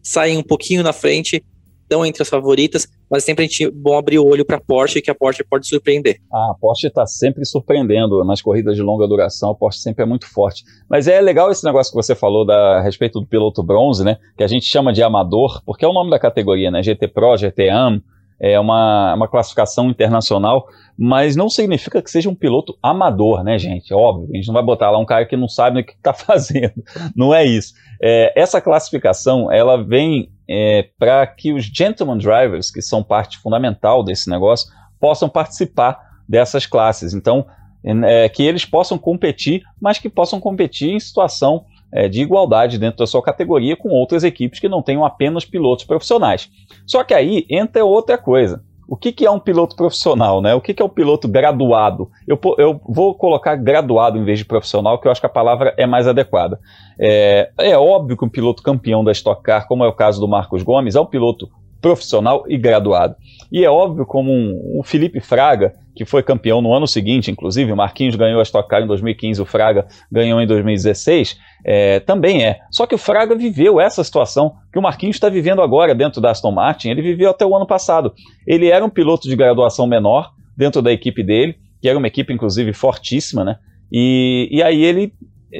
saem 0.01 0.37
um 0.37 0.43
pouquinho 0.43 0.83
na 0.83 0.93
frente, 0.93 1.43
estão 1.87 2.05
entre 2.05 2.21
as 2.21 2.29
favoritas, 2.29 2.87
mas 3.09 3.23
sempre 3.23 3.45
a 3.45 3.47
gente 3.47 3.71
bom 3.71 3.97
abrir 3.97 4.19
o 4.19 4.27
olho 4.27 4.45
para 4.45 4.57
a 4.57 4.61
Porsche, 4.61 5.01
que 5.01 5.09
a 5.09 5.15
Porsche 5.15 5.43
pode 5.43 5.67
surpreender. 5.67 6.17
Ah, 6.31 6.51
a 6.51 6.55
Porsche 6.59 6.87
está 6.87 7.05
sempre 7.05 7.45
surpreendendo 7.45 8.23
nas 8.25 8.41
corridas 8.41 8.75
de 8.75 8.81
longa 8.81 9.07
duração, 9.07 9.51
a 9.51 9.55
Porsche 9.55 9.79
sempre 9.79 10.03
é 10.03 10.05
muito 10.05 10.27
forte. 10.27 10.63
Mas 10.89 11.07
é 11.07 11.19
legal 11.21 11.49
esse 11.49 11.63
negócio 11.63 11.91
que 11.91 11.95
você 11.95 12.13
falou 12.13 12.45
da, 12.45 12.77
a 12.77 12.81
respeito 12.81 13.19
do 13.19 13.25
piloto 13.25 13.63
bronze, 13.63 14.03
né? 14.03 14.17
Que 14.37 14.43
a 14.43 14.47
gente 14.47 14.65
chama 14.65 14.91
de 14.91 15.01
amador, 15.01 15.61
porque 15.65 15.85
é 15.85 15.87
o 15.87 15.93
nome 15.93 16.11
da 16.11 16.19
categoria, 16.19 16.69
né? 16.69 16.83
GT 16.83 17.07
Pro, 17.07 17.37
GT 17.37 17.69
Am, 17.69 18.01
é 18.39 18.59
uma, 18.59 19.15
uma 19.15 19.27
classificação 19.27 19.89
internacional, 19.89 20.67
mas 20.97 21.35
não 21.35 21.49
significa 21.49 22.01
que 22.01 22.11
seja 22.11 22.29
um 22.29 22.35
piloto 22.35 22.77
amador, 22.83 23.43
né, 23.43 23.57
gente? 23.57 23.93
Óbvio, 23.93 24.29
a 24.31 24.35
gente 24.35 24.47
não 24.47 24.53
vai 24.53 24.63
botar 24.63 24.91
lá 24.91 24.99
um 24.99 25.05
cara 25.05 25.25
que 25.25 25.35
não 25.35 25.47
sabe 25.47 25.79
o 25.79 25.85
que 25.85 25.93
está 25.93 26.13
fazendo. 26.13 26.83
Não 27.15 27.33
é 27.33 27.45
isso. 27.45 27.73
É, 28.01 28.33
essa 28.39 28.61
classificação, 28.61 29.51
ela 29.51 29.81
vem 29.81 30.29
é, 30.49 30.89
para 30.97 31.25
que 31.27 31.53
os 31.53 31.65
gentleman 31.65 32.17
drivers, 32.17 32.71
que 32.71 32.81
são 32.81 33.03
parte 33.03 33.37
fundamental 33.37 34.03
desse 34.03 34.29
negócio, 34.29 34.71
possam 34.99 35.29
participar 35.29 35.99
dessas 36.27 36.65
classes. 36.65 37.13
Então, 37.13 37.45
é, 37.83 38.27
que 38.27 38.43
eles 38.43 38.65
possam 38.65 38.97
competir, 38.97 39.63
mas 39.79 39.99
que 39.99 40.09
possam 40.09 40.39
competir 40.39 40.91
em 40.91 40.99
situação 40.99 41.65
é, 41.91 42.07
de 42.07 42.21
igualdade 42.21 42.77
dentro 42.77 42.97
da 42.97 43.07
sua 43.07 43.21
categoria 43.21 43.75
com 43.75 43.89
outras 43.89 44.23
equipes 44.23 44.59
que 44.59 44.67
não 44.67 44.81
tenham 44.81 45.05
apenas 45.05 45.45
pilotos 45.45 45.85
profissionais. 45.85 46.49
Só 46.85 47.03
que 47.03 47.13
aí 47.13 47.45
entra 47.49 47.85
outra 47.85 48.17
coisa. 48.17 48.63
O 48.87 48.95
que, 48.95 49.11
que 49.11 49.25
é 49.25 49.31
um 49.31 49.39
piloto 49.39 49.75
profissional, 49.75 50.41
né? 50.41 50.55
O 50.55 50.61
que, 50.61 50.73
que 50.73 50.81
é 50.81 50.85
um 50.85 50.89
piloto 50.89 51.27
graduado? 51.27 52.09
Eu, 52.25 52.39
eu 52.57 52.79
vou 52.87 53.13
colocar 53.15 53.55
graduado 53.55 54.17
em 54.17 54.23
vez 54.23 54.39
de 54.39 54.45
profissional, 54.45 54.97
que 54.97 55.07
eu 55.07 55.11
acho 55.11 55.19
que 55.19 55.27
a 55.27 55.29
palavra 55.29 55.73
é 55.77 55.85
mais 55.85 56.07
adequada. 56.07 56.57
É, 56.97 57.49
é 57.57 57.77
óbvio 57.77 58.15
que 58.15 58.23
um 58.23 58.29
piloto 58.29 58.63
campeão 58.63 59.03
da 59.03 59.11
Stock 59.11 59.43
Car, 59.43 59.67
como 59.67 59.83
é 59.83 59.87
o 59.87 59.93
caso 59.93 60.21
do 60.21 60.27
Marcos 60.27 60.63
Gomes, 60.63 60.95
é 60.95 61.01
um 61.01 61.05
piloto 61.05 61.49
profissional 61.81 62.45
e 62.47 62.57
graduado. 62.57 63.15
E 63.51 63.63
é 63.63 63.69
óbvio 63.69 64.05
como 64.05 64.31
um, 64.31 64.79
o 64.79 64.83
Felipe 64.83 65.19
Fraga, 65.19 65.73
que 65.97 66.05
foi 66.05 66.21
campeão 66.21 66.61
no 66.61 66.71
ano 66.71 66.87
seguinte, 66.87 67.31
inclusive, 67.31 67.71
o 67.71 67.75
Marquinhos 67.75 68.15
ganhou 68.15 68.39
a 68.39 68.43
Stock 68.43 68.69
Car 68.69 68.83
em 68.83 68.87
2015, 68.87 69.41
o 69.41 69.45
Fraga 69.45 69.87
ganhou 70.11 70.39
em 70.39 70.45
2016, 70.45 71.39
é, 71.65 71.99
também 72.01 72.45
é. 72.45 72.59
Só 72.69 72.85
que 72.85 72.93
o 72.93 72.99
Fraga 72.99 73.35
viveu 73.35 73.81
essa 73.81 74.03
situação 74.03 74.53
que 74.71 74.77
o 74.77 74.81
Marquinhos 74.81 75.15
está 75.15 75.27
vivendo 75.27 75.59
agora 75.59 75.95
dentro 75.95 76.21
da 76.21 76.29
Aston 76.29 76.51
Martin, 76.51 76.89
ele 76.89 77.01
viveu 77.01 77.31
até 77.31 77.43
o 77.43 77.55
ano 77.55 77.65
passado. 77.65 78.13
Ele 78.45 78.67
era 78.67 78.85
um 78.85 78.89
piloto 78.91 79.27
de 79.27 79.35
graduação 79.35 79.87
menor 79.87 80.31
dentro 80.55 80.83
da 80.83 80.91
equipe 80.91 81.23
dele, 81.23 81.55
que 81.81 81.89
era 81.89 81.97
uma 81.97 82.07
equipe, 82.07 82.31
inclusive, 82.31 82.73
fortíssima, 82.73 83.43
né? 83.43 83.57
E, 83.91 84.47
e 84.51 84.61
aí 84.61 84.83
ele 84.83 85.11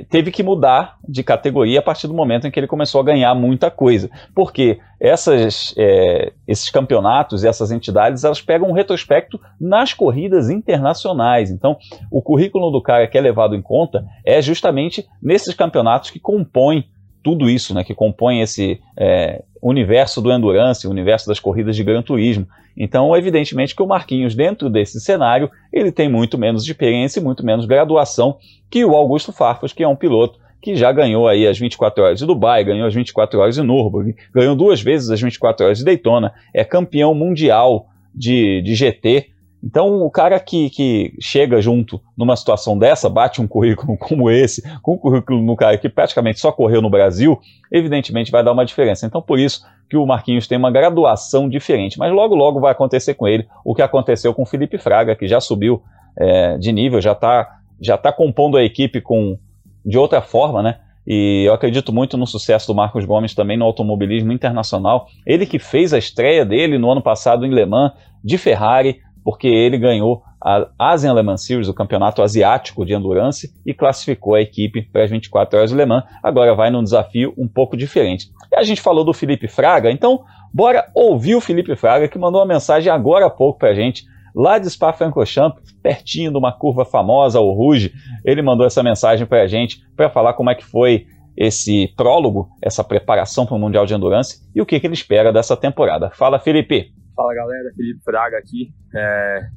teve 0.10 0.32
que 0.32 0.44
mudar 0.44 0.98
de 1.08 1.24
categoria 1.24 1.80
a 1.80 1.82
partir 1.82 2.08
do 2.08 2.14
momento 2.14 2.48
em 2.48 2.52
que 2.52 2.60
ele 2.60 2.68
começou 2.68 3.02
a 3.02 3.04
ganhar 3.04 3.34
muita 3.36 3.72
coisa. 3.72 4.10
Porque 4.36 4.80
essas, 5.00 5.74
é, 5.78 6.34
esses 6.48 6.70
campeonatos 6.70 7.44
e 7.44 7.48
essas 7.48 7.72
entidades, 7.72 8.24
elas 8.24 8.42
pegam 8.42 8.70
um 8.70 8.74
retrospecto 8.74 9.40
nas 9.60 9.94
corridas 9.94 10.50
internacionais. 10.50 11.52
Então, 11.52 11.78
o 12.12 12.22
currículo 12.22 12.72
do 12.72 12.82
cara 12.82 13.08
que 13.08 13.18
é 13.18 13.22
levado 13.22 13.56
em 13.56 13.62
conta 13.62 14.06
é 14.26 14.42
justamente 14.42 15.08
nesses 15.22 15.54
campeonatos 15.54 16.10
que 16.10 16.20
compõem 16.20 16.86
tudo 17.24 17.50
isso, 17.50 17.74
né, 17.74 17.84
que 17.84 17.94
compõe 17.94 18.42
esse 18.42 18.80
é, 18.96 19.44
universo 19.62 20.22
do 20.22 20.32
endurance, 20.32 20.88
o 20.88 20.92
universo 20.92 21.28
das 21.28 21.40
corridas 21.40 21.76
de 21.76 21.84
Gran 21.84 22.02
Turismo. 22.02 22.48
Então, 22.76 23.16
evidentemente 23.16 23.76
que 23.76 23.82
o 23.82 23.88
Marquinhos, 23.88 24.36
dentro 24.36 24.70
desse 24.70 25.00
cenário, 25.02 25.50
ele 25.74 25.92
tem 25.92 26.08
muito 26.10 26.38
menos 26.38 26.64
experiência 26.64 27.20
e 27.20 27.24
muito 27.24 27.46
menos 27.46 27.66
graduação 27.66 28.38
que 28.70 28.86
o 28.86 28.96
Augusto 28.96 29.32
Farfus, 29.32 29.74
que 29.74 29.84
é 29.84 29.88
um 29.88 29.96
piloto 29.96 30.40
que 30.62 30.76
já 30.76 30.92
ganhou 30.92 31.28
aí 31.28 31.48
as 31.48 31.58
24 31.58 32.04
horas 32.04 32.20
de 32.20 32.26
Dubai, 32.26 32.64
ganhou 32.64 32.88
as 32.88 32.94
24 32.94 33.40
horas 33.40 33.56
de 33.56 33.62
Nürburgring, 33.62 34.16
ganhou 34.34 34.56
duas 34.56 34.82
vezes 34.82 35.10
as 35.10 35.22
24 35.22 35.66
horas 35.66 35.78
de 35.78 35.86
Daytona, 35.86 36.34
é 36.54 36.64
campeão 36.64 37.14
mundial 37.14 37.88
de, 38.14 38.62
de 38.62 38.76
GT. 38.76 39.30
Então, 39.68 40.02
o 40.02 40.10
cara 40.10 40.40
que, 40.40 40.70
que 40.70 41.14
chega 41.20 41.62
junto 41.62 42.02
numa 42.18 42.38
situação 42.38 42.80
dessa, 42.80 43.10
bate 43.10 43.42
um 43.42 43.48
currículo 43.48 43.98
como 44.00 44.32
esse, 44.32 44.64
com 44.82 44.94
um 44.94 44.98
currículo 44.98 45.42
no 45.42 45.58
cara 45.58 45.78
que 45.78 45.90
praticamente 45.90 46.40
só 46.40 46.54
correu 46.54 46.82
no 46.82 46.90
Brasil, 46.90 47.38
evidentemente 47.70 48.32
vai 48.32 48.42
dar 48.42 48.54
uma 48.54 48.66
diferença. 48.66 49.06
Então, 49.06 49.22
por 49.22 49.38
isso 49.38 49.66
que 49.90 49.98
o 49.98 50.06
Marquinhos 50.06 50.48
tem 50.48 50.58
uma 50.58 50.72
graduação 50.72 51.50
diferente. 51.50 52.00
Mas 52.00 52.14
logo, 52.14 52.34
logo 52.34 52.62
vai 52.62 52.72
acontecer 52.72 53.16
com 53.16 53.28
ele 53.28 53.46
o 53.66 53.76
que 53.76 53.82
aconteceu 53.82 54.34
com 54.34 54.44
o 54.44 54.46
Felipe 54.46 54.78
Fraga, 54.78 55.18
que 55.18 55.28
já 55.28 55.42
subiu 55.42 55.84
é, 56.18 56.58
de 56.58 56.72
nível, 56.72 57.02
já 57.02 57.12
está 57.12 57.56
já 57.80 57.96
tá 57.96 58.12
compondo 58.12 58.58
a 58.58 58.64
equipe 58.64 59.02
com 59.02 59.38
de 59.86 59.98
outra 60.00 60.22
forma, 60.22 60.64
né? 60.64 60.80
E 61.06 61.44
eu 61.46 61.54
acredito 61.54 61.94
muito 61.94 62.18
no 62.18 62.26
sucesso 62.26 62.68
do 62.68 62.76
Marcos 62.76 63.06
Gomes 63.06 63.36
também 63.36 63.56
no 63.56 63.66
automobilismo 63.66 64.32
internacional. 64.32 65.08
Ele 65.26 65.46
que 65.46 65.60
fez 65.60 65.94
a 65.94 65.98
estreia 65.98 66.44
dele 66.44 66.78
no 66.78 66.90
ano 66.90 67.02
passado 67.02 67.46
em 67.46 67.54
Le 67.54 67.66
Mans 67.66 67.92
de 68.24 68.38
Ferrari, 68.38 69.00
porque 69.28 69.50
ele 69.50 69.78
ganhou 69.78 70.24
a 70.40 70.70
Asian 70.80 71.14
Le 71.14 71.22
Mans 71.22 71.46
Series, 71.46 71.68
o 71.68 71.74
campeonato 71.74 72.22
asiático 72.22 72.86
de 72.86 72.94
endurance, 72.94 73.54
e 73.66 73.74
classificou 73.74 74.36
a 74.36 74.42
equipe 74.42 74.84
para 74.84 75.04
as 75.04 75.10
24 75.10 75.60
horas 75.60 75.72
Le 75.74 75.86
Mans. 75.86 76.06
Agora 76.24 76.56
vai 76.56 76.70
num 76.70 76.82
desafio 76.82 77.34
um 77.38 77.46
pouco 77.46 77.76
diferente. 77.76 78.32
E 78.50 78.56
a 78.56 78.64
gente 78.64 78.80
falou 78.80 79.04
do 79.04 79.14
Felipe 79.14 79.50
Fraga, 79.50 79.92
então 79.92 80.24
bora 80.54 80.90
ouvir 80.96 81.36
o 81.36 81.42
Felipe 81.42 81.76
Fraga 81.76 82.08
que 82.08 82.18
mandou 82.18 82.40
uma 82.40 82.48
mensagem 82.48 82.90
agora 82.90 83.26
há 83.26 83.30
pouco 83.30 83.60
para 83.60 83.72
a 83.72 83.74
gente 83.74 84.06
lá 84.34 84.58
de 84.58 84.70
Spa-Francorchamps, 84.70 85.62
pertinho 85.84 86.32
de 86.32 86.38
uma 86.38 86.54
curva 86.54 86.86
famosa, 86.86 87.42
o 87.42 87.52
Rouge. 87.52 87.92
Ele 88.24 88.42
mandou 88.42 88.66
essa 88.66 88.82
mensagem 88.82 89.28
para 89.28 89.42
a 89.42 89.48
gente 89.48 89.82
para 89.94 90.10
falar 90.10 90.36
como 90.36 90.52
é 90.52 90.56
que 90.56 90.64
foi 90.64 91.06
esse 91.36 91.94
prólogo, 91.98 92.48
essa 92.62 92.82
preparação 92.82 93.46
para 93.46 93.58
o 93.58 93.60
Mundial 93.60 93.86
de 93.86 93.94
Endurance 93.94 94.40
e 94.56 94.62
o 94.62 94.66
que, 94.66 94.80
que 94.80 94.88
ele 94.88 94.94
espera 94.94 95.34
dessa 95.34 95.58
temporada. 95.58 96.12
Fala, 96.12 96.40
Felipe. 96.40 96.94
Fala, 97.18 97.34
galera. 97.34 97.74
Felipe 97.76 98.00
Fraga 98.04 98.38
aqui. 98.38 98.72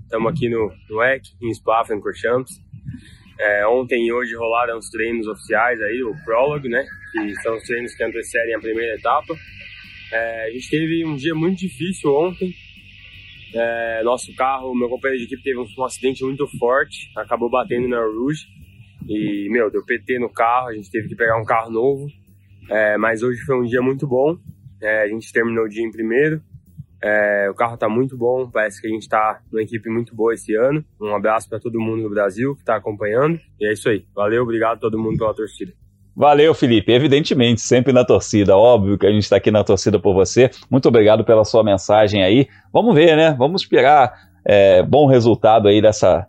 Estamos 0.04 0.28
é, 0.28 0.34
aqui 0.34 0.48
no, 0.48 0.72
no 0.88 1.02
EC, 1.02 1.24
em 1.42 1.52
Spa-Francorchamps. 1.52 2.52
É, 3.38 3.66
ontem 3.66 4.06
e 4.06 4.12
hoje 4.12 4.34
rolaram 4.34 4.78
os 4.78 4.88
treinos 4.88 5.26
oficiais 5.26 5.78
aí, 5.82 6.02
o 6.02 6.14
prólogo, 6.24 6.70
né? 6.70 6.82
Que 7.12 7.34
são 7.42 7.54
os 7.54 7.62
treinos 7.64 7.94
que 7.94 8.02
antecedem 8.02 8.54
a 8.54 8.60
primeira 8.60 8.94
etapa. 8.96 9.34
É, 10.10 10.46
a 10.46 10.50
gente 10.52 10.70
teve 10.70 11.04
um 11.04 11.14
dia 11.16 11.34
muito 11.34 11.58
difícil 11.58 12.10
ontem, 12.14 12.50
é, 13.54 14.02
nosso 14.04 14.34
carro, 14.36 14.74
meu 14.74 14.88
companheiro 14.88 15.18
de 15.18 15.26
equipe 15.26 15.42
teve 15.42 15.58
um, 15.58 15.66
um, 15.78 15.84
acidente 15.84 16.24
muito 16.24 16.46
forte, 16.58 17.10
acabou 17.14 17.50
batendo 17.50 17.88
na 17.88 18.00
Rouge 18.00 18.46
e, 19.06 19.48
meu, 19.50 19.70
deu 19.70 19.84
PT 19.84 20.18
no 20.18 20.32
carro, 20.32 20.68
a 20.68 20.74
gente 20.74 20.90
teve 20.90 21.08
que 21.08 21.14
pegar 21.14 21.36
um 21.38 21.44
carro 21.44 21.70
novo. 21.70 22.06
É, 22.70 22.96
mas 22.96 23.22
hoje 23.22 23.40
foi 23.42 23.60
um 23.60 23.64
dia 23.64 23.82
muito 23.82 24.06
bom, 24.06 24.36
é, 24.80 25.02
a 25.02 25.08
gente 25.08 25.30
terminou 25.30 25.66
o 25.66 25.68
dia 25.68 25.84
em 25.84 25.90
primeiro. 25.90 26.42
É, 27.02 27.48
o 27.50 27.54
carro 27.54 27.74
está 27.74 27.88
muito 27.88 28.16
bom, 28.16 28.48
parece 28.50 28.80
que 28.80 28.86
a 28.86 28.90
gente 28.90 29.02
está 29.02 29.40
numa 29.50 29.62
equipe 29.62 29.88
muito 29.88 30.14
boa 30.14 30.34
esse 30.34 30.54
ano. 30.54 30.84
Um 31.00 31.14
abraço 31.14 31.48
para 31.48 31.58
todo 31.58 31.80
mundo 31.80 32.02
no 32.02 32.10
Brasil 32.10 32.54
que 32.54 32.60
está 32.60 32.76
acompanhando. 32.76 33.40
E 33.58 33.66
é 33.66 33.72
isso 33.72 33.88
aí. 33.88 34.04
Valeu, 34.14 34.42
obrigado 34.42 34.76
a 34.76 34.80
todo 34.80 34.98
mundo 34.98 35.16
pela 35.16 35.34
torcida. 35.34 35.72
Valeu, 36.14 36.52
Felipe. 36.52 36.92
Evidentemente, 36.92 37.62
sempre 37.62 37.92
na 37.92 38.04
torcida. 38.04 38.56
Óbvio 38.56 38.98
que 38.98 39.06
a 39.06 39.10
gente 39.10 39.22
está 39.22 39.36
aqui 39.36 39.50
na 39.50 39.64
torcida 39.64 39.98
por 39.98 40.12
você. 40.12 40.50
Muito 40.70 40.86
obrigado 40.86 41.24
pela 41.24 41.44
sua 41.44 41.64
mensagem 41.64 42.22
aí. 42.22 42.46
Vamos 42.72 42.94
ver, 42.94 43.16
né? 43.16 43.34
Vamos 43.38 43.62
esperar 43.62 44.12
é, 44.44 44.82
bom 44.82 45.06
resultado 45.06 45.68
aí 45.68 45.80
dessa, 45.80 46.26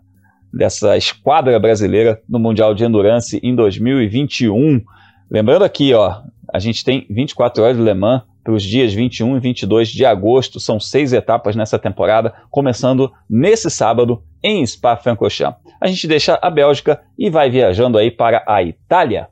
dessa 0.52 0.96
esquadra 0.96 1.58
brasileira 1.60 2.22
no 2.26 2.38
Mundial 2.38 2.74
de 2.74 2.84
Endurance 2.84 3.38
em 3.42 3.54
2021. 3.54 4.80
Lembrando 5.30 5.64
aqui, 5.64 5.92
ó, 5.92 6.22
a 6.52 6.58
gente 6.58 6.84
tem 6.84 7.06
24 7.10 7.62
horas 7.62 7.76
de 7.76 7.82
Le 7.82 7.92
Mans 7.94 8.22
para 8.42 8.52
os 8.52 8.62
dias 8.62 8.92
21 8.92 9.36
e 9.36 9.40
22 9.40 9.88
de 9.88 10.04
agosto. 10.04 10.58
São 10.58 10.80
seis 10.80 11.12
etapas 11.12 11.56
nessa 11.56 11.78
temporada, 11.78 12.32
começando 12.50 13.12
nesse 13.28 13.70
sábado 13.70 14.22
em 14.42 14.64
Spa-Francorchamps. 14.66 15.60
A 15.80 15.86
gente 15.86 16.06
deixa 16.06 16.38
a 16.40 16.50
Bélgica 16.50 17.00
e 17.18 17.30
vai 17.30 17.50
viajando 17.50 17.98
aí 17.98 18.10
para 18.10 18.44
a 18.46 18.62
Itália. 18.62 19.28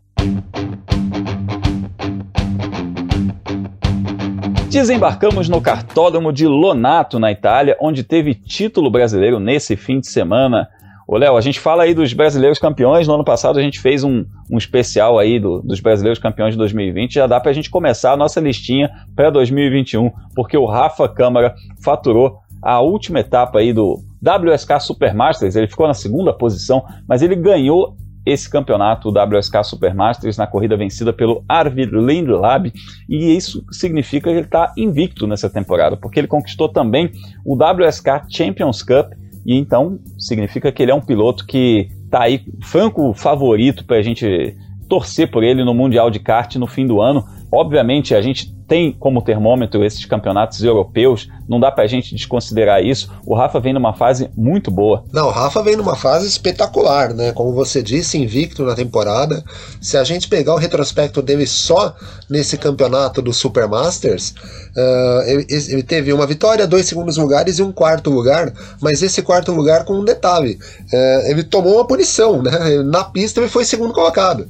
Desembarcamos 4.70 5.48
no 5.48 5.60
cartódromo 5.60 6.32
de 6.32 6.46
Lonato, 6.46 7.18
na 7.18 7.32
Itália, 7.32 7.76
onde 7.80 8.04
teve 8.04 8.34
título 8.34 8.88
brasileiro 8.88 9.40
nesse 9.40 9.74
fim 9.76 9.98
de 9.98 10.06
semana. 10.06 10.68
Ô, 11.12 11.18
Léo, 11.18 11.36
a 11.36 11.40
gente 11.40 11.58
fala 11.58 11.82
aí 11.82 11.92
dos 11.92 12.12
brasileiros 12.12 12.60
campeões. 12.60 13.08
No 13.08 13.14
ano 13.14 13.24
passado 13.24 13.58
a 13.58 13.62
gente 13.62 13.80
fez 13.80 14.04
um, 14.04 14.24
um 14.48 14.56
especial 14.56 15.18
aí 15.18 15.40
do, 15.40 15.60
dos 15.60 15.80
brasileiros 15.80 16.20
campeões 16.20 16.54
de 16.54 16.58
2020. 16.58 17.14
Já 17.14 17.26
dá 17.26 17.40
para 17.40 17.50
a 17.50 17.52
gente 17.52 17.68
começar 17.68 18.12
a 18.12 18.16
nossa 18.16 18.38
listinha 18.38 18.88
para 19.16 19.28
2021, 19.28 20.08
porque 20.36 20.56
o 20.56 20.64
Rafa 20.64 21.08
Câmara 21.08 21.52
faturou 21.82 22.38
a 22.62 22.80
última 22.80 23.18
etapa 23.18 23.58
aí 23.58 23.72
do 23.72 23.98
WSK 24.22 24.78
Supermasters. 24.78 25.56
Ele 25.56 25.66
ficou 25.66 25.88
na 25.88 25.94
segunda 25.94 26.32
posição, 26.32 26.84
mas 27.08 27.22
ele 27.22 27.34
ganhou 27.34 27.96
esse 28.24 28.48
campeonato, 28.48 29.08
o 29.08 29.12
WSK 29.12 29.64
Supermasters, 29.64 30.36
na 30.36 30.46
corrida 30.46 30.76
vencida 30.76 31.12
pelo 31.12 31.42
Arvid 31.48 31.90
Lindlab, 31.90 32.72
e 33.08 33.36
isso 33.36 33.64
significa 33.72 34.30
que 34.30 34.36
ele 34.36 34.46
está 34.46 34.72
invicto 34.76 35.26
nessa 35.26 35.50
temporada, 35.50 35.96
porque 35.96 36.20
ele 36.20 36.28
conquistou 36.28 36.68
também 36.68 37.10
o 37.44 37.56
WSK 37.56 38.26
Champions 38.28 38.82
Cup, 38.82 39.12
e 39.44 39.56
então 39.56 39.98
significa 40.18 40.70
que 40.70 40.82
ele 40.82 40.92
é 40.92 40.94
um 40.94 41.00
piloto 41.00 41.46
que 41.46 41.88
está 42.04 42.22
aí 42.22 42.42
franco 42.62 43.14
favorito 43.14 43.84
para 43.84 43.96
a 43.96 44.02
gente 44.02 44.56
torcer 44.88 45.30
por 45.30 45.44
ele 45.44 45.64
no 45.64 45.72
Mundial 45.72 46.10
de 46.10 46.18
Kart 46.18 46.56
no 46.56 46.66
fim 46.66 46.86
do 46.86 47.00
ano. 47.00 47.24
Obviamente, 47.50 48.14
a 48.14 48.20
gente 48.20 48.52
tem 48.70 48.92
como 48.92 49.20
termômetro 49.20 49.84
esses 49.84 50.04
campeonatos 50.04 50.62
europeus, 50.62 51.28
não 51.48 51.58
dá 51.58 51.72
pra 51.72 51.88
gente 51.88 52.14
desconsiderar 52.14 52.80
isso. 52.80 53.10
O 53.26 53.34
Rafa 53.34 53.58
vem 53.58 53.72
numa 53.72 53.92
fase 53.92 54.30
muito 54.36 54.70
boa. 54.70 55.02
Não, 55.12 55.26
o 55.26 55.30
Rafa 55.32 55.60
vem 55.60 55.74
numa 55.74 55.96
fase 55.96 56.28
espetacular, 56.28 57.12
né? 57.12 57.32
Como 57.32 57.52
você 57.52 57.82
disse, 57.82 58.16
invicto 58.16 58.64
na 58.64 58.76
temporada. 58.76 59.42
Se 59.80 59.96
a 59.96 60.04
gente 60.04 60.28
pegar 60.28 60.54
o 60.54 60.56
retrospecto 60.56 61.20
dele 61.20 61.48
só 61.48 61.96
nesse 62.28 62.56
campeonato 62.56 63.20
do 63.20 63.32
Supermasters, 63.32 64.34
uh, 64.76 65.22
ele, 65.26 65.46
ele, 65.50 65.82
teve 65.82 66.12
uma 66.12 66.24
vitória, 66.24 66.64
dois 66.64 66.86
segundos 66.86 67.16
lugares 67.16 67.58
e 67.58 67.64
um 67.64 67.72
quarto 67.72 68.08
lugar, 68.08 68.52
mas 68.80 69.02
esse 69.02 69.20
quarto 69.20 69.50
lugar 69.50 69.84
com 69.84 69.94
um 69.94 70.04
detalhe: 70.04 70.60
uh, 70.92 71.28
ele 71.28 71.42
tomou 71.42 71.74
uma 71.74 71.86
punição, 71.88 72.40
né? 72.40 72.52
Na 72.84 73.02
pista 73.02 73.40
ele 73.40 73.48
foi 73.48 73.64
segundo 73.64 73.92
colocado. 73.92 74.48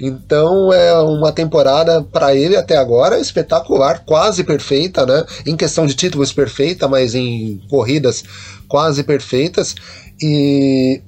Então 0.00 0.72
é 0.72 0.98
uma 1.00 1.30
temporada 1.30 2.02
para 2.02 2.34
ele 2.34 2.56
até 2.56 2.76
agora 2.76 3.18
espetacular, 3.18 4.04
quase 4.04 4.42
perfeita, 4.42 5.04
né? 5.04 5.24
Em 5.46 5.56
questão 5.56 5.86
de 5.86 5.94
títulos 5.94 6.32
perfeita, 6.32 6.88
mas 6.88 7.14
em 7.14 7.60
corridas 7.68 8.24
quase 8.66 9.02
perfeitas. 9.02 9.74
E 10.22 11.02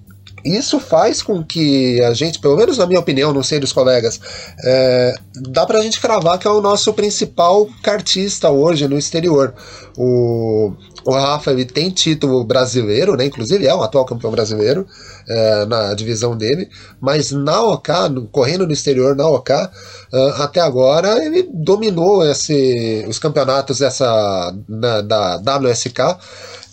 isso 0.44 0.80
faz 0.80 1.22
com 1.22 1.42
que 1.42 2.02
a 2.02 2.12
gente, 2.12 2.38
pelo 2.38 2.56
menos 2.56 2.78
na 2.78 2.86
minha 2.86 3.00
opinião, 3.00 3.32
não 3.32 3.42
sei 3.42 3.60
dos 3.60 3.72
colegas, 3.72 4.20
é, 4.64 5.14
dá 5.50 5.64
pra 5.64 5.80
gente 5.80 6.00
cravar 6.00 6.38
que 6.38 6.46
é 6.46 6.50
o 6.50 6.60
nosso 6.60 6.92
principal 6.92 7.68
cartista 7.82 8.50
hoje 8.50 8.88
no 8.88 8.98
exterior. 8.98 9.54
O, 9.96 10.72
o 11.04 11.12
Rafa 11.12 11.50
ele 11.50 11.64
tem 11.64 11.90
título 11.90 12.44
brasileiro, 12.44 13.16
né? 13.16 13.26
Inclusive 13.26 13.66
é 13.66 13.74
o 13.74 13.82
atual 13.82 14.04
campeão 14.04 14.30
brasileiro 14.30 14.86
é, 15.28 15.66
na 15.66 15.94
divisão 15.94 16.36
dele, 16.36 16.68
mas 17.00 17.30
na 17.30 17.62
OK, 17.62 17.94
no, 18.10 18.26
correndo 18.26 18.66
no 18.66 18.72
exterior 18.72 19.14
na 19.14 19.28
OK, 19.28 19.54
uh, 19.54 20.42
até 20.42 20.60
agora 20.60 21.24
ele 21.24 21.48
dominou 21.52 22.24
esse, 22.24 23.04
os 23.08 23.18
campeonatos 23.18 23.78
dessa, 23.78 24.54
na, 24.68 25.00
da 25.00 25.58
WSK 25.58 25.98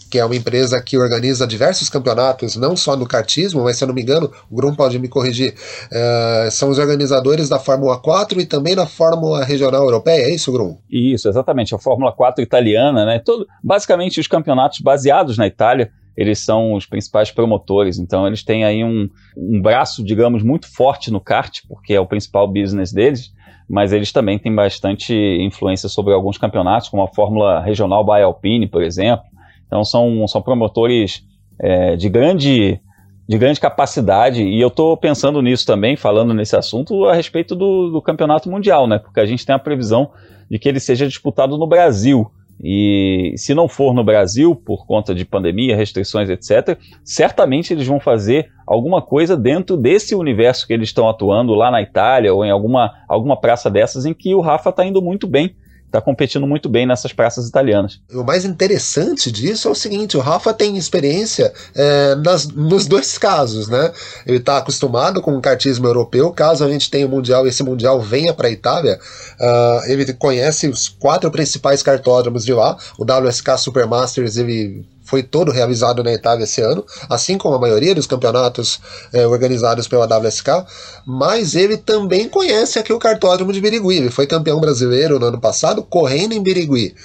que 0.10 0.18
é 0.18 0.26
uma 0.26 0.36
empresa 0.36 0.82
que 0.82 0.98
organiza 0.98 1.46
diversos 1.46 1.90
campeonatos, 1.90 2.56
não 2.56 2.76
só 2.76 2.96
no 2.96 3.08
kartismo, 3.08 3.64
mas 3.64 3.78
se 3.78 3.84
eu 3.84 3.88
não 3.88 3.96
me 3.96 4.02
engano, 4.02 4.32
o 4.50 4.56
Grum 4.56 4.74
pode 4.74 4.98
me 4.98 5.08
corrigir, 5.08 5.54
uh, 5.54 6.52
são 6.52 6.70
os 6.70 6.80
organizadores 6.80 7.48
da 7.48 7.60
Fórmula 7.60 7.98
4 8.00 8.42
e 8.42 8.46
também 8.46 8.76
da 8.76 8.88
Fórmula 8.88 9.44
Regional 9.46 9.84
Europeia, 9.84 10.24
é 10.24 10.34
isso, 10.34 10.52
Grum? 10.52 10.78
Isso, 10.90 11.30
exatamente, 11.30 11.76
a 11.76 11.80
Fórmula 11.80 12.12
4 12.12 12.44
italiana, 12.44 13.06
né? 13.06 13.20
Todo, 13.20 13.46
basicamente 13.64 14.20
os 14.20 14.28
campeonatos 14.28 14.80
baseados 14.80 15.38
na 15.38 15.46
Itália, 15.46 15.92
eles 16.18 16.40
são 16.40 16.74
os 16.74 16.86
principais 16.86 17.32
promotores, 17.32 17.98
então 18.00 18.28
eles 18.28 18.44
têm 18.44 18.66
aí 18.66 18.84
um, 18.84 19.08
um 19.38 19.62
braço, 19.62 20.04
digamos, 20.04 20.44
muito 20.44 20.68
forte 20.68 21.12
no 21.12 21.22
kart, 21.22 21.62
porque 21.68 21.94
é 21.94 22.00
o 22.00 22.06
principal 22.06 22.48
business 22.48 22.92
deles, 22.92 23.32
mas 23.70 23.94
eles 23.94 24.12
também 24.12 24.40
têm 24.40 24.54
bastante 24.54 25.14
influência 25.14 25.88
sobre 25.88 26.14
alguns 26.14 26.38
campeonatos, 26.38 26.90
como 26.90 27.04
a 27.04 27.08
Fórmula 27.08 27.62
Regional 27.62 28.04
by 28.04 28.22
Alpine, 28.24 28.68
por 28.68 28.82
exemplo. 28.82 29.24
Então 29.70 29.86
são, 29.86 30.28
são 30.28 30.42
promotores 30.42 31.24
é, 31.62 31.96
de 31.96 32.10
grande 32.10 32.82
de 33.28 33.38
grande 33.38 33.60
capacidade, 33.60 34.42
e 34.42 34.60
eu 34.60 34.70
estou 34.70 34.98
pensando 34.98 35.40
nisso 35.40 35.64
também, 35.64 35.96
falando 35.96 36.34
nesse 36.34 36.56
assunto, 36.56 37.06
a 37.06 37.14
respeito 37.14 37.56
do, 37.56 37.92
do 37.92 38.02
campeonato 38.02 38.50
mundial, 38.50 38.88
né? 38.88 38.98
Porque 38.98 39.20
a 39.20 39.26
gente 39.28 39.46
tem 39.46 39.54
a 39.54 39.60
previsão 39.60 40.10
de 40.50 40.58
que 40.58 40.68
ele 40.68 40.80
seja 40.80 41.08
disputado 41.08 41.56
no 41.56 41.68
Brasil. 41.68 42.26
E 42.60 43.36
se 43.38 43.54
não 43.54 43.68
for 43.68 43.94
no 43.94 44.04
Brasil, 44.04 44.56
por 44.56 44.88
conta 44.88 45.14
de 45.14 45.26
pandemia, 45.26 45.76
restrições, 45.76 46.28
etc., 46.28 46.76
certamente 47.04 47.72
eles 47.72 47.86
vão 47.86 48.00
fazer 48.00 48.50
alguma 48.66 49.00
coisa 49.00 49.38
dentro 49.38 49.78
desse 49.78 50.16
universo 50.16 50.66
que 50.66 50.74
eles 50.74 50.90
estão 50.90 51.08
atuando 51.08 51.54
lá 51.54 51.70
na 51.70 51.84
Itália 51.84 52.34
ou 52.34 52.44
em 52.44 52.50
alguma, 52.50 52.92
alguma 53.08 53.40
praça 53.40 53.70
dessas 53.70 54.08
em 54.08 54.14
que 54.14 54.34
o 54.34 54.42
Rafa 54.42 54.72
está 54.72 54.84
indo 54.84 55.04
muito 55.04 55.28
bem. 55.28 55.56
Está 55.90 56.00
competindo 56.00 56.46
muito 56.46 56.70
bem 56.70 56.86
nessas 56.86 57.12
praças 57.12 57.48
italianas. 57.48 58.00
O 58.14 58.24
mais 58.24 58.46
interessante 58.46 59.32
disso 59.32 59.68
é 59.68 59.72
o 59.72 59.76
seguinte: 59.76 60.16
o 60.16 60.20
Rafa 60.20 60.54
tem 60.54 60.78
experiência 60.78 61.52
é, 61.76 62.16
nas, 62.16 62.48
nos 62.48 62.86
dois 62.86 63.18
casos, 63.18 63.68
né? 63.68 63.92
Ele 64.26 64.38
está 64.38 64.58
acostumado 64.58 65.22
com 65.22 65.36
o 65.36 65.42
kartismo 65.42 65.88
europeu. 65.88 66.32
Caso 66.32 66.64
a 66.64 66.70
gente 66.70 66.90
tenha 66.90 67.08
o 67.08 67.10
mundial 67.10 67.46
e 67.46 67.50
esse 67.50 67.64
mundial 67.64 68.00
venha 68.00 68.34
para 68.34 68.48
a 68.48 68.52
Itália, 68.52 69.00
uh, 69.40 69.92
ele 69.92 70.14
conhece 70.14 70.68
os 70.68 70.88
quatro 70.88 71.30
principais 71.32 71.82
cartódromos 71.82 72.46
de 72.46 72.54
lá. 72.54 72.78
O 72.98 73.04
WSK 73.04 73.58
Supermasters 73.58 74.38
ele 74.38 74.86
foi 75.10 75.24
todo 75.24 75.52
realizado 75.52 76.04
na 76.04 76.14
Itália 76.14 76.44
esse 76.44 76.62
ano, 76.62 76.86
assim 77.10 77.38
como 77.38 77.56
a 77.56 77.60
maioria 77.60 77.96
dos 77.96 78.06
campeonatos 78.06 78.80
é, 79.12 79.26
organizados 79.26 79.88
pela 79.88 80.06
WSK, 80.06 80.66
mas 81.06 81.56
ele 81.56 81.78
também 81.78 82.30
conhece 82.30 82.78
aqui 82.78 82.94
o 82.94 83.00
cartódromo 83.00 83.52
de 83.52 83.60
Birigui. 83.60 83.98
Ele 83.98 84.12
foi 84.12 84.28
campeão 84.28 84.60
brasileiro 84.60 85.20
no 85.20 85.26
ano 85.26 85.42
passado, 85.42 85.82
correndo 85.82 86.34
em 86.34 86.44
Birigui. 86.44 86.96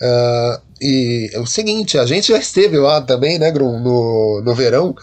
Uh, 0.00 0.71
e 0.82 1.30
é 1.32 1.38
o 1.38 1.46
seguinte, 1.46 1.96
a 1.96 2.04
gente 2.04 2.32
já 2.32 2.38
esteve 2.38 2.76
lá 2.76 3.00
também, 3.00 3.38
né, 3.38 3.52
Grum, 3.52 3.78
no, 3.78 4.42
no 4.44 4.52
verão. 4.52 4.96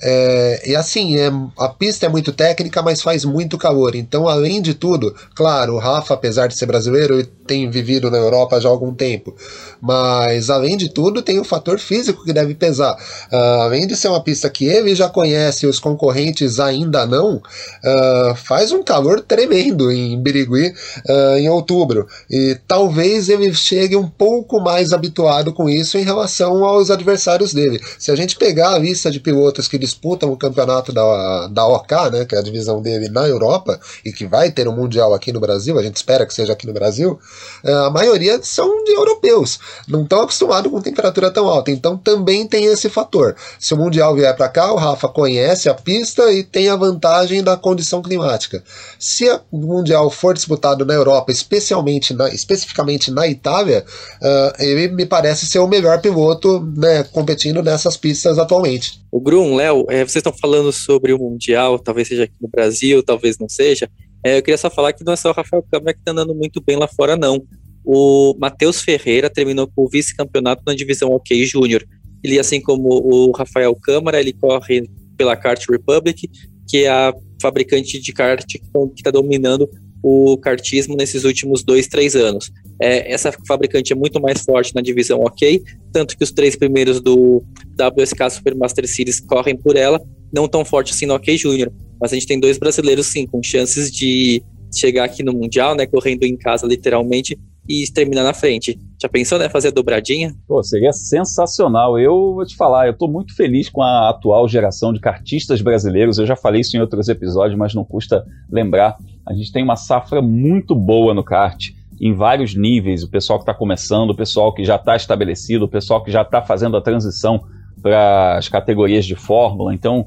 É, 0.00 0.62
e 0.64 0.76
assim, 0.76 1.18
é, 1.18 1.28
a 1.58 1.68
pista 1.68 2.06
é 2.06 2.08
muito 2.08 2.32
técnica, 2.32 2.80
mas 2.82 3.02
faz 3.02 3.24
muito 3.24 3.58
calor. 3.58 3.96
Então, 3.96 4.28
além 4.28 4.62
de 4.62 4.74
tudo, 4.74 5.12
claro, 5.34 5.74
o 5.74 5.78
Rafa, 5.78 6.14
apesar 6.14 6.46
de 6.46 6.56
ser 6.56 6.66
brasileiro, 6.66 7.26
tem 7.46 7.68
vivido 7.68 8.10
na 8.12 8.16
Europa 8.16 8.60
já 8.60 8.68
há 8.68 8.72
algum 8.72 8.94
tempo. 8.94 9.34
Mas, 9.80 10.50
além 10.50 10.76
de 10.76 10.88
tudo, 10.88 11.20
tem 11.20 11.40
o 11.40 11.44
fator 11.44 11.80
físico 11.80 12.24
que 12.24 12.32
deve 12.32 12.54
pesar. 12.54 12.94
Uh, 13.32 13.62
além 13.62 13.88
de 13.88 13.96
ser 13.96 14.08
uma 14.08 14.22
pista 14.22 14.48
que 14.48 14.66
ele 14.66 14.94
já 14.94 15.08
conhece 15.08 15.66
os 15.66 15.80
concorrentes 15.80 16.60
ainda 16.60 17.04
não, 17.06 17.36
uh, 17.36 18.34
faz 18.36 18.70
um 18.70 18.84
calor 18.84 19.20
tremendo 19.20 19.90
em 19.90 20.22
Birigui 20.22 20.72
uh, 21.08 21.36
em 21.36 21.48
outubro. 21.48 22.06
E 22.30 22.56
talvez 22.68 23.28
ele 23.28 23.52
chegue 23.52 23.96
um 23.96 24.08
pouco 24.08 24.60
mais 24.60 24.92
habituado 24.92 25.23
habituado 25.24 25.52
com 25.52 25.68
isso 25.68 25.96
em 25.96 26.04
relação 26.04 26.64
aos 26.64 26.90
adversários 26.90 27.54
dele. 27.54 27.80
Se 27.98 28.10
a 28.10 28.16
gente 28.16 28.36
pegar 28.36 28.74
a 28.74 28.78
lista 28.78 29.10
de 29.10 29.18
pilotos 29.18 29.66
que 29.66 29.78
disputam 29.78 30.30
o 30.30 30.36
campeonato 30.36 30.92
da, 30.92 31.48
da 31.48 31.66
OK, 31.66 32.10
né, 32.10 32.24
que 32.24 32.34
é 32.34 32.38
a 32.38 32.42
divisão 32.42 32.82
dele 32.82 33.08
na 33.08 33.26
Europa, 33.26 33.80
e 34.04 34.12
que 34.12 34.26
vai 34.26 34.50
ter 34.50 34.68
um 34.68 34.74
Mundial 34.74 35.14
aqui 35.14 35.32
no 35.32 35.40
Brasil, 35.40 35.78
a 35.78 35.82
gente 35.82 35.96
espera 35.96 36.26
que 36.26 36.34
seja 36.34 36.52
aqui 36.52 36.66
no 36.66 36.72
Brasil, 36.72 37.18
é, 37.64 37.72
a 37.72 37.90
maioria 37.90 38.40
são 38.42 38.84
de 38.84 38.92
europeus, 38.92 39.58
não 39.88 40.02
estão 40.02 40.22
acostumados 40.22 40.70
com 40.70 40.80
temperatura 40.80 41.30
tão 41.30 41.48
alta, 41.48 41.70
então 41.70 41.96
também 41.96 42.46
tem 42.46 42.66
esse 42.66 42.88
fator. 42.88 43.34
Se 43.58 43.72
o 43.72 43.76
Mundial 43.76 44.14
vier 44.14 44.34
para 44.36 44.48
cá, 44.48 44.72
o 44.72 44.76
Rafa 44.76 45.08
conhece 45.08 45.68
a 45.68 45.74
pista 45.74 46.30
e 46.32 46.42
tem 46.42 46.68
a 46.68 46.76
vantagem 46.76 47.42
da 47.42 47.56
condição 47.56 48.02
climática. 48.02 48.62
Se 48.98 49.30
o 49.50 49.58
Mundial 49.58 50.10
for 50.10 50.34
disputado 50.34 50.84
na 50.84 50.94
Europa, 50.94 51.30
especialmente 51.30 52.12
na, 52.12 52.28
especificamente 52.28 53.10
na 53.10 53.26
Itália, 53.26 53.84
uh, 54.20 54.62
ele 54.62 54.88
me 54.88 55.06
parece 55.14 55.46
ser 55.46 55.60
o 55.60 55.68
melhor 55.68 56.00
piloto 56.00 56.60
né, 56.76 57.04
competindo 57.04 57.62
nessas 57.62 57.96
pistas 57.96 58.36
atualmente. 58.36 59.00
O 59.12 59.20
Grum, 59.20 59.54
Léo, 59.54 59.86
é, 59.88 59.98
vocês 59.98 60.16
estão 60.16 60.32
falando 60.32 60.72
sobre 60.72 61.12
o 61.12 61.18
Mundial, 61.20 61.78
talvez 61.78 62.08
seja 62.08 62.24
aqui 62.24 62.34
no 62.40 62.48
Brasil, 62.48 63.00
talvez 63.00 63.38
não 63.38 63.48
seja. 63.48 63.88
É, 64.24 64.38
eu 64.38 64.42
queria 64.42 64.58
só 64.58 64.68
falar 64.68 64.92
que 64.92 65.04
não 65.04 65.12
é 65.12 65.16
só 65.16 65.30
o 65.30 65.32
Rafael 65.32 65.64
Câmara 65.70 65.94
que 65.94 66.00
está 66.00 66.10
andando 66.10 66.34
muito 66.34 66.60
bem 66.60 66.76
lá 66.76 66.88
fora, 66.88 67.16
não. 67.16 67.44
O 67.84 68.34
Matheus 68.40 68.82
Ferreira 68.82 69.30
terminou 69.30 69.68
com 69.68 69.84
o 69.84 69.88
vice-campeonato 69.88 70.64
na 70.66 70.74
divisão 70.74 71.10
OK 71.10 71.46
Júnior. 71.46 71.84
Ele, 72.24 72.36
assim 72.40 72.60
como 72.60 72.88
o 72.88 73.30
Rafael 73.30 73.72
Câmara, 73.76 74.18
ele 74.18 74.32
corre 74.32 74.90
pela 75.16 75.36
Kart 75.36 75.64
Republic, 75.70 76.28
que 76.68 76.78
é 76.78 76.88
a 76.88 77.14
fabricante 77.40 78.00
de 78.00 78.12
kart 78.12 78.44
que 78.44 78.60
está 78.96 79.12
dominando 79.12 79.68
o 80.06 80.36
kartismo 80.36 80.94
nesses 80.94 81.24
últimos 81.24 81.64
dois, 81.64 81.88
três 81.88 82.14
anos. 82.14 82.52
É, 82.78 83.10
essa 83.10 83.32
fabricante 83.48 83.90
é 83.90 83.96
muito 83.96 84.20
mais 84.20 84.42
forte 84.42 84.74
na 84.74 84.82
divisão 84.82 85.20
OK, 85.20 85.62
tanto 85.90 86.14
que 86.14 86.22
os 86.22 86.30
três 86.30 86.54
primeiros 86.54 87.00
do 87.00 87.42
WSK 87.80 88.30
Supermaster 88.30 88.86
Series 88.86 89.18
correm 89.18 89.56
por 89.56 89.76
ela, 89.76 89.98
não 90.30 90.46
tão 90.46 90.62
forte 90.62 90.92
assim 90.92 91.06
no 91.06 91.14
OK 91.14 91.34
Júnior, 91.38 91.72
mas 91.98 92.12
a 92.12 92.16
gente 92.16 92.26
tem 92.26 92.38
dois 92.38 92.58
brasileiros 92.58 93.06
sim, 93.06 93.26
com 93.26 93.42
chances 93.42 93.90
de 93.90 94.42
chegar 94.74 95.04
aqui 95.04 95.22
no 95.22 95.32
Mundial, 95.32 95.74
né, 95.74 95.86
correndo 95.86 96.24
em 96.24 96.36
casa 96.36 96.66
literalmente, 96.66 97.38
e 97.66 97.90
terminar 97.90 98.24
na 98.24 98.34
frente. 98.34 98.78
Já 99.00 99.08
pensou, 99.08 99.38
né, 99.38 99.48
fazer 99.48 99.68
a 99.68 99.70
dobradinha? 99.70 100.34
Pô, 100.46 100.62
seria 100.62 100.92
sensacional. 100.92 101.98
Eu 101.98 102.34
vou 102.34 102.44
te 102.44 102.54
falar, 102.56 102.88
eu 102.88 102.92
estou 102.92 103.10
muito 103.10 103.34
feliz 103.34 103.70
com 103.70 103.80
a 103.80 104.10
atual 104.10 104.46
geração 104.46 104.92
de 104.92 105.00
kartistas 105.00 105.62
brasileiros. 105.62 106.18
Eu 106.18 106.26
já 106.26 106.36
falei 106.36 106.60
isso 106.60 106.76
em 106.76 106.80
outros 106.80 107.08
episódios, 107.08 107.58
mas 107.58 107.74
não 107.74 107.82
custa 107.82 108.22
lembrar. 108.52 108.98
A 109.26 109.32
gente 109.32 109.52
tem 109.52 109.62
uma 109.62 109.76
safra 109.76 110.20
muito 110.20 110.74
boa 110.74 111.14
no 111.14 111.24
kart, 111.24 111.70
em 112.00 112.12
vários 112.12 112.54
níveis. 112.54 113.02
O 113.02 113.10
pessoal 113.10 113.38
que 113.38 113.44
está 113.44 113.54
começando, 113.54 114.10
o 114.10 114.16
pessoal 114.16 114.52
que 114.52 114.64
já 114.64 114.76
está 114.76 114.96
estabelecido, 114.96 115.64
o 115.64 115.68
pessoal 115.68 116.02
que 116.02 116.10
já 116.10 116.22
está 116.22 116.42
fazendo 116.42 116.76
a 116.76 116.82
transição 116.82 117.44
para 117.80 118.36
as 118.36 118.48
categorias 118.48 119.06
de 119.06 119.14
Fórmula. 119.14 119.74
Então, 119.74 120.06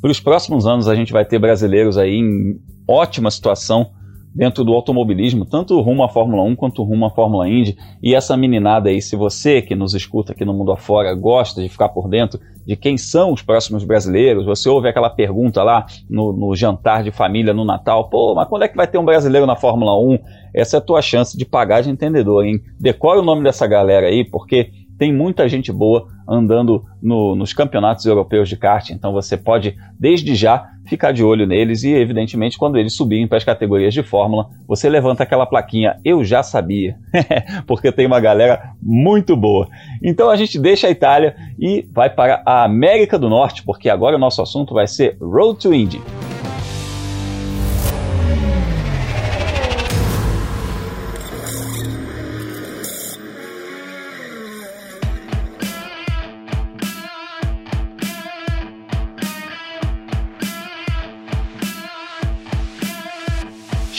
para 0.00 0.10
os 0.10 0.20
próximos 0.20 0.66
anos, 0.66 0.88
a 0.88 0.94
gente 0.94 1.12
vai 1.12 1.24
ter 1.24 1.38
brasileiros 1.38 1.98
aí 1.98 2.14
em 2.16 2.60
ótima 2.88 3.30
situação 3.30 3.90
dentro 4.34 4.62
do 4.62 4.74
automobilismo, 4.74 5.46
tanto 5.46 5.80
rumo 5.80 6.04
à 6.04 6.08
Fórmula 6.08 6.42
1 6.42 6.56
quanto 6.56 6.82
rumo 6.82 7.06
à 7.06 7.10
Fórmula 7.10 7.48
Indy. 7.48 7.76
E 8.02 8.14
essa 8.14 8.36
meninada 8.36 8.90
aí, 8.90 9.00
se 9.00 9.16
você 9.16 9.62
que 9.62 9.74
nos 9.74 9.94
escuta 9.94 10.32
aqui 10.32 10.44
no 10.44 10.52
mundo 10.52 10.72
afora 10.72 11.14
gosta 11.14 11.62
de 11.62 11.68
ficar 11.68 11.88
por 11.88 12.08
dentro 12.08 12.38
de 12.66 12.74
quem 12.74 12.98
são 12.98 13.32
os 13.32 13.42
próximos 13.42 13.84
brasileiros, 13.84 14.44
você 14.44 14.68
ouve 14.68 14.88
aquela 14.88 15.08
pergunta 15.08 15.62
lá 15.62 15.86
no, 16.10 16.32
no 16.32 16.56
jantar 16.56 17.04
de 17.04 17.10
família 17.10 17.54
no 17.54 17.64
Natal, 17.64 18.10
pô, 18.10 18.34
mas 18.34 18.48
quando 18.48 18.62
é 18.62 18.68
que 18.68 18.76
vai 18.76 18.86
ter 18.86 18.98
um 18.98 19.04
brasileiro 19.04 19.46
na 19.46 19.54
Fórmula 19.54 19.96
1? 19.98 20.18
Essa 20.52 20.76
é 20.76 20.78
a 20.78 20.82
tua 20.82 21.00
chance 21.00 21.36
de 21.36 21.44
pagar 21.44 21.82
de 21.82 21.90
entendedor, 21.90 22.44
hein? 22.44 22.60
Decora 22.80 23.20
o 23.20 23.24
nome 23.24 23.44
dessa 23.44 23.66
galera 23.66 24.08
aí, 24.08 24.24
porque 24.24 24.70
tem 24.98 25.12
muita 25.12 25.48
gente 25.48 25.72
boa 25.72 26.08
andando 26.28 26.84
no, 27.02 27.36
nos 27.36 27.52
campeonatos 27.52 28.04
europeus 28.04 28.48
de 28.48 28.56
kart, 28.56 28.90
então 28.90 29.12
você 29.12 29.36
pode, 29.36 29.76
desde 29.98 30.34
já, 30.34 30.70
ficar 30.86 31.12
de 31.12 31.22
olho 31.22 31.46
neles 31.46 31.82
e, 31.82 31.92
evidentemente, 31.92 32.58
quando 32.58 32.76
eles 32.76 32.94
subirem 32.94 33.26
para 33.26 33.38
as 33.38 33.44
categorias 33.44 33.92
de 33.92 34.02
Fórmula, 34.02 34.48
você 34.66 34.88
levanta 34.88 35.22
aquela 35.22 35.46
plaquinha 35.46 35.96
Eu 36.04 36.24
já 36.24 36.42
sabia, 36.42 36.96
porque 37.66 37.92
tem 37.92 38.06
uma 38.06 38.20
galera 38.20 38.72
muito 38.82 39.36
boa. 39.36 39.68
Então 40.02 40.30
a 40.30 40.36
gente 40.36 40.58
deixa 40.58 40.86
a 40.86 40.90
Itália 40.90 41.36
e 41.58 41.86
vai 41.92 42.10
para 42.10 42.42
a 42.44 42.64
América 42.64 43.18
do 43.18 43.28
Norte, 43.28 43.62
porque 43.62 43.88
agora 43.88 44.16
o 44.16 44.20
nosso 44.20 44.42
assunto 44.42 44.74
vai 44.74 44.86
ser 44.86 45.16
Road 45.20 45.60
to 45.60 45.74
Indy. 45.74 46.00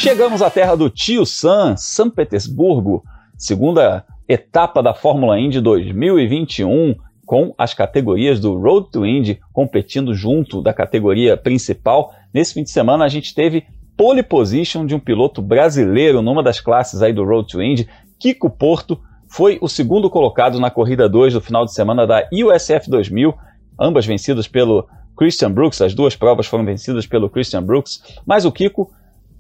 Chegamos 0.08 0.42
à 0.42 0.50
terra 0.50 0.74
do 0.74 0.90
tio 0.90 1.26
Sam, 1.26 1.76
São 1.76 2.10
Petersburgo, 2.10 3.04
segunda 3.38 4.06
etapa 4.26 4.82
da 4.82 4.94
Fórmula 4.94 5.38
Indy 5.38 5.60
2021, 5.60 6.96
com 7.26 7.54
as 7.58 7.74
categorias 7.74 8.40
do 8.40 8.58
Road 8.58 8.90
to 8.90 9.06
Indy 9.06 9.38
competindo 9.52 10.14
junto 10.14 10.62
da 10.62 10.74
categoria 10.74 11.36
principal. 11.36 12.14
Nesse 12.34 12.54
fim 12.54 12.64
de 12.64 12.70
semana 12.70 13.04
a 13.04 13.10
gente 13.10 13.36
teve 13.36 13.66
pole 13.98 14.24
position 14.24 14.86
de 14.86 14.96
um 14.96 15.00
piloto 15.00 15.42
brasileiro 15.42 16.22
numa 16.22 16.42
das 16.42 16.62
classes 16.62 17.02
aí 17.02 17.12
do 17.12 17.26
Road 17.26 17.50
to 17.50 17.62
Indy, 17.62 17.86
Kiko 18.18 18.50
Porto, 18.50 18.98
foi 19.28 19.58
o 19.62 19.68
segundo 19.68 20.10
colocado 20.10 20.58
na 20.58 20.72
corrida 20.72 21.10
2 21.10 21.34
do 21.34 21.42
final 21.42 21.66
de 21.66 21.74
semana 21.74 22.08
da 22.08 22.26
USF 22.32 22.90
2000, 22.90 23.34
ambas 23.78 24.06
vencidas 24.06 24.48
pelo 24.48 24.88
Christian 25.18 25.52
Brooks, 25.52 25.82
as 25.82 25.94
duas 25.94 26.16
provas 26.16 26.48
foram 26.48 26.64
vencidas 26.64 27.06
pelo 27.06 27.30
Christian 27.30 27.62
Brooks, 27.62 28.02
mas 28.26 28.46
o 28.46 28.54
Kiko 28.54 28.90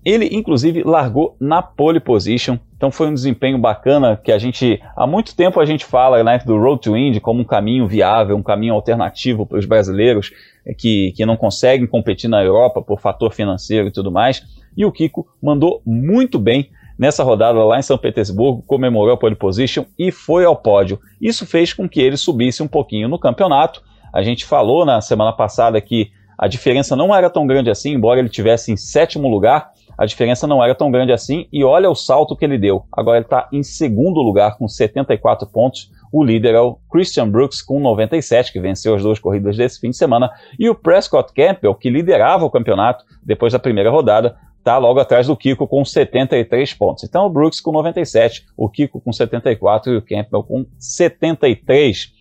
ele, 0.08 0.30
inclusive, 0.32 0.84
largou 0.84 1.36
na 1.38 1.62
pole 1.62 2.00
position, 2.00 2.58
então 2.78 2.90
foi 2.90 3.10
um 3.10 3.14
desempenho 3.14 3.58
bacana 3.58 4.16
que 4.16 4.32
a 4.32 4.38
gente, 4.38 4.82
há 4.96 5.06
muito 5.06 5.36
tempo 5.36 5.60
a 5.60 5.66
gente 5.66 5.84
fala 5.84 6.24
né, 6.24 6.40
do 6.46 6.58
Road 6.58 6.82
to 6.82 6.96
Indy 6.96 7.20
como 7.20 7.42
um 7.42 7.44
caminho 7.44 7.86
viável, 7.86 8.38
um 8.38 8.42
caminho 8.42 8.74
alternativo 8.74 9.46
para 9.46 9.58
os 9.58 9.66
brasileiros 9.66 10.32
é, 10.66 10.74
que, 10.74 11.12
que 11.12 11.26
não 11.26 11.36
conseguem 11.36 11.86
competir 11.86 12.30
na 12.30 12.42
Europa 12.42 12.82
por 12.82 13.02
fator 13.02 13.34
financeiro 13.34 13.90
e 13.90 13.92
tudo 13.92 14.10
mais. 14.10 14.42
E 14.78 14.86
o 14.86 14.94
Kiko 14.94 15.28
mandou 15.44 15.82
muito 15.86 16.40
bem 16.40 16.70
nessa 16.98 17.22
rodada 17.22 17.62
lá 17.66 17.78
em 17.78 17.82
São 17.82 17.98
Petersburgo, 17.98 18.64
comemorou 18.66 19.14
a 19.14 19.18
pole 19.18 19.36
position 19.36 19.84
e 20.00 20.10
foi 20.10 20.46
ao 20.46 20.56
pódio. 20.56 21.02
Isso 21.20 21.46
fez 21.46 21.74
com 21.74 21.88
que 21.90 22.00
ele 22.00 22.16
subisse 22.16 22.64
um 22.64 22.68
pouquinho 22.68 23.10
no 23.10 23.20
campeonato. 23.20 23.84
A 24.14 24.24
gente 24.24 24.46
falou 24.46 24.86
na 24.86 25.02
semana 25.02 25.34
passada 25.34 25.82
que 25.82 26.12
a 26.38 26.48
diferença 26.48 26.96
não 26.96 27.14
era 27.14 27.30
tão 27.30 27.46
grande 27.46 27.70
assim, 27.70 27.92
embora 27.92 28.22
ele 28.22 28.30
tivesse 28.30 28.72
em 28.72 28.78
sétimo 28.78 29.28
lugar 29.28 29.76
a 29.98 30.06
diferença 30.06 30.46
não 30.46 30.64
era 30.64 30.76
tão 30.76 30.92
grande 30.92 31.12
assim 31.12 31.48
e 31.52 31.64
olha 31.64 31.90
o 31.90 31.96
salto 31.96 32.36
que 32.36 32.46
ele 32.46 32.58
deu. 32.58 32.86
Agora 32.92 33.18
ele 33.18 33.26
está 33.26 33.50
em 33.52 33.64
segundo 33.64 34.22
lugar 34.22 34.58
com 34.58 34.68
74 34.68 35.48
pontos. 35.48 35.92
O 36.12 36.24
líder 36.24 36.54
é 36.54 36.62
o 36.62 36.78
Christian 36.92 37.30
Brooks 37.30 37.62
com 37.62 37.80
97, 37.80 38.54
que 38.54 38.60
venceu 38.60 38.96
as 38.96 39.02
duas 39.02 39.20
corridas 39.20 39.58
desse 39.58 39.80
fim 39.80 39.90
de 39.90 39.98
semana. 39.98 40.30
E 40.60 40.70
o 40.70 40.76
Prescott 40.76 41.34
Campbell, 41.34 41.76
que 41.76 41.90
liderava 41.90 42.46
o 42.46 42.52
campeonato 42.52 43.04
depois 43.24 43.52
da 43.54 43.60
primeira 43.60 43.90
rodada, 43.90 44.38
está 44.60 44.78
logo 44.78 45.00
atrás 45.00 45.28
do 45.28 45.36
Kiko 45.36 45.68
com 45.68 45.84
73 45.84 46.74
pontos. 46.74 47.04
Então 47.04 47.26
o 47.26 47.30
Brooks 47.30 47.60
com 47.60 47.72
97, 47.72 48.46
o 48.56 48.70
Kiko 48.70 49.02
com 49.02 49.12
74 49.12 49.94
e 49.94 49.98
o 49.98 50.02
Campbell 50.02 50.44
com 50.44 50.66
73. 50.78 52.12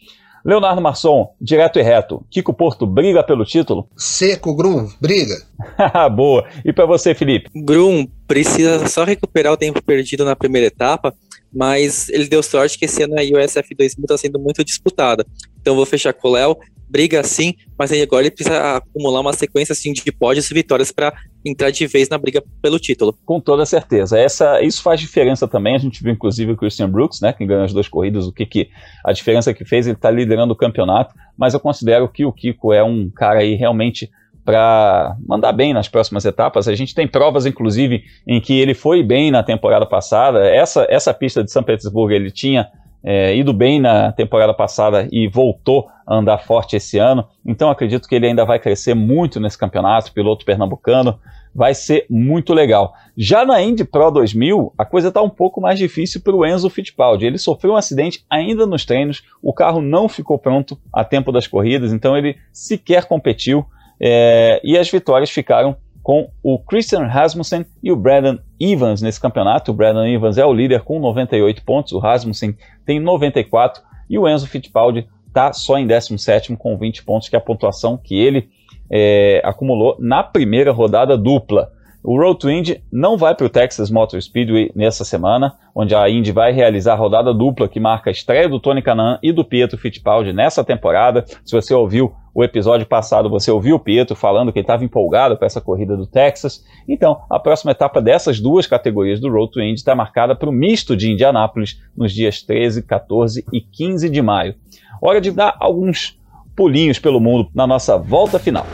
Leonardo 0.47 0.81
Marçom, 0.81 1.35
direto 1.41 1.81
e 1.81 1.83
reto. 1.83 2.25
Kiko 2.31 2.55
Porto 2.55 2.87
briga 2.87 3.21
pelo 3.25 3.45
título? 3.45 3.89
Seco, 3.97 4.55
Grum, 4.55 4.89
briga. 5.01 5.35
Boa. 6.15 6.47
E 6.65 6.73
para 6.73 6.87
você, 6.87 7.17
Felipe? 7.17 7.51
Grum 7.53 8.07
precisa 8.29 8.87
só 8.87 9.03
recuperar 9.03 9.53
o 9.53 9.57
tempo 9.57 9.83
perdido 9.83 10.25
na 10.25 10.37
primeira 10.37 10.69
etapa, 10.69 11.13
mas 11.53 12.09
ele 12.09 12.29
deu 12.29 12.43
sorte 12.43 12.79
que 12.79 12.85
esse 12.85 13.03
ano 13.03 13.15
a 13.19 13.23
USF 13.23 13.75
2000 13.75 14.05
está 14.05 14.19
sendo 14.19 14.39
muito 14.39 14.65
disputada. 14.65 15.25
Então 15.61 15.75
vou 15.75 15.87
fechar 15.87 16.13
com 16.13 16.29
o 16.29 16.33
Léo 16.33 16.57
briga 16.89 17.23
sim, 17.23 17.55
mas 17.79 17.93
agora 17.93 18.23
ele 18.23 18.31
precisa 18.31 18.77
acumular 18.77 19.21
uma 19.21 19.33
sequência 19.33 19.73
assim, 19.73 19.93
de 19.93 20.13
pódios 20.13 20.51
e 20.51 20.55
vitórias 20.55 20.93
para 20.93 21.13
entrar 21.45 21.71
de 21.71 21.87
vez 21.87 22.09
na 22.09 22.17
briga 22.17 22.43
pelo 22.63 22.79
título. 22.79 23.17
Com 23.25 23.41
toda 23.41 23.67
certeza. 23.67 24.19
Essa, 24.19 24.63
isso 24.63 24.83
faz 24.83 25.01
diferença 25.01 25.47
também. 25.49 25.75
A 25.75 25.79
gente 25.79 26.03
viu 26.03 26.13
inclusive 26.13 26.53
o 26.53 26.57
Christian 26.57 26.89
Brooks, 26.89 27.21
né, 27.21 27.33
que 27.33 27.45
ganhou 27.45 27.65
as 27.65 27.73
duas 27.73 27.89
corridas, 27.89 28.27
o 28.27 28.33
que, 28.33 28.47
que 28.47 28.69
a 29.05 29.13
diferença 29.13 29.53
que 29.53 29.65
fez, 29.65 29.87
ele 29.87 29.97
está 29.97 30.11
liderando 30.11 30.53
o 30.53 30.57
campeonato, 30.57 31.15
mas 31.37 31.55
eu 31.55 31.61
considero 31.61 32.09
que 32.09 32.25
o 32.25 32.33
Kiko 32.33 32.73
é 32.73 32.83
um 32.83 33.11
cara 33.11 33.41
aí 33.41 33.55
realmente 33.55 34.11
para 34.47 35.17
mandar 35.27 35.53
bem 35.53 35.75
nas 35.75 35.89
próximas 35.89 36.25
etapas. 36.25 36.69
A 36.69 36.75
gente 36.77 36.95
tem 36.95 37.07
provas, 37.07 37.45
inclusive, 37.45 38.05
em 38.25 38.41
que 38.41 38.59
ele 38.59 38.75
foi 38.75 39.03
bem 39.03 39.33
na 39.33 39.43
temporada 39.43 39.85
passada. 39.85 40.47
Essa, 40.47 40.87
essa 40.89 41.13
pista 41.13 41.43
de 41.43 41.51
São 41.51 41.65
Petersburgo 41.65 42.13
ele 42.13 42.31
tinha 42.31 42.69
é, 43.03 43.37
ido 43.37 43.53
bem 43.53 43.81
na 43.81 44.13
temporada 44.13 44.55
passada 44.55 45.09
e 45.11 45.27
voltou 45.27 45.89
a 46.07 46.15
andar 46.15 46.39
forte 46.39 46.77
esse 46.77 46.97
ano. 46.97 47.27
Então 47.45 47.69
acredito 47.69 48.09
que 48.09 48.15
ele 48.15 48.29
ainda 48.29 48.45
vai 48.45 48.61
crescer 48.61 48.95
muito 48.95 49.41
nesse 49.41 49.59
campeonato, 49.59 50.13
piloto 50.13 50.45
pernambucano. 50.45 51.19
Vai 51.53 51.75
ser 51.75 52.07
muito 52.09 52.55
legal. 52.55 52.93
Já 53.17 53.45
na 53.45 53.61
Indy 53.61 53.83
Pro 53.83 54.11
2000, 54.11 54.75
a 54.79 54.85
coisa 54.85 55.09
está 55.09 55.23
um 55.23 55.31
pouco 55.31 55.61
mais 55.61 55.79
difícil 55.79 56.21
para 56.21 56.37
o 56.37 56.47
Enzo 56.47 56.71
Fittipaldi. 56.71 57.27
Ele 57.27 57.39
sofreu 57.39 57.73
um 57.73 57.77
acidente 57.77 58.25
ainda 58.31 58.65
nos 58.65 58.85
treinos, 58.85 59.25
o 59.43 59.53
carro 59.53 59.81
não 59.81 60.09
ficou 60.09 60.39
pronto 60.39 60.79
a 60.93 61.03
tempo 61.03 61.33
das 61.33 61.47
corridas, 61.47 61.93
então 61.93 62.17
ele 62.17 62.37
sequer 62.53 63.07
competiu. 63.07 63.67
É, 64.01 64.61
e 64.63 64.77
as 64.77 64.91
vitórias 64.91 65.31
ficaram 65.31 65.77
com 66.03 66.31
o 66.43 66.59
Christian 66.59 67.07
Rasmussen 67.07 67.67
e 67.83 67.91
o 67.91 67.97
Brandon 67.97 68.39
Evans 68.61 69.03
nesse 69.03 69.21
campeonato. 69.21 69.73
O 69.73 69.75
Brandon 69.75 70.07
Evans 70.07 70.39
é 70.39 70.45
o 70.47 70.53
líder 70.53 70.83
com 70.83 71.01
98 71.01 71.65
pontos, 71.65 71.93
o 71.93 71.99
Rasmussen 71.99 72.57
tem 72.85 73.01
94 73.01 73.83
e 74.09 74.19
o 74.19 74.29
Enzo 74.29 74.47
Fittipaldi 74.47 75.09
está 75.27 75.53
só 75.53 75.77
em 75.79 75.87
17 75.87 76.57
com 76.57 76.79
20 76.79 77.05
pontos, 77.05 77.29
que 77.29 77.35
é 77.37 77.39
a 77.39 77.43
pontuação 77.43 77.97
que 77.97 78.17
ele 78.17 78.49
é, 78.91 79.41
acumulou 79.45 79.97
na 79.99 80.23
primeira 80.23 80.71
rodada 80.71 81.19
dupla. 81.19 81.73
O 82.03 82.17
Road 82.17 82.39
to 82.39 82.49
Indy 82.49 82.81
não 82.93 83.17
vai 83.17 83.35
para 83.35 83.47
o 83.47 83.51
Texas 83.51 83.91
Motor 83.91 84.23
Speedway 84.23 84.71
nessa 84.77 85.05
semana, 85.05 85.55
onde 85.75 85.93
a 85.93 86.09
Indy 86.09 86.31
vai 86.31 86.53
realizar 86.53 86.93
a 86.93 86.97
rodada 86.97 87.35
dupla 87.35 87.69
que 87.69 87.81
marca 87.81 88.11
a 88.11 88.13
estreia 88.13 88.49
do 88.49 88.61
Tony 88.61 88.81
Canan 88.81 89.19
e 89.21 89.33
do 89.33 89.45
Pietro 89.45 89.77
Fittipaldi 89.77 90.33
nessa 90.33 90.63
temporada. 90.63 91.25
Se 91.45 91.51
você 91.51 91.75
ouviu 91.75 92.15
o 92.37 92.45
episódio 92.45 92.87
passado, 92.87 93.31
você 93.31 93.51
ouviu 93.51 93.77
o 93.77 93.81
Pietro 93.81 94.15
falando 94.15 94.53
que 94.53 94.59
ele 94.59 94.65
estava 94.65 94.85
empolgado 94.85 95.39
para 95.39 95.47
essa 95.47 95.59
corrida 95.59 95.97
do 95.97 96.07
Texas. 96.07 96.63
Então, 96.87 97.23
a 97.31 97.39
próxima 97.39 97.73
etapa 97.73 97.99
dessas 97.99 98.39
duas 98.39 98.67
categorias 98.67 99.19
do 99.19 99.33
Road 99.33 99.53
to 99.53 99.63
Indy 99.63 99.77
está 99.77 99.95
marcada 99.95 100.37
para 100.37 100.51
o 100.51 100.53
misto 100.53 100.95
de 100.95 101.11
Indianápolis 101.11 101.81
nos 101.97 102.13
dias 102.13 102.43
13, 102.43 102.83
14 102.83 103.43
e 103.51 103.59
15 103.63 104.11
de 104.11 104.21
maio. 104.21 104.55
Hora 105.01 105.19
de 105.19 105.31
dar 105.31 105.57
alguns 105.59 106.21
pulinhos 106.55 106.99
pelo 106.99 107.21
mundo 107.21 107.49
na 107.55 107.67
nossa 107.67 107.97
volta 107.97 108.39
final. 108.39 108.67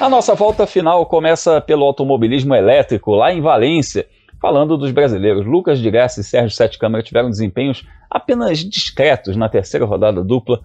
A 0.00 0.08
nossa 0.08 0.32
volta 0.32 0.64
final 0.64 1.04
começa 1.06 1.60
pelo 1.60 1.84
automobilismo 1.84 2.54
elétrico, 2.54 3.16
lá 3.16 3.32
em 3.32 3.40
Valência. 3.40 4.06
Falando 4.40 4.78
dos 4.78 4.92
brasileiros, 4.92 5.44
Lucas 5.44 5.80
de 5.80 5.90
Graça 5.90 6.20
e 6.20 6.24
Sérgio 6.24 6.56
Sete 6.56 6.78
Câmara 6.78 7.02
tiveram 7.02 7.28
desempenhos 7.28 7.84
apenas 8.08 8.60
discretos 8.60 9.34
na 9.34 9.48
terceira 9.48 9.84
rodada 9.84 10.22
dupla 10.22 10.60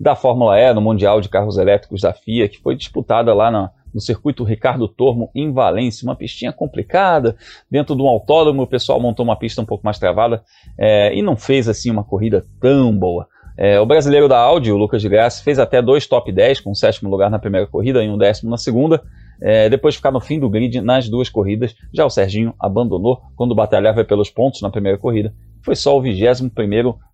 da 0.00 0.16
Fórmula 0.16 0.58
E 0.58 0.72
no 0.72 0.80
Mundial 0.80 1.20
de 1.20 1.28
Carros 1.28 1.58
Elétricos 1.58 2.00
da 2.00 2.14
FIA, 2.14 2.48
que 2.48 2.58
foi 2.62 2.74
disputada 2.74 3.34
lá 3.34 3.50
na, 3.50 3.70
no 3.92 4.00
circuito 4.00 4.42
Ricardo 4.42 4.88
Tormo, 4.88 5.30
em 5.34 5.52
Valência. 5.52 6.06
Uma 6.06 6.16
pistinha 6.16 6.50
complicada, 6.50 7.36
dentro 7.70 7.94
de 7.94 8.00
um 8.00 8.08
autódromo, 8.08 8.62
o 8.62 8.66
pessoal 8.66 8.98
montou 8.98 9.22
uma 9.22 9.36
pista 9.36 9.60
um 9.60 9.66
pouco 9.66 9.84
mais 9.84 9.98
travada 9.98 10.42
é, 10.78 11.14
e 11.14 11.20
não 11.20 11.36
fez 11.36 11.68
assim 11.68 11.90
uma 11.90 12.04
corrida 12.04 12.46
tão 12.58 12.96
boa. 12.96 13.28
É, 13.60 13.80
o 13.80 13.84
brasileiro 13.84 14.28
da 14.28 14.38
Audi, 14.38 14.70
o 14.70 14.76
Lucas 14.76 15.02
de 15.02 15.08
Graça, 15.08 15.42
fez 15.42 15.58
até 15.58 15.82
dois 15.82 16.06
top 16.06 16.30
10, 16.30 16.60
com 16.60 16.70
o 16.70 16.76
sétimo 16.76 17.10
lugar 17.10 17.28
na 17.28 17.40
primeira 17.40 17.66
corrida 17.66 18.04
e 18.04 18.08
um 18.08 18.16
décimo 18.16 18.48
na 18.48 18.56
segunda. 18.56 19.02
É, 19.42 19.68
depois 19.68 19.94
de 19.94 19.98
ficar 19.98 20.12
no 20.12 20.20
fim 20.20 20.38
do 20.38 20.48
grid 20.48 20.80
nas 20.80 21.08
duas 21.08 21.28
corridas, 21.28 21.74
já 21.92 22.06
o 22.06 22.10
Serginho 22.10 22.54
abandonou 22.60 23.20
quando 23.34 23.56
batalhava 23.56 24.04
pelos 24.04 24.30
pontos 24.30 24.62
na 24.62 24.70
primeira 24.70 24.96
corrida. 24.96 25.34
Foi 25.64 25.74
só 25.74 25.98
o 25.98 26.00
21 26.00 26.50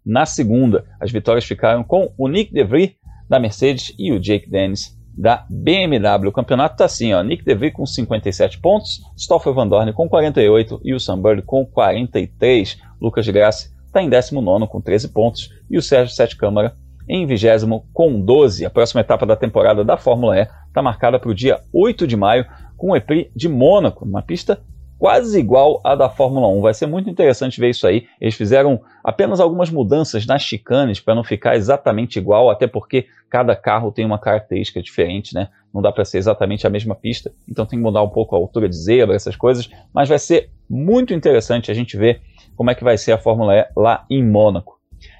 na 0.04 0.26
segunda. 0.26 0.84
As 1.00 1.10
vitórias 1.10 1.46
ficaram 1.46 1.82
com 1.82 2.12
o 2.18 2.28
Nick 2.28 2.52
DeVries 2.52 2.92
da 3.26 3.40
Mercedes 3.40 3.94
e 3.98 4.12
o 4.12 4.20
Jake 4.20 4.50
Dennis 4.50 4.94
da 5.16 5.46
BMW. 5.48 6.28
O 6.28 6.32
campeonato 6.32 6.74
está 6.74 6.84
assim, 6.84 7.14
ó, 7.14 7.22
Nick 7.22 7.42
DeVries 7.42 7.72
com 7.72 7.86
57 7.86 8.60
pontos, 8.60 9.00
Stoffel 9.16 9.54
Van 9.54 9.66
Dorn 9.66 9.90
com 9.94 10.06
48 10.08 10.80
e 10.84 10.92
o 10.92 11.00
Sam 11.00 11.22
Bird 11.22 11.42
com 11.42 11.64
43. 11.64 12.78
Lucas 13.00 13.26
Graça 13.28 13.73
está 13.94 14.02
em 14.02 14.08
19 14.08 14.66
com 14.66 14.80
13 14.80 15.08
pontos 15.08 15.50
e 15.70 15.78
o 15.78 15.82
Sérgio 15.82 16.14
Sete 16.14 16.36
Câmara 16.36 16.74
em 17.08 17.24
20 17.26 17.46
com 17.92 18.20
12. 18.20 18.66
A 18.66 18.70
próxima 18.70 19.00
etapa 19.00 19.24
da 19.24 19.36
temporada 19.36 19.84
da 19.84 19.96
Fórmula 19.96 20.36
E 20.36 20.48
está 20.66 20.82
marcada 20.82 21.18
para 21.18 21.30
o 21.30 21.34
dia 21.34 21.60
8 21.72 22.06
de 22.06 22.16
maio 22.16 22.44
com 22.76 22.90
o 22.90 22.96
EPRI 22.96 23.30
de 23.36 23.48
Mônaco, 23.48 24.04
uma 24.04 24.20
pista 24.20 24.60
quase 24.98 25.38
igual 25.38 25.80
à 25.84 25.94
da 25.94 26.08
Fórmula 26.08 26.48
1. 26.48 26.60
Vai 26.60 26.74
ser 26.74 26.86
muito 26.86 27.08
interessante 27.08 27.60
ver 27.60 27.70
isso 27.70 27.86
aí. 27.86 28.06
Eles 28.20 28.34
fizeram 28.34 28.80
apenas 29.02 29.38
algumas 29.38 29.70
mudanças 29.70 30.26
nas 30.26 30.42
chicanes 30.42 30.98
para 30.98 31.14
não 31.14 31.22
ficar 31.22 31.56
exatamente 31.56 32.18
igual, 32.18 32.50
até 32.50 32.66
porque 32.66 33.06
cada 33.28 33.54
carro 33.54 33.92
tem 33.92 34.04
uma 34.04 34.18
característica 34.18 34.82
diferente, 34.82 35.34
né? 35.34 35.48
Não 35.72 35.82
dá 35.82 35.92
para 35.92 36.04
ser 36.04 36.18
exatamente 36.18 36.66
a 36.66 36.70
mesma 36.70 36.94
pista, 36.94 37.32
então 37.48 37.66
tem 37.66 37.78
que 37.78 37.82
mudar 37.82 38.02
um 38.02 38.08
pouco 38.08 38.34
a 38.34 38.38
altura 38.38 38.68
de 38.68 38.76
zebra, 38.76 39.14
essas 39.14 39.36
coisas, 39.36 39.68
mas 39.92 40.08
vai 40.08 40.18
ser 40.18 40.50
muito 40.70 41.12
interessante 41.12 41.70
a 41.70 41.74
gente 41.74 41.96
ver 41.96 42.22
como 42.56 42.70
é 42.70 42.74
que 42.74 42.84
vai 42.84 42.96
ser 42.96 43.12
a 43.12 43.18
Fórmula 43.18 43.54
E 43.54 43.66
lá 43.76 44.04
em 44.10 44.24
Mônaco. 44.24 44.74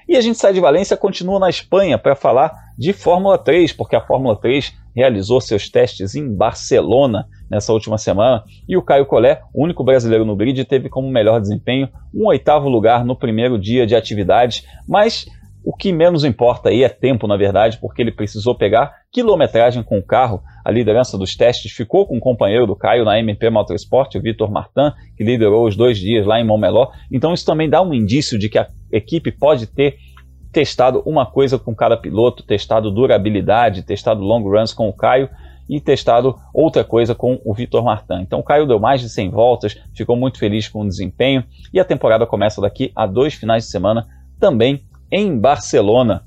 E 0.07 0.15
a 0.15 0.21
gente 0.21 0.37
sai 0.37 0.53
de 0.53 0.59
Valência, 0.59 0.95
continua 0.95 1.39
na 1.39 1.49
Espanha 1.49 1.97
para 1.97 2.15
falar 2.15 2.53
de 2.77 2.93
Fórmula 2.93 3.37
3, 3.37 3.73
porque 3.73 3.95
a 3.95 4.01
Fórmula 4.01 4.35
3 4.35 4.73
realizou 4.95 5.41
seus 5.41 5.69
testes 5.69 6.15
em 6.15 6.33
Barcelona 6.33 7.27
nessa 7.49 7.73
última 7.73 7.97
semana 7.97 8.43
e 8.67 8.77
o 8.77 8.81
Caio 8.81 9.05
Collet, 9.05 9.41
único 9.53 9.83
brasileiro 9.83 10.23
no 10.23 10.35
grid, 10.35 10.63
teve 10.65 10.89
como 10.89 11.09
melhor 11.09 11.41
desempenho 11.41 11.89
um 12.13 12.27
oitavo 12.27 12.69
lugar 12.69 13.03
no 13.03 13.15
primeiro 13.15 13.59
dia 13.59 13.85
de 13.85 13.95
atividades, 13.95 14.65
mas 14.87 15.25
o 15.65 15.75
que 15.75 15.91
menos 15.91 16.23
importa 16.23 16.69
aí 16.69 16.83
é 16.83 16.89
tempo, 16.89 17.25
na 17.25 17.35
verdade, 17.35 17.79
porque 17.81 17.99
ele 17.99 18.11
precisou 18.11 18.53
pegar 18.53 18.93
quilometragem 19.11 19.81
com 19.81 19.97
o 19.97 20.05
carro. 20.05 20.43
A 20.63 20.69
liderança 20.69 21.17
dos 21.17 21.35
testes 21.35 21.71
ficou 21.71 22.05
com 22.05 22.17
o 22.17 22.19
companheiro 22.19 22.67
do 22.67 22.75
Caio 22.75 23.03
na 23.03 23.19
MP 23.19 23.49
Motorsport, 23.49 24.13
o 24.13 24.21
Vitor 24.21 24.51
Martin, 24.51 24.91
que 25.17 25.23
liderou 25.23 25.67
os 25.67 25.75
dois 25.75 25.97
dias 25.97 26.23
lá 26.23 26.39
em 26.39 26.45
Montmeló. 26.45 26.91
Então 27.11 27.33
isso 27.33 27.43
também 27.43 27.67
dá 27.67 27.81
um 27.81 27.95
indício 27.95 28.37
de 28.37 28.47
que 28.47 28.59
a 28.59 28.67
equipe 28.91 29.31
pode 29.31 29.65
ter 29.65 29.97
testado 30.51 31.01
uma 31.03 31.25
coisa 31.25 31.57
com 31.57 31.75
cada 31.75 31.97
piloto, 31.97 32.43
testado 32.43 32.91
durabilidade, 32.91 33.81
testado 33.81 34.21
long 34.21 34.43
runs 34.43 34.71
com 34.71 34.87
o 34.87 34.93
Caio 34.93 35.27
e 35.67 35.81
testado 35.81 36.35
outra 36.53 36.83
coisa 36.83 37.15
com 37.15 37.41
o 37.43 37.55
Vitor 37.55 37.83
Martin. 37.83 38.21
Então 38.21 38.39
o 38.39 38.43
Caio 38.43 38.67
deu 38.67 38.79
mais 38.79 39.01
de 39.01 39.09
100 39.09 39.31
voltas, 39.31 39.75
ficou 39.95 40.15
muito 40.15 40.37
feliz 40.37 40.67
com 40.69 40.81
o 40.81 40.87
desempenho 40.87 41.43
e 41.73 41.79
a 41.79 41.83
temporada 41.83 42.27
começa 42.27 42.61
daqui 42.61 42.91
a 42.95 43.07
dois 43.07 43.33
finais 43.33 43.63
de 43.63 43.71
semana 43.71 44.05
também 44.39 44.83
em 45.15 45.39
Barcelona. 45.39 46.25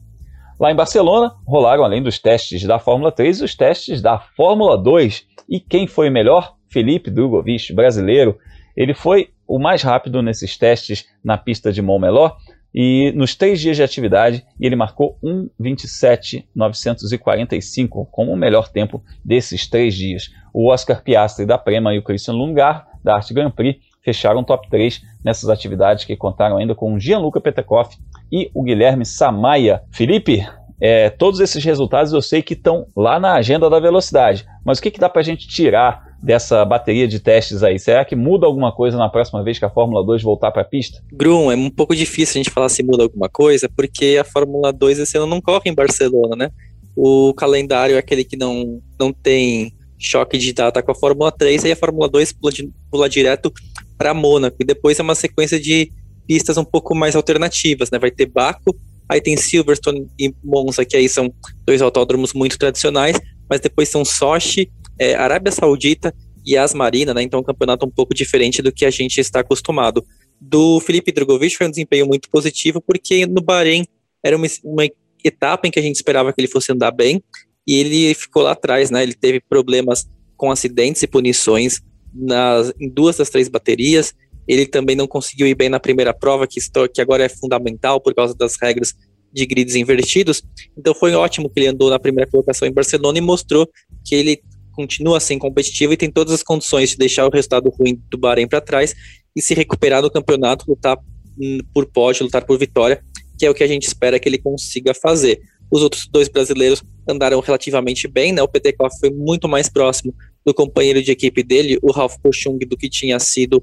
Lá 0.58 0.72
em 0.72 0.74
Barcelona, 0.74 1.34
rolaram 1.46 1.84
além 1.84 2.02
dos 2.02 2.18
testes 2.18 2.64
da 2.64 2.78
Fórmula 2.78 3.12
3, 3.12 3.42
os 3.42 3.54
testes 3.54 4.00
da 4.00 4.18
Fórmula 4.18 4.78
2. 4.78 5.26
E 5.46 5.60
quem 5.60 5.86
foi 5.86 6.08
melhor? 6.08 6.54
Felipe 6.70 7.10
Drogovic, 7.10 7.74
brasileiro. 7.74 8.38
Ele 8.74 8.94
foi 8.94 9.28
o 9.46 9.58
mais 9.58 9.82
rápido 9.82 10.22
nesses 10.22 10.56
testes 10.56 11.06
na 11.22 11.36
pista 11.36 11.70
de 11.70 11.82
Montmeló 11.82 12.32
e 12.74 13.12
nos 13.14 13.34
três 13.34 13.60
dias 13.60 13.76
de 13.76 13.82
atividade 13.82 14.42
ele 14.58 14.76
marcou 14.76 15.18
1:27.945 15.22 18.06
como 18.10 18.32
o 18.32 18.36
melhor 18.36 18.68
tempo 18.68 19.04
desses 19.22 19.68
três 19.68 19.94
dias. 19.94 20.30
O 20.52 20.70
Oscar 20.70 21.02
Piastri 21.02 21.44
da 21.44 21.58
Prema 21.58 21.94
e 21.94 21.98
o 21.98 22.02
Christian 22.02 22.32
Lungar 22.34 22.86
da 23.02 23.16
Arte 23.16 23.34
Grand 23.34 23.50
Prix 23.50 23.78
fecharam 24.08 24.42
top 24.42 24.70
3 24.70 25.02
nessas 25.22 25.50
atividades 25.50 26.06
que 26.06 26.16
contaram 26.16 26.56
ainda 26.56 26.74
com 26.74 26.98
Gianluca 26.98 27.40
Petekoff 27.40 27.94
e 28.32 28.50
o 28.54 28.62
Guilherme 28.62 29.04
Samaia. 29.04 29.82
Felipe, 29.92 30.46
é, 30.80 31.10
todos 31.10 31.40
esses 31.40 31.62
resultados 31.62 32.12
eu 32.14 32.22
sei 32.22 32.40
que 32.40 32.54
estão 32.54 32.86
lá 32.96 33.20
na 33.20 33.34
agenda 33.34 33.68
da 33.68 33.78
velocidade, 33.78 34.46
mas 34.64 34.78
o 34.78 34.82
que, 34.82 34.90
que 34.90 34.98
dá 34.98 35.10
para 35.10 35.20
a 35.20 35.24
gente 35.24 35.46
tirar 35.46 36.08
dessa 36.22 36.64
bateria 36.64 37.06
de 37.06 37.20
testes 37.20 37.62
aí? 37.62 37.78
Será 37.78 38.02
que 38.02 38.16
muda 38.16 38.46
alguma 38.46 38.72
coisa 38.72 38.96
na 38.96 39.10
próxima 39.10 39.42
vez 39.42 39.58
que 39.58 39.64
a 39.66 39.70
Fórmula 39.70 40.02
2 40.04 40.22
voltar 40.22 40.50
para 40.52 40.62
a 40.62 40.64
pista? 40.64 41.02
Grum, 41.12 41.52
é 41.52 41.54
um 41.54 41.70
pouco 41.70 41.94
difícil 41.94 42.40
a 42.40 42.42
gente 42.42 42.52
falar 42.52 42.70
se 42.70 42.82
muda 42.82 43.02
alguma 43.02 43.28
coisa, 43.28 43.68
porque 43.68 44.16
a 44.18 44.24
Fórmula 44.24 44.72
2 44.72 45.00
esse 45.00 45.18
ano 45.18 45.26
não 45.26 45.40
corre 45.40 45.70
em 45.70 45.74
Barcelona, 45.74 46.34
né? 46.34 46.50
O 46.96 47.34
calendário 47.34 47.94
é 47.94 47.98
aquele 47.98 48.24
que 48.24 48.38
não, 48.38 48.80
não 48.98 49.12
tem 49.12 49.72
choque 49.98 50.38
de 50.38 50.52
data 50.54 50.82
com 50.82 50.92
a 50.92 50.94
Fórmula 50.94 51.30
3, 51.30 51.66
aí 51.66 51.72
a 51.72 51.76
Fórmula 51.76 52.08
2 52.08 52.32
pula, 52.32 52.52
pula 52.90 53.08
direto 53.08 53.52
para 53.98 54.14
Mônaco, 54.14 54.56
e 54.60 54.64
depois 54.64 54.98
é 54.98 55.02
uma 55.02 55.14
sequência 55.14 55.58
de 55.60 55.92
pistas 56.26 56.56
um 56.56 56.64
pouco 56.64 56.94
mais 56.94 57.16
alternativas, 57.16 57.90
né? 57.90 57.98
Vai 57.98 58.10
ter 58.10 58.26
Baco, 58.26 58.78
aí 59.08 59.20
tem 59.20 59.36
Silverstone 59.36 60.06
e 60.18 60.32
Monza, 60.44 60.84
que 60.84 60.96
aí 60.96 61.08
são 61.08 61.32
dois 61.66 61.82
autódromos 61.82 62.32
muito 62.32 62.56
tradicionais, 62.56 63.18
mas 63.50 63.60
depois 63.60 63.88
são 63.88 64.04
Sochi, 64.04 64.70
é, 64.98 65.14
Arábia 65.14 65.50
Saudita 65.50 66.14
e 66.46 66.56
As 66.56 66.74
Marina, 66.74 67.12
né? 67.12 67.22
Então 67.22 67.40
um 67.40 67.42
campeonato 67.42 67.84
um 67.84 67.90
pouco 67.90 68.14
diferente 68.14 68.62
do 68.62 68.70
que 68.70 68.84
a 68.84 68.90
gente 68.90 69.18
está 69.18 69.40
acostumado. 69.40 70.04
Do 70.40 70.78
Felipe 70.80 71.10
Drogovic 71.10 71.56
foi 71.56 71.66
um 71.66 71.70
desempenho 71.70 72.06
muito 72.06 72.28
positivo, 72.30 72.80
porque 72.80 73.26
no 73.26 73.42
Bahrein 73.42 73.84
era 74.22 74.36
uma, 74.36 74.46
uma 74.62 74.86
etapa 75.24 75.66
em 75.66 75.70
que 75.70 75.78
a 75.78 75.82
gente 75.82 75.96
esperava 75.96 76.32
que 76.32 76.40
ele 76.40 76.48
fosse 76.48 76.70
andar 76.70 76.90
bem, 76.90 77.22
e 77.66 77.74
ele 77.74 78.14
ficou 78.14 78.42
lá 78.42 78.52
atrás, 78.52 78.90
né? 78.90 79.02
Ele 79.02 79.14
teve 79.14 79.40
problemas 79.40 80.06
com 80.36 80.50
acidentes 80.50 81.02
e 81.02 81.06
punições 81.06 81.80
nas, 82.18 82.72
em 82.80 82.88
duas 82.88 83.16
das 83.16 83.30
três 83.30 83.48
baterias. 83.48 84.14
Ele 84.46 84.66
também 84.66 84.96
não 84.96 85.06
conseguiu 85.06 85.46
ir 85.46 85.54
bem 85.54 85.68
na 85.68 85.78
primeira 85.78 86.12
prova, 86.12 86.46
que, 86.46 86.58
estou, 86.58 86.88
que 86.88 87.00
agora 87.00 87.24
é 87.24 87.28
fundamental 87.28 88.00
por 88.00 88.14
causa 88.14 88.34
das 88.34 88.56
regras 88.60 88.94
de 89.32 89.46
grids 89.46 89.74
invertidos. 89.74 90.42
Então 90.76 90.94
foi 90.94 91.14
ótimo 91.14 91.50
que 91.50 91.60
ele 91.60 91.68
andou 91.68 91.90
na 91.90 91.98
primeira 91.98 92.30
colocação 92.30 92.66
em 92.66 92.72
Barcelona 92.72 93.18
e 93.18 93.20
mostrou 93.20 93.68
que 94.04 94.14
ele 94.14 94.40
continua 94.72 95.18
assim 95.18 95.38
competitivo 95.38 95.92
e 95.92 95.96
tem 95.96 96.10
todas 96.10 96.32
as 96.32 96.42
condições 96.42 96.90
de 96.90 96.96
deixar 96.96 97.26
o 97.26 97.30
resultado 97.30 97.68
ruim 97.68 98.00
do 98.08 98.16
Bahrein 98.16 98.46
para 98.46 98.60
trás 98.60 98.94
e 99.34 99.42
se 99.42 99.52
recuperar 99.52 100.02
no 100.02 100.10
campeonato, 100.10 100.64
lutar 100.68 100.96
hum, 101.40 101.58
por 101.74 101.86
pódio, 101.86 102.24
lutar 102.24 102.44
por 102.44 102.58
vitória, 102.58 103.02
que 103.38 103.44
é 103.44 103.50
o 103.50 103.54
que 103.54 103.64
a 103.64 103.66
gente 103.66 103.86
espera 103.86 104.18
que 104.18 104.28
ele 104.28 104.38
consiga 104.38 104.94
fazer. 104.94 105.40
Os 105.70 105.82
outros 105.82 106.08
dois 106.08 106.28
brasileiros 106.28 106.82
andaram 107.08 107.40
relativamente 107.40 108.06
bem, 108.06 108.32
né? 108.32 108.42
O 108.42 108.48
Petekoff 108.48 108.98
foi 109.00 109.10
muito 109.10 109.48
mais 109.48 109.68
próximo 109.68 110.14
do 110.44 110.52
companheiro 110.52 111.02
de 111.02 111.10
equipe 111.10 111.42
dele, 111.42 111.78
o 111.82 111.90
Ralf 111.90 112.16
Kochung, 112.22 112.58
do 112.58 112.76
que 112.76 112.88
tinha 112.88 113.18
sido 113.18 113.62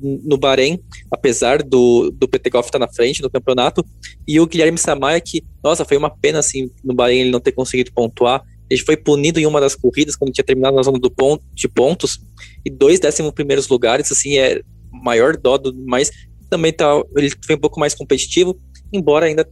no 0.00 0.36
Bahrein, 0.36 0.78
apesar 1.10 1.62
do, 1.62 2.10
do 2.10 2.28
Petekoff 2.28 2.68
estar 2.68 2.78
na 2.78 2.88
frente 2.88 3.22
no 3.22 3.30
campeonato, 3.30 3.84
e 4.26 4.38
o 4.38 4.46
Guilherme 4.46 4.76
Samaia, 4.76 5.20
que, 5.20 5.42
nossa, 5.62 5.84
foi 5.84 5.96
uma 5.96 6.10
pena, 6.10 6.40
assim, 6.40 6.70
no 6.84 6.94
Bahrein 6.94 7.20
ele 7.20 7.30
não 7.30 7.40
ter 7.40 7.52
conseguido 7.52 7.92
pontuar, 7.92 8.42
ele 8.68 8.80
foi 8.82 8.96
punido 8.96 9.40
em 9.40 9.46
uma 9.46 9.60
das 9.60 9.74
corridas, 9.74 10.16
quando 10.16 10.32
tinha 10.32 10.44
terminado 10.44 10.76
na 10.76 10.82
zona 10.82 10.98
do 10.98 11.10
ponto, 11.10 11.42
de 11.54 11.68
pontos, 11.68 12.20
e 12.64 12.70
dois 12.70 13.00
décimos 13.00 13.32
primeiros 13.32 13.68
lugares, 13.68 14.10
assim, 14.12 14.36
é 14.36 14.60
maior 14.90 15.36
dó, 15.36 15.56
do, 15.56 15.74
mas 15.86 16.10
também 16.50 16.72
tá, 16.72 17.02
ele 17.16 17.30
foi 17.44 17.56
um 17.56 17.60
pouco 17.60 17.80
mais 17.80 17.94
competitivo, 17.94 18.58
embora 18.92 19.26
ainda 19.26 19.48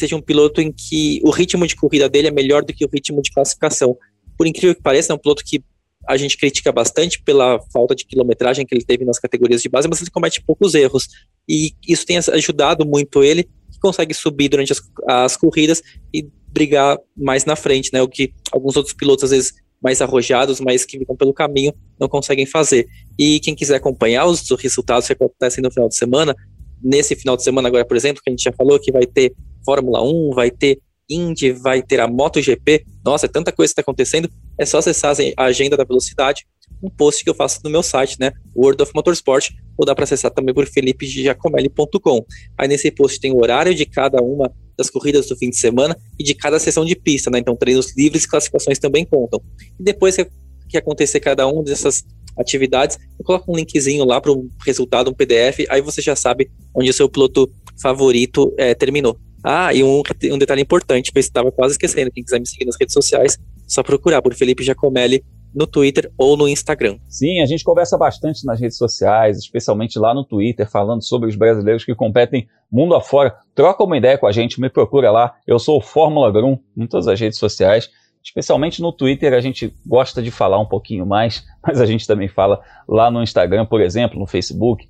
seja 0.00 0.16
um 0.16 0.20
piloto 0.20 0.60
em 0.60 0.72
que 0.72 1.20
o 1.24 1.30
ritmo 1.30 1.66
de 1.66 1.76
corrida 1.76 2.08
dele 2.08 2.28
é 2.28 2.30
melhor 2.30 2.64
do 2.64 2.72
que 2.72 2.84
o 2.84 2.88
ritmo 2.92 3.22
de 3.22 3.32
classificação. 3.32 3.96
Por 4.36 4.46
incrível 4.46 4.74
que 4.74 4.82
pareça, 4.82 5.12
é 5.12 5.16
um 5.16 5.18
piloto 5.18 5.42
que 5.44 5.62
a 6.06 6.16
gente 6.16 6.36
critica 6.36 6.70
bastante 6.70 7.20
pela 7.22 7.60
falta 7.72 7.94
de 7.94 8.04
quilometragem 8.06 8.64
que 8.64 8.74
ele 8.74 8.84
teve 8.84 9.04
nas 9.04 9.18
categorias 9.18 9.60
de 9.60 9.68
base, 9.68 9.88
mas 9.88 10.00
ele 10.00 10.10
comete 10.10 10.42
poucos 10.42 10.74
erros. 10.74 11.08
E 11.48 11.72
isso 11.86 12.06
tem 12.06 12.16
ajudado 12.18 12.86
muito 12.86 13.24
ele, 13.24 13.44
que 13.44 13.78
consegue 13.80 14.14
subir 14.14 14.48
durante 14.48 14.72
as, 14.72 14.80
as 15.08 15.36
corridas 15.36 15.82
e 16.14 16.28
brigar 16.48 16.96
mais 17.16 17.44
na 17.44 17.56
frente, 17.56 17.90
né? 17.92 18.00
O 18.00 18.08
que 18.08 18.32
alguns 18.52 18.76
outros 18.76 18.94
pilotos, 18.94 19.24
às 19.24 19.30
vezes, 19.30 19.52
mais 19.82 20.00
arrojados, 20.00 20.60
mas 20.60 20.84
que 20.84 20.98
ficam 20.98 21.16
pelo 21.16 21.34
caminho, 21.34 21.72
não 21.98 22.08
conseguem 22.08 22.46
fazer. 22.46 22.86
E 23.18 23.40
quem 23.40 23.54
quiser 23.54 23.76
acompanhar 23.76 24.26
os 24.26 24.48
resultados 24.50 25.06
que 25.06 25.12
acontecem 25.12 25.62
no 25.62 25.70
final 25.70 25.88
de 25.88 25.96
semana, 25.96 26.34
nesse 26.82 27.14
final 27.14 27.36
de 27.36 27.42
semana 27.42 27.68
agora, 27.68 27.84
por 27.84 27.96
exemplo, 27.96 28.22
que 28.22 28.30
a 28.30 28.32
gente 28.32 28.42
já 28.42 28.52
falou 28.52 28.78
que 28.78 28.92
vai 28.92 29.06
ter 29.06 29.34
Fórmula 29.64 30.02
1, 30.02 30.30
vai 30.34 30.50
ter 30.50 30.78
Indy, 31.08 31.52
vai 31.52 31.82
ter 31.82 32.00
a 32.00 32.08
MotoGP. 32.08 32.84
Nossa, 33.04 33.26
é 33.26 33.28
tanta 33.28 33.52
coisa 33.52 33.70
que 33.70 33.80
está 33.80 33.82
acontecendo. 33.82 34.28
É 34.58 34.66
só 34.66 34.78
acessar 34.78 35.14
a 35.36 35.44
agenda 35.44 35.76
da 35.76 35.84
velocidade, 35.84 36.46
um 36.82 36.90
post 36.90 37.22
que 37.22 37.30
eu 37.30 37.34
faço 37.34 37.60
no 37.64 37.70
meu 37.70 37.82
site, 37.82 38.16
né? 38.18 38.32
World 38.54 38.82
of 38.82 38.92
Motorsport, 38.94 39.50
ou 39.76 39.86
dá 39.86 39.94
para 39.94 40.04
acessar 40.04 40.30
também 40.30 40.54
por 40.54 40.66
felipegiacomelli.com. 40.66 42.24
Aí 42.58 42.68
nesse 42.68 42.90
post 42.90 43.20
tem 43.20 43.32
o 43.32 43.38
horário 43.38 43.74
de 43.74 43.86
cada 43.86 44.20
uma 44.22 44.52
das 44.76 44.90
corridas 44.90 45.26
do 45.26 45.36
fim 45.36 45.48
de 45.48 45.56
semana 45.56 45.96
e 46.18 46.24
de 46.24 46.34
cada 46.34 46.58
sessão 46.58 46.84
de 46.84 46.94
pista, 46.94 47.30
né? 47.30 47.38
Então 47.38 47.56
treinos 47.56 47.96
livres 47.96 48.24
e 48.24 48.28
classificações 48.28 48.78
também 48.78 49.04
contam. 49.04 49.40
E 49.78 49.82
depois 49.82 50.16
que, 50.16 50.76
acontecer 50.76 51.20
cada 51.20 51.46
uma 51.46 51.62
dessas 51.62 52.04
atividades, 52.38 52.98
eu 53.18 53.24
coloco 53.24 53.52
um 53.52 53.56
linkzinho 53.56 54.04
lá 54.04 54.20
para 54.20 54.32
um 54.32 54.48
resultado, 54.64 55.10
um 55.10 55.14
PDF, 55.14 55.66
aí 55.68 55.80
você 55.80 56.02
já 56.02 56.14
sabe 56.14 56.50
onde 56.74 56.90
o 56.90 56.94
seu 56.94 57.08
piloto 57.08 57.50
favorito 57.80 58.52
é, 58.56 58.74
terminou. 58.74 59.18
Ah, 59.42 59.72
e 59.72 59.82
um, 59.82 60.02
um 60.32 60.38
detalhe 60.38 60.62
importante, 60.62 61.12
que 61.12 61.18
eu 61.18 61.20
estava 61.20 61.52
quase 61.52 61.74
esquecendo, 61.74 62.10
quem 62.10 62.24
quiser 62.24 62.40
me 62.40 62.48
seguir 62.48 62.64
nas 62.64 62.76
redes 62.78 62.92
sociais, 62.92 63.38
só 63.66 63.82
procurar 63.82 64.20
por 64.20 64.34
Felipe 64.34 64.64
Giacomelli 64.64 65.22
no 65.54 65.66
Twitter 65.66 66.12
ou 66.18 66.36
no 66.36 66.46
Instagram. 66.46 66.98
Sim, 67.08 67.40
a 67.40 67.46
gente 67.46 67.64
conversa 67.64 67.96
bastante 67.96 68.44
nas 68.44 68.60
redes 68.60 68.76
sociais, 68.76 69.38
especialmente 69.38 69.98
lá 69.98 70.12
no 70.12 70.22
Twitter, 70.22 70.68
falando 70.70 71.02
sobre 71.02 71.28
os 71.28 71.36
brasileiros 71.36 71.84
que 71.84 71.94
competem 71.94 72.46
mundo 72.70 72.94
afora. 72.94 73.34
Troca 73.54 73.82
uma 73.82 73.96
ideia 73.96 74.18
com 74.18 74.26
a 74.26 74.32
gente, 74.32 74.60
me 74.60 74.68
procura 74.68 75.10
lá. 75.10 75.34
Eu 75.46 75.58
sou 75.58 75.78
o 75.78 75.80
Fórmula 75.80 76.30
Grum 76.30 76.58
em 76.76 76.86
todas 76.86 77.08
as 77.08 77.18
redes 77.18 77.38
sociais. 77.38 77.88
Especialmente 78.26 78.82
no 78.82 78.92
Twitter, 78.92 79.32
a 79.32 79.40
gente 79.40 79.72
gosta 79.86 80.20
de 80.20 80.30
falar 80.30 80.58
um 80.58 80.66
pouquinho 80.66 81.06
mais, 81.06 81.46
mas 81.64 81.80
a 81.80 81.86
gente 81.86 82.06
também 82.06 82.28
fala 82.28 82.60
lá 82.88 83.10
no 83.10 83.22
Instagram, 83.22 83.64
por 83.64 83.80
exemplo, 83.80 84.18
no 84.18 84.26
Facebook 84.26 84.86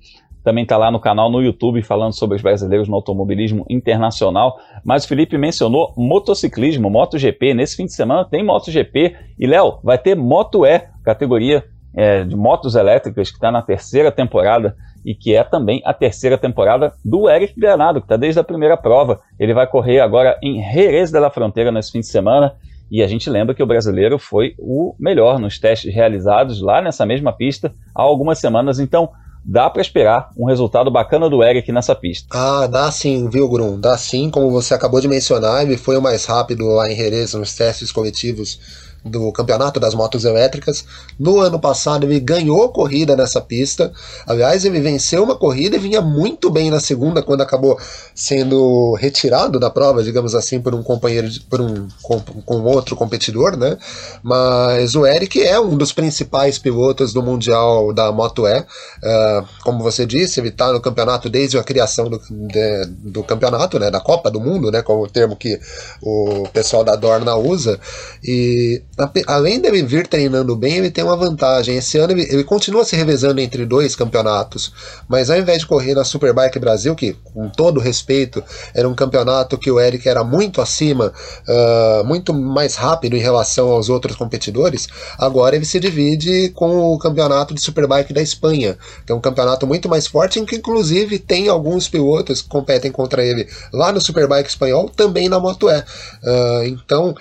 também 0.47 0.63
está 0.63 0.77
lá 0.77 0.89
no 0.89 0.97
canal 0.97 1.29
no 1.29 1.41
YouTube 1.41 1.81
falando 1.81 2.13
sobre 2.13 2.37
os 2.37 2.41
brasileiros 2.41 2.87
no 2.87 2.95
automobilismo 2.95 3.65
internacional. 3.69 4.57
Mas 4.81 5.03
o 5.03 5.07
Felipe 5.09 5.37
mencionou 5.37 5.93
motociclismo, 5.97 6.89
MotoGP. 6.89 7.53
Nesse 7.53 7.75
fim 7.75 7.83
de 7.83 7.93
semana 7.93 8.23
tem 8.23 8.45
MotoGP. 8.45 9.13
E, 9.37 9.45
Léo, 9.45 9.79
vai 9.83 9.97
ter 9.97 10.15
Moto 10.15 10.65
E, 10.65 10.79
categoria 11.03 11.65
é, 11.93 12.23
de 12.23 12.33
motos 12.33 12.75
elétricas, 12.75 13.29
que 13.29 13.35
está 13.35 13.51
na 13.51 13.61
terceira 13.61 14.09
temporada 14.09 14.73
e 15.05 15.13
que 15.13 15.35
é 15.35 15.43
também 15.43 15.81
a 15.83 15.93
terceira 15.93 16.37
temporada 16.37 16.93
do 17.03 17.29
Eric 17.29 17.59
Granado, 17.59 17.99
que 17.99 18.05
está 18.05 18.15
desde 18.15 18.39
a 18.39 18.43
primeira 18.43 18.77
prova. 18.77 19.19
Ele 19.37 19.53
vai 19.53 19.67
correr 19.67 19.99
agora 19.99 20.39
em 20.41 20.63
Jerez 20.71 21.11
de 21.11 21.19
la 21.19 21.29
Fronteira 21.29 21.73
nesse 21.73 21.91
fim 21.91 21.99
de 21.99 22.07
semana. 22.07 22.55
E 22.89 23.03
a 23.03 23.07
gente 23.07 23.29
lembra 23.29 23.53
que 23.53 23.63
o 23.63 23.67
brasileiro 23.67 24.17
foi 24.17 24.55
o 24.57 24.95
melhor 24.99 25.39
nos 25.39 25.59
testes 25.59 25.93
realizados 25.93 26.61
lá 26.61 26.81
nessa 26.81 27.05
mesma 27.05 27.33
pista 27.33 27.73
há 27.93 28.01
algumas 28.01 28.39
semanas. 28.39 28.79
Então, 28.79 29.09
dá 29.43 29.69
para 29.69 29.81
esperar 29.81 30.29
um 30.37 30.45
resultado 30.45 30.91
bacana 30.91 31.29
do 31.29 31.43
Eric 31.43 31.71
nessa 31.71 31.95
pista. 31.95 32.27
Ah, 32.31 32.67
dá 32.67 32.91
sim, 32.91 33.29
viu, 33.29 33.47
Grum? 33.47 33.79
Dá 33.79 33.97
sim, 33.97 34.29
como 34.29 34.51
você 34.51 34.73
acabou 34.73 34.99
de 34.99 35.07
mencionar, 35.07 35.63
ele 35.63 35.77
foi 35.77 35.97
o 35.97 36.01
mais 36.01 36.25
rápido 36.25 36.65
lá 36.65 36.91
em 36.91 36.95
Jerez 36.95 37.33
nos 37.33 37.55
testes 37.55 37.91
coletivos 37.91 38.86
do 39.09 39.31
campeonato 39.31 39.79
das 39.79 39.93
motos 39.93 40.25
elétricas. 40.25 40.85
No 41.19 41.39
ano 41.39 41.59
passado 41.59 42.05
ele 42.05 42.19
ganhou 42.19 42.69
corrida 42.69 43.15
nessa 43.15 43.41
pista. 43.41 43.91
Aliás, 44.25 44.65
ele 44.65 44.79
venceu 44.79 45.23
uma 45.23 45.35
corrida 45.35 45.75
e 45.75 45.79
vinha 45.79 46.01
muito 46.01 46.49
bem 46.49 46.69
na 46.69 46.79
segunda 46.79 47.21
quando 47.21 47.41
acabou 47.41 47.77
sendo 48.13 48.93
retirado 48.95 49.59
da 49.59 49.69
prova, 49.69 50.03
digamos 50.03 50.35
assim, 50.35 50.61
por 50.61 50.73
um 50.73 50.83
companheiro, 50.83 51.29
por 51.49 51.61
um 51.61 51.87
com, 52.01 52.19
com 52.19 52.63
outro 52.63 52.95
competidor, 52.95 53.57
né? 53.57 53.77
Mas 54.23 54.95
o 54.95 55.05
Eric 55.05 55.41
é 55.41 55.59
um 55.59 55.77
dos 55.77 55.91
principais 55.91 56.57
pilotos 56.57 57.13
do 57.13 57.21
mundial 57.21 57.93
da 57.93 58.11
Moto 58.11 58.47
E. 58.47 58.59
Uh, 58.59 59.47
como 59.63 59.83
você 59.83 60.05
disse, 60.05 60.39
ele 60.39 60.49
está 60.49 60.71
no 60.71 60.81
campeonato 60.81 61.29
desde 61.29 61.57
a 61.57 61.63
criação 61.63 62.09
do, 62.09 62.19
de, 62.29 62.85
do 62.85 63.23
campeonato, 63.23 63.79
né? 63.79 63.89
Da 63.91 63.99
Copa 63.99 64.29
do 64.29 64.39
Mundo, 64.39 64.71
né? 64.71 64.81
Como 64.81 65.03
o 65.03 65.09
termo 65.09 65.35
que 65.35 65.59
o 66.01 66.47
pessoal 66.53 66.83
da 66.83 66.95
Dorna 66.95 67.35
usa. 67.35 67.79
E 68.23 68.81
além 69.27 69.61
dele 69.61 69.83
vir 69.83 70.07
treinando 70.07 70.55
bem, 70.55 70.77
ele 70.77 70.89
tem 70.89 71.03
uma 71.03 71.15
vantagem. 71.15 71.77
Esse 71.77 71.99
ano 71.99 72.13
ele, 72.13 72.23
ele, 72.23 72.43
continua 72.43 72.83
se 72.83 72.95
revezando 72.95 73.39
entre 73.39 73.65
dois 73.65 73.95
campeonatos, 73.95 74.73
mas 75.07 75.29
ao 75.29 75.37
invés 75.37 75.59
de 75.59 75.67
correr 75.67 75.93
na 75.93 76.03
Superbike 76.03 76.57
Brasil, 76.57 76.95
que 76.95 77.13
com 77.33 77.47
todo 77.49 77.79
respeito 77.79 78.43
era 78.73 78.89
um 78.89 78.95
campeonato 78.95 79.57
que 79.57 79.69
o 79.69 79.79
Eric 79.79 80.09
era 80.09 80.23
muito 80.23 80.61
acima, 80.61 81.13
uh, 81.47 82.03
muito 82.05 82.33
mais 82.33 82.75
rápido 82.75 83.15
em 83.15 83.19
relação 83.19 83.69
aos 83.69 83.87
outros 83.87 84.15
competidores, 84.15 84.87
agora 85.19 85.55
ele 85.55 85.65
se 85.65 85.79
divide 85.79 86.49
com 86.49 86.93
o 86.93 86.97
campeonato 86.97 87.53
de 87.53 87.61
Superbike 87.61 88.13
da 88.13 88.21
Espanha, 88.21 88.77
que 89.05 89.11
é 89.11 89.15
um 89.15 89.21
campeonato 89.21 89.67
muito 89.67 89.87
mais 89.87 90.07
forte, 90.07 90.39
em 90.39 90.45
que 90.45 90.55
inclusive 90.55 91.19
tem 91.19 91.49
alguns 91.49 91.87
pilotos 91.87 92.41
que 92.41 92.49
competem 92.49 92.91
contra 92.91 93.23
ele 93.23 93.47
lá 93.71 93.91
no 93.91 94.01
Superbike 94.01 94.49
espanhol, 94.49 94.89
também 94.89 95.29
na 95.29 95.39
Moto 95.39 95.69
E. 95.69 95.77
Uh, 95.77 96.63
então 96.65 97.15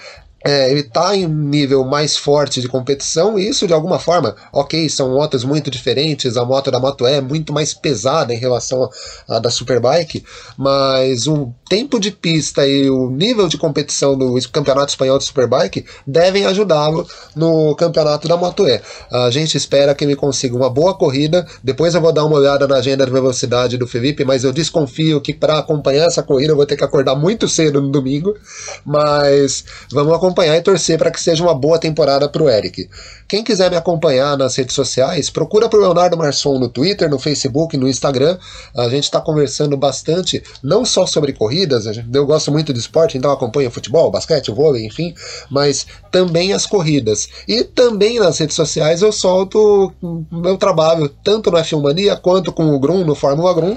é, 0.47 0.71
ele 0.71 0.81
está 0.81 1.17
em 1.17 1.27
nível 1.27 1.85
mais 1.85 2.17
forte 2.17 2.61
de 2.61 2.69
competição 2.69 3.37
e 3.37 3.49
isso 3.49 3.67
de 3.67 3.73
alguma 3.73 3.99
forma, 3.99 4.37
ok, 4.53 4.89
são 4.89 5.11
motos 5.11 5.43
muito 5.43 5.71
diferentes, 5.71 6.37
a 6.37 6.45
moto 6.45 6.71
da 6.71 6.79
Moto 6.79 7.07
E 7.07 7.15
é 7.15 7.21
muito 7.21 7.53
mais 7.53 7.75
pesada 7.75 8.33
em 8.33 8.39
relação 8.39 8.89
à 9.29 9.41
da 9.41 9.51
Superbike, 9.51 10.25
mas 10.57 11.27
o 11.27 11.53
tempo 11.69 11.99
de 11.99 12.13
pista 12.13 12.65
e 12.65 12.89
o 12.89 13.11
nível 13.11 13.49
de 13.49 13.59
competição 13.59 14.17
do 14.17 14.37
Campeonato 14.53 14.91
Espanhol 14.91 15.19
de 15.19 15.25
Superbike 15.25 15.85
devem 16.07 16.47
ajudá-lo 16.47 17.05
no 17.35 17.75
Campeonato 17.75 18.29
da 18.29 18.37
Moto 18.37 18.69
E. 18.69 18.81
A 19.11 19.31
gente 19.31 19.57
espera 19.57 19.97
que 19.97 20.05
ele 20.05 20.15
consiga 20.15 20.55
uma 20.55 20.71
boa 20.71 20.95
corrida, 20.95 21.45
depois 21.63 21.93
eu 21.95 22.01
vou 22.01 22.13
dar 22.13 22.25
uma 22.25 22.37
olhada 22.37 22.69
na 22.69 22.77
agenda 22.77 23.05
de 23.05 23.11
velocidade 23.11 23.77
do 23.77 23.87
Felipe, 23.87 24.25
mas 24.25 24.45
eu 24.45 24.53
desconfio 24.53 25.21
que 25.21 25.35
para 25.35 25.59
acompanhar 25.59 26.07
essa 26.07 26.23
corrida 26.23 26.53
eu 26.53 26.57
vou 26.57 26.67
ter 26.67 26.77
que 26.77 26.85
acordar 26.85 27.17
muito 27.17 27.49
cedo 27.49 27.83
no 27.83 27.89
domingo, 27.89 28.33
mas 28.85 29.65
vamos 29.91 30.15
acompanhar 30.15 30.36
acompanhar 30.37 30.57
e 30.57 30.61
torcer 30.61 30.99
para 30.99 31.11
que 31.11 31.21
seja 31.21 31.43
uma 31.43 31.55
boa 31.55 31.79
temporada 31.79 32.29
para 32.29 32.43
o 32.43 32.51
Eric. 32.51 32.89
Quem 33.27 33.43
quiser 33.43 33.71
me 33.71 33.77
acompanhar 33.77 34.37
nas 34.37 34.55
redes 34.55 34.75
sociais, 34.75 35.31
procura 35.31 35.69
por 35.69 35.81
Leonardo 35.81 36.17
Marçom 36.17 36.59
no 36.59 36.69
Twitter, 36.69 37.09
no 37.09 37.19
Facebook, 37.19 37.77
no 37.77 37.89
Instagram. 37.89 38.39
A 38.77 38.89
gente 38.89 39.05
está 39.05 39.21
conversando 39.21 39.77
bastante, 39.77 40.43
não 40.63 40.85
só 40.85 41.07
sobre 41.07 41.33
corridas, 41.33 41.87
eu 42.13 42.27
gosto 42.27 42.53
muito 42.53 42.73
de 42.73 42.79
esporte, 42.79 43.17
então 43.17 43.31
acompanho 43.31 43.71
futebol, 43.71 44.11
basquete, 44.11 44.51
vôlei, 44.51 44.85
enfim, 44.85 45.15
mas 45.51 45.87
também 46.13 46.53
as 46.53 46.67
corridas. 46.67 47.29
E 47.49 47.65
também 47.65 48.21
nas 48.21 48.39
redes 48.39 48.55
sociais 48.55 49.01
eu 49.03 49.13
solto 49.13 49.93
meu 50.31 50.59
trabalho, 50.59 51.09
tanto 51.25 51.51
no 51.51 51.59
F1 51.59 51.83
Mania 51.83 52.17
quanto 52.17 52.53
com 52.53 52.75
o 52.75 52.79
Grum, 52.79 53.05
no 53.05 53.15
Fórmula 53.15 53.55
Grum, 53.55 53.77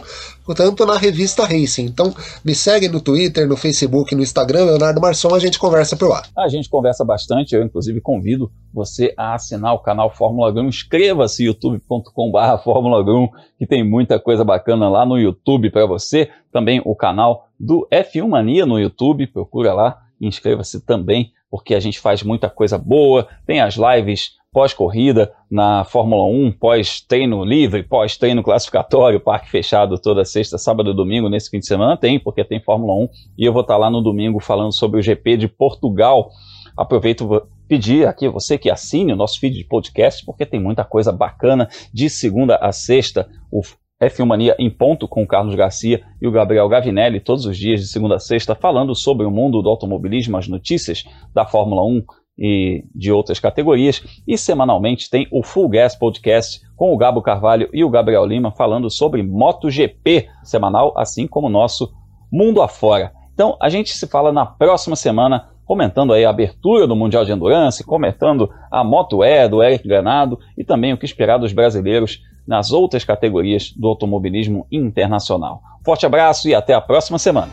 tanto 0.54 0.86
na 0.86 0.98
revista 0.98 1.46
Racing. 1.46 1.86
Então 1.86 2.14
me 2.44 2.56
segue 2.56 2.88
no 2.88 3.02
Twitter, 3.02 3.48
no 3.48 3.58
Facebook, 3.58 4.16
no 4.16 4.22
Instagram, 4.22 4.66
Leonardo 4.66 5.02
Marçom, 5.02 5.34
a 5.34 5.40
gente 5.40 5.60
conversa 5.60 5.96
por 5.96 6.10
lá. 6.10 6.24
A 6.38 6.48
gente 6.48 6.70
conversa 6.70 7.04
bastante, 7.04 7.56
eu 7.56 7.64
inclusive 7.64 8.02
convido 8.02 8.52
você 8.74 9.14
a 9.18 9.34
assinar 9.34 9.74
o 9.74 9.80
canal 9.80 10.14
Fórmula 10.14 10.52
Grum, 10.52 10.68
inscreva-se 10.68 11.46
youtube.com.br 11.46 12.64
Fórmula 12.64 13.04
Grum, 13.04 13.28
que 13.58 13.66
tem 13.66 13.84
muita 13.84 14.20
coisa 14.20 14.44
bacana 14.44 14.90
lá 14.90 15.06
no 15.06 15.18
YouTube 15.18 15.70
para 15.70 15.86
você. 15.86 16.30
Também 16.52 16.82
o 16.86 16.96
canal 16.96 17.48
do 17.60 17.88
F1 17.92 18.28
Mania 18.28 18.66
no 18.66 18.80
YouTube, 18.80 19.28
procura 19.28 19.74
lá, 19.74 20.02
inscreva-se 20.20 20.82
também, 20.82 21.32
porque 21.50 21.74
a 21.74 21.80
gente 21.80 22.00
faz 22.00 22.24
muita 22.24 22.50
coisa 22.50 22.78
boa, 22.78 23.28
tem 23.46 23.60
as 23.60 23.76
lives 23.76 24.39
pós-corrida 24.52 25.32
na 25.50 25.84
Fórmula 25.84 26.26
1, 26.26 26.54
pós-treino 26.54 27.44
livre, 27.44 27.84
pós-treino 27.84 28.44
classificatório, 28.44 29.20
parque 29.20 29.50
fechado 29.50 30.00
toda 30.00 30.26
sexta, 30.26 30.58
sábado 30.58 30.92
e 30.92 30.96
domingo 30.96 31.30
nesse 31.30 31.50
fim 31.50 31.60
de 31.60 31.68
semana? 31.68 31.96
Tem, 31.96 32.20
porque 32.20 32.44
tem 32.44 32.62
Fórmula 32.62 32.94
1 32.94 33.10
e 33.38 33.46
eu 33.46 33.54
vou 33.54 33.62
estar 33.62 33.78
lá 33.78 33.90
no 33.90 34.02
domingo 34.02 34.40
falando 34.40 34.74
sobre 34.74 35.00
o 35.00 35.04
GP 35.04 35.38
de 35.38 35.48
Portugal. 35.48 36.30
Aproveito 36.76 37.48
pedir 37.68 38.08
aqui 38.08 38.28
você 38.28 38.58
que 38.58 38.72
assine 38.72 39.14
o 39.14 39.16
nosso 39.16 39.40
feed 39.40 39.56
de 39.56 39.64
podcast, 39.64 40.26
porque 40.26 40.46
tem 40.46 40.60
muita 40.60 40.84
coisa 40.84 41.12
bacana 41.12 41.70
de 41.94 42.10
segunda 42.10 42.56
a 42.56 42.72
sexta. 42.72 43.30
O 43.52 43.62
F1 44.02 44.26
Mania 44.26 44.56
em 44.58 44.70
ponto 44.70 45.08
com 45.08 45.24
o 45.24 45.28
Carlos 45.28 45.56
Garcia 45.56 46.02
e 46.22 46.28
o 46.28 46.32
Gabriel 46.32 46.70
Gavinelli 46.70 47.20
todos 47.20 47.46
os 47.46 47.58
dias 47.58 47.82
de 47.82 47.88
segunda 47.88 48.16
a 48.16 48.20
sexta 48.20 48.56
falando 48.56 48.96
sobre 48.96 49.26
o 49.26 49.32
mundo 49.32 49.62
do 49.62 49.70
automobilismo, 49.70 50.38
as 50.38 50.48
notícias 50.48 51.04
da 51.34 51.46
Fórmula 51.46 51.84
1, 51.84 52.04
e 52.40 52.86
de 52.96 53.12
outras 53.12 53.40
categorias. 53.40 54.02
E 54.26 54.38
semanalmente 54.38 55.10
tem 55.10 55.28
o 55.30 55.44
Full 55.44 55.68
Gas 55.68 55.96
Podcast 55.96 56.62
com 56.78 56.94
o 56.94 56.98
Gabo 56.98 57.22
Carvalho 57.22 57.70
e 57.74 57.84
o 57.84 57.90
Gabriel 57.90 58.26
Lima 58.26 58.52
falando 58.52 58.90
sobre 58.90 59.22
MotoGP 59.22 60.30
semanal, 60.44 60.94
assim 60.96 61.28
como 61.28 61.48
o 61.48 61.52
nosso 61.52 61.94
Mundo 62.32 62.62
Afora. 62.62 63.12
Então 63.34 63.58
a 63.62 63.68
gente 63.70 63.92
se 63.92 64.08
fala 64.08 64.32
na 64.32 64.46
próxima 64.46 64.96
semana 64.96 65.50
comentando 65.66 66.14
aí 66.14 66.26
a 66.26 66.30
abertura 66.32 66.88
do 66.88 66.96
Mundial 66.96 67.26
de 67.26 67.32
Endurance, 67.32 67.84
comentando 67.84 68.50
a 68.72 68.84
Moto 68.84 69.24
E 69.24 69.48
do 69.48 69.62
Eric 69.62 69.88
Granado 69.88 70.40
e 70.58 70.64
também 70.64 70.94
o 70.94 70.98
que 70.98 71.06
esperar 71.06 71.38
dos 71.38 71.54
brasileiros 71.54 72.24
nas 72.48 72.72
outras 72.72 73.04
categorias 73.04 73.72
do 73.72 73.88
automobilismo 73.88 74.66
internacional. 74.72 75.62
Forte 75.86 76.08
abraço 76.08 76.50
e 76.50 76.56
até 76.56 76.74
a 76.74 76.82
próxima 76.82 77.20
semana. 77.20 77.52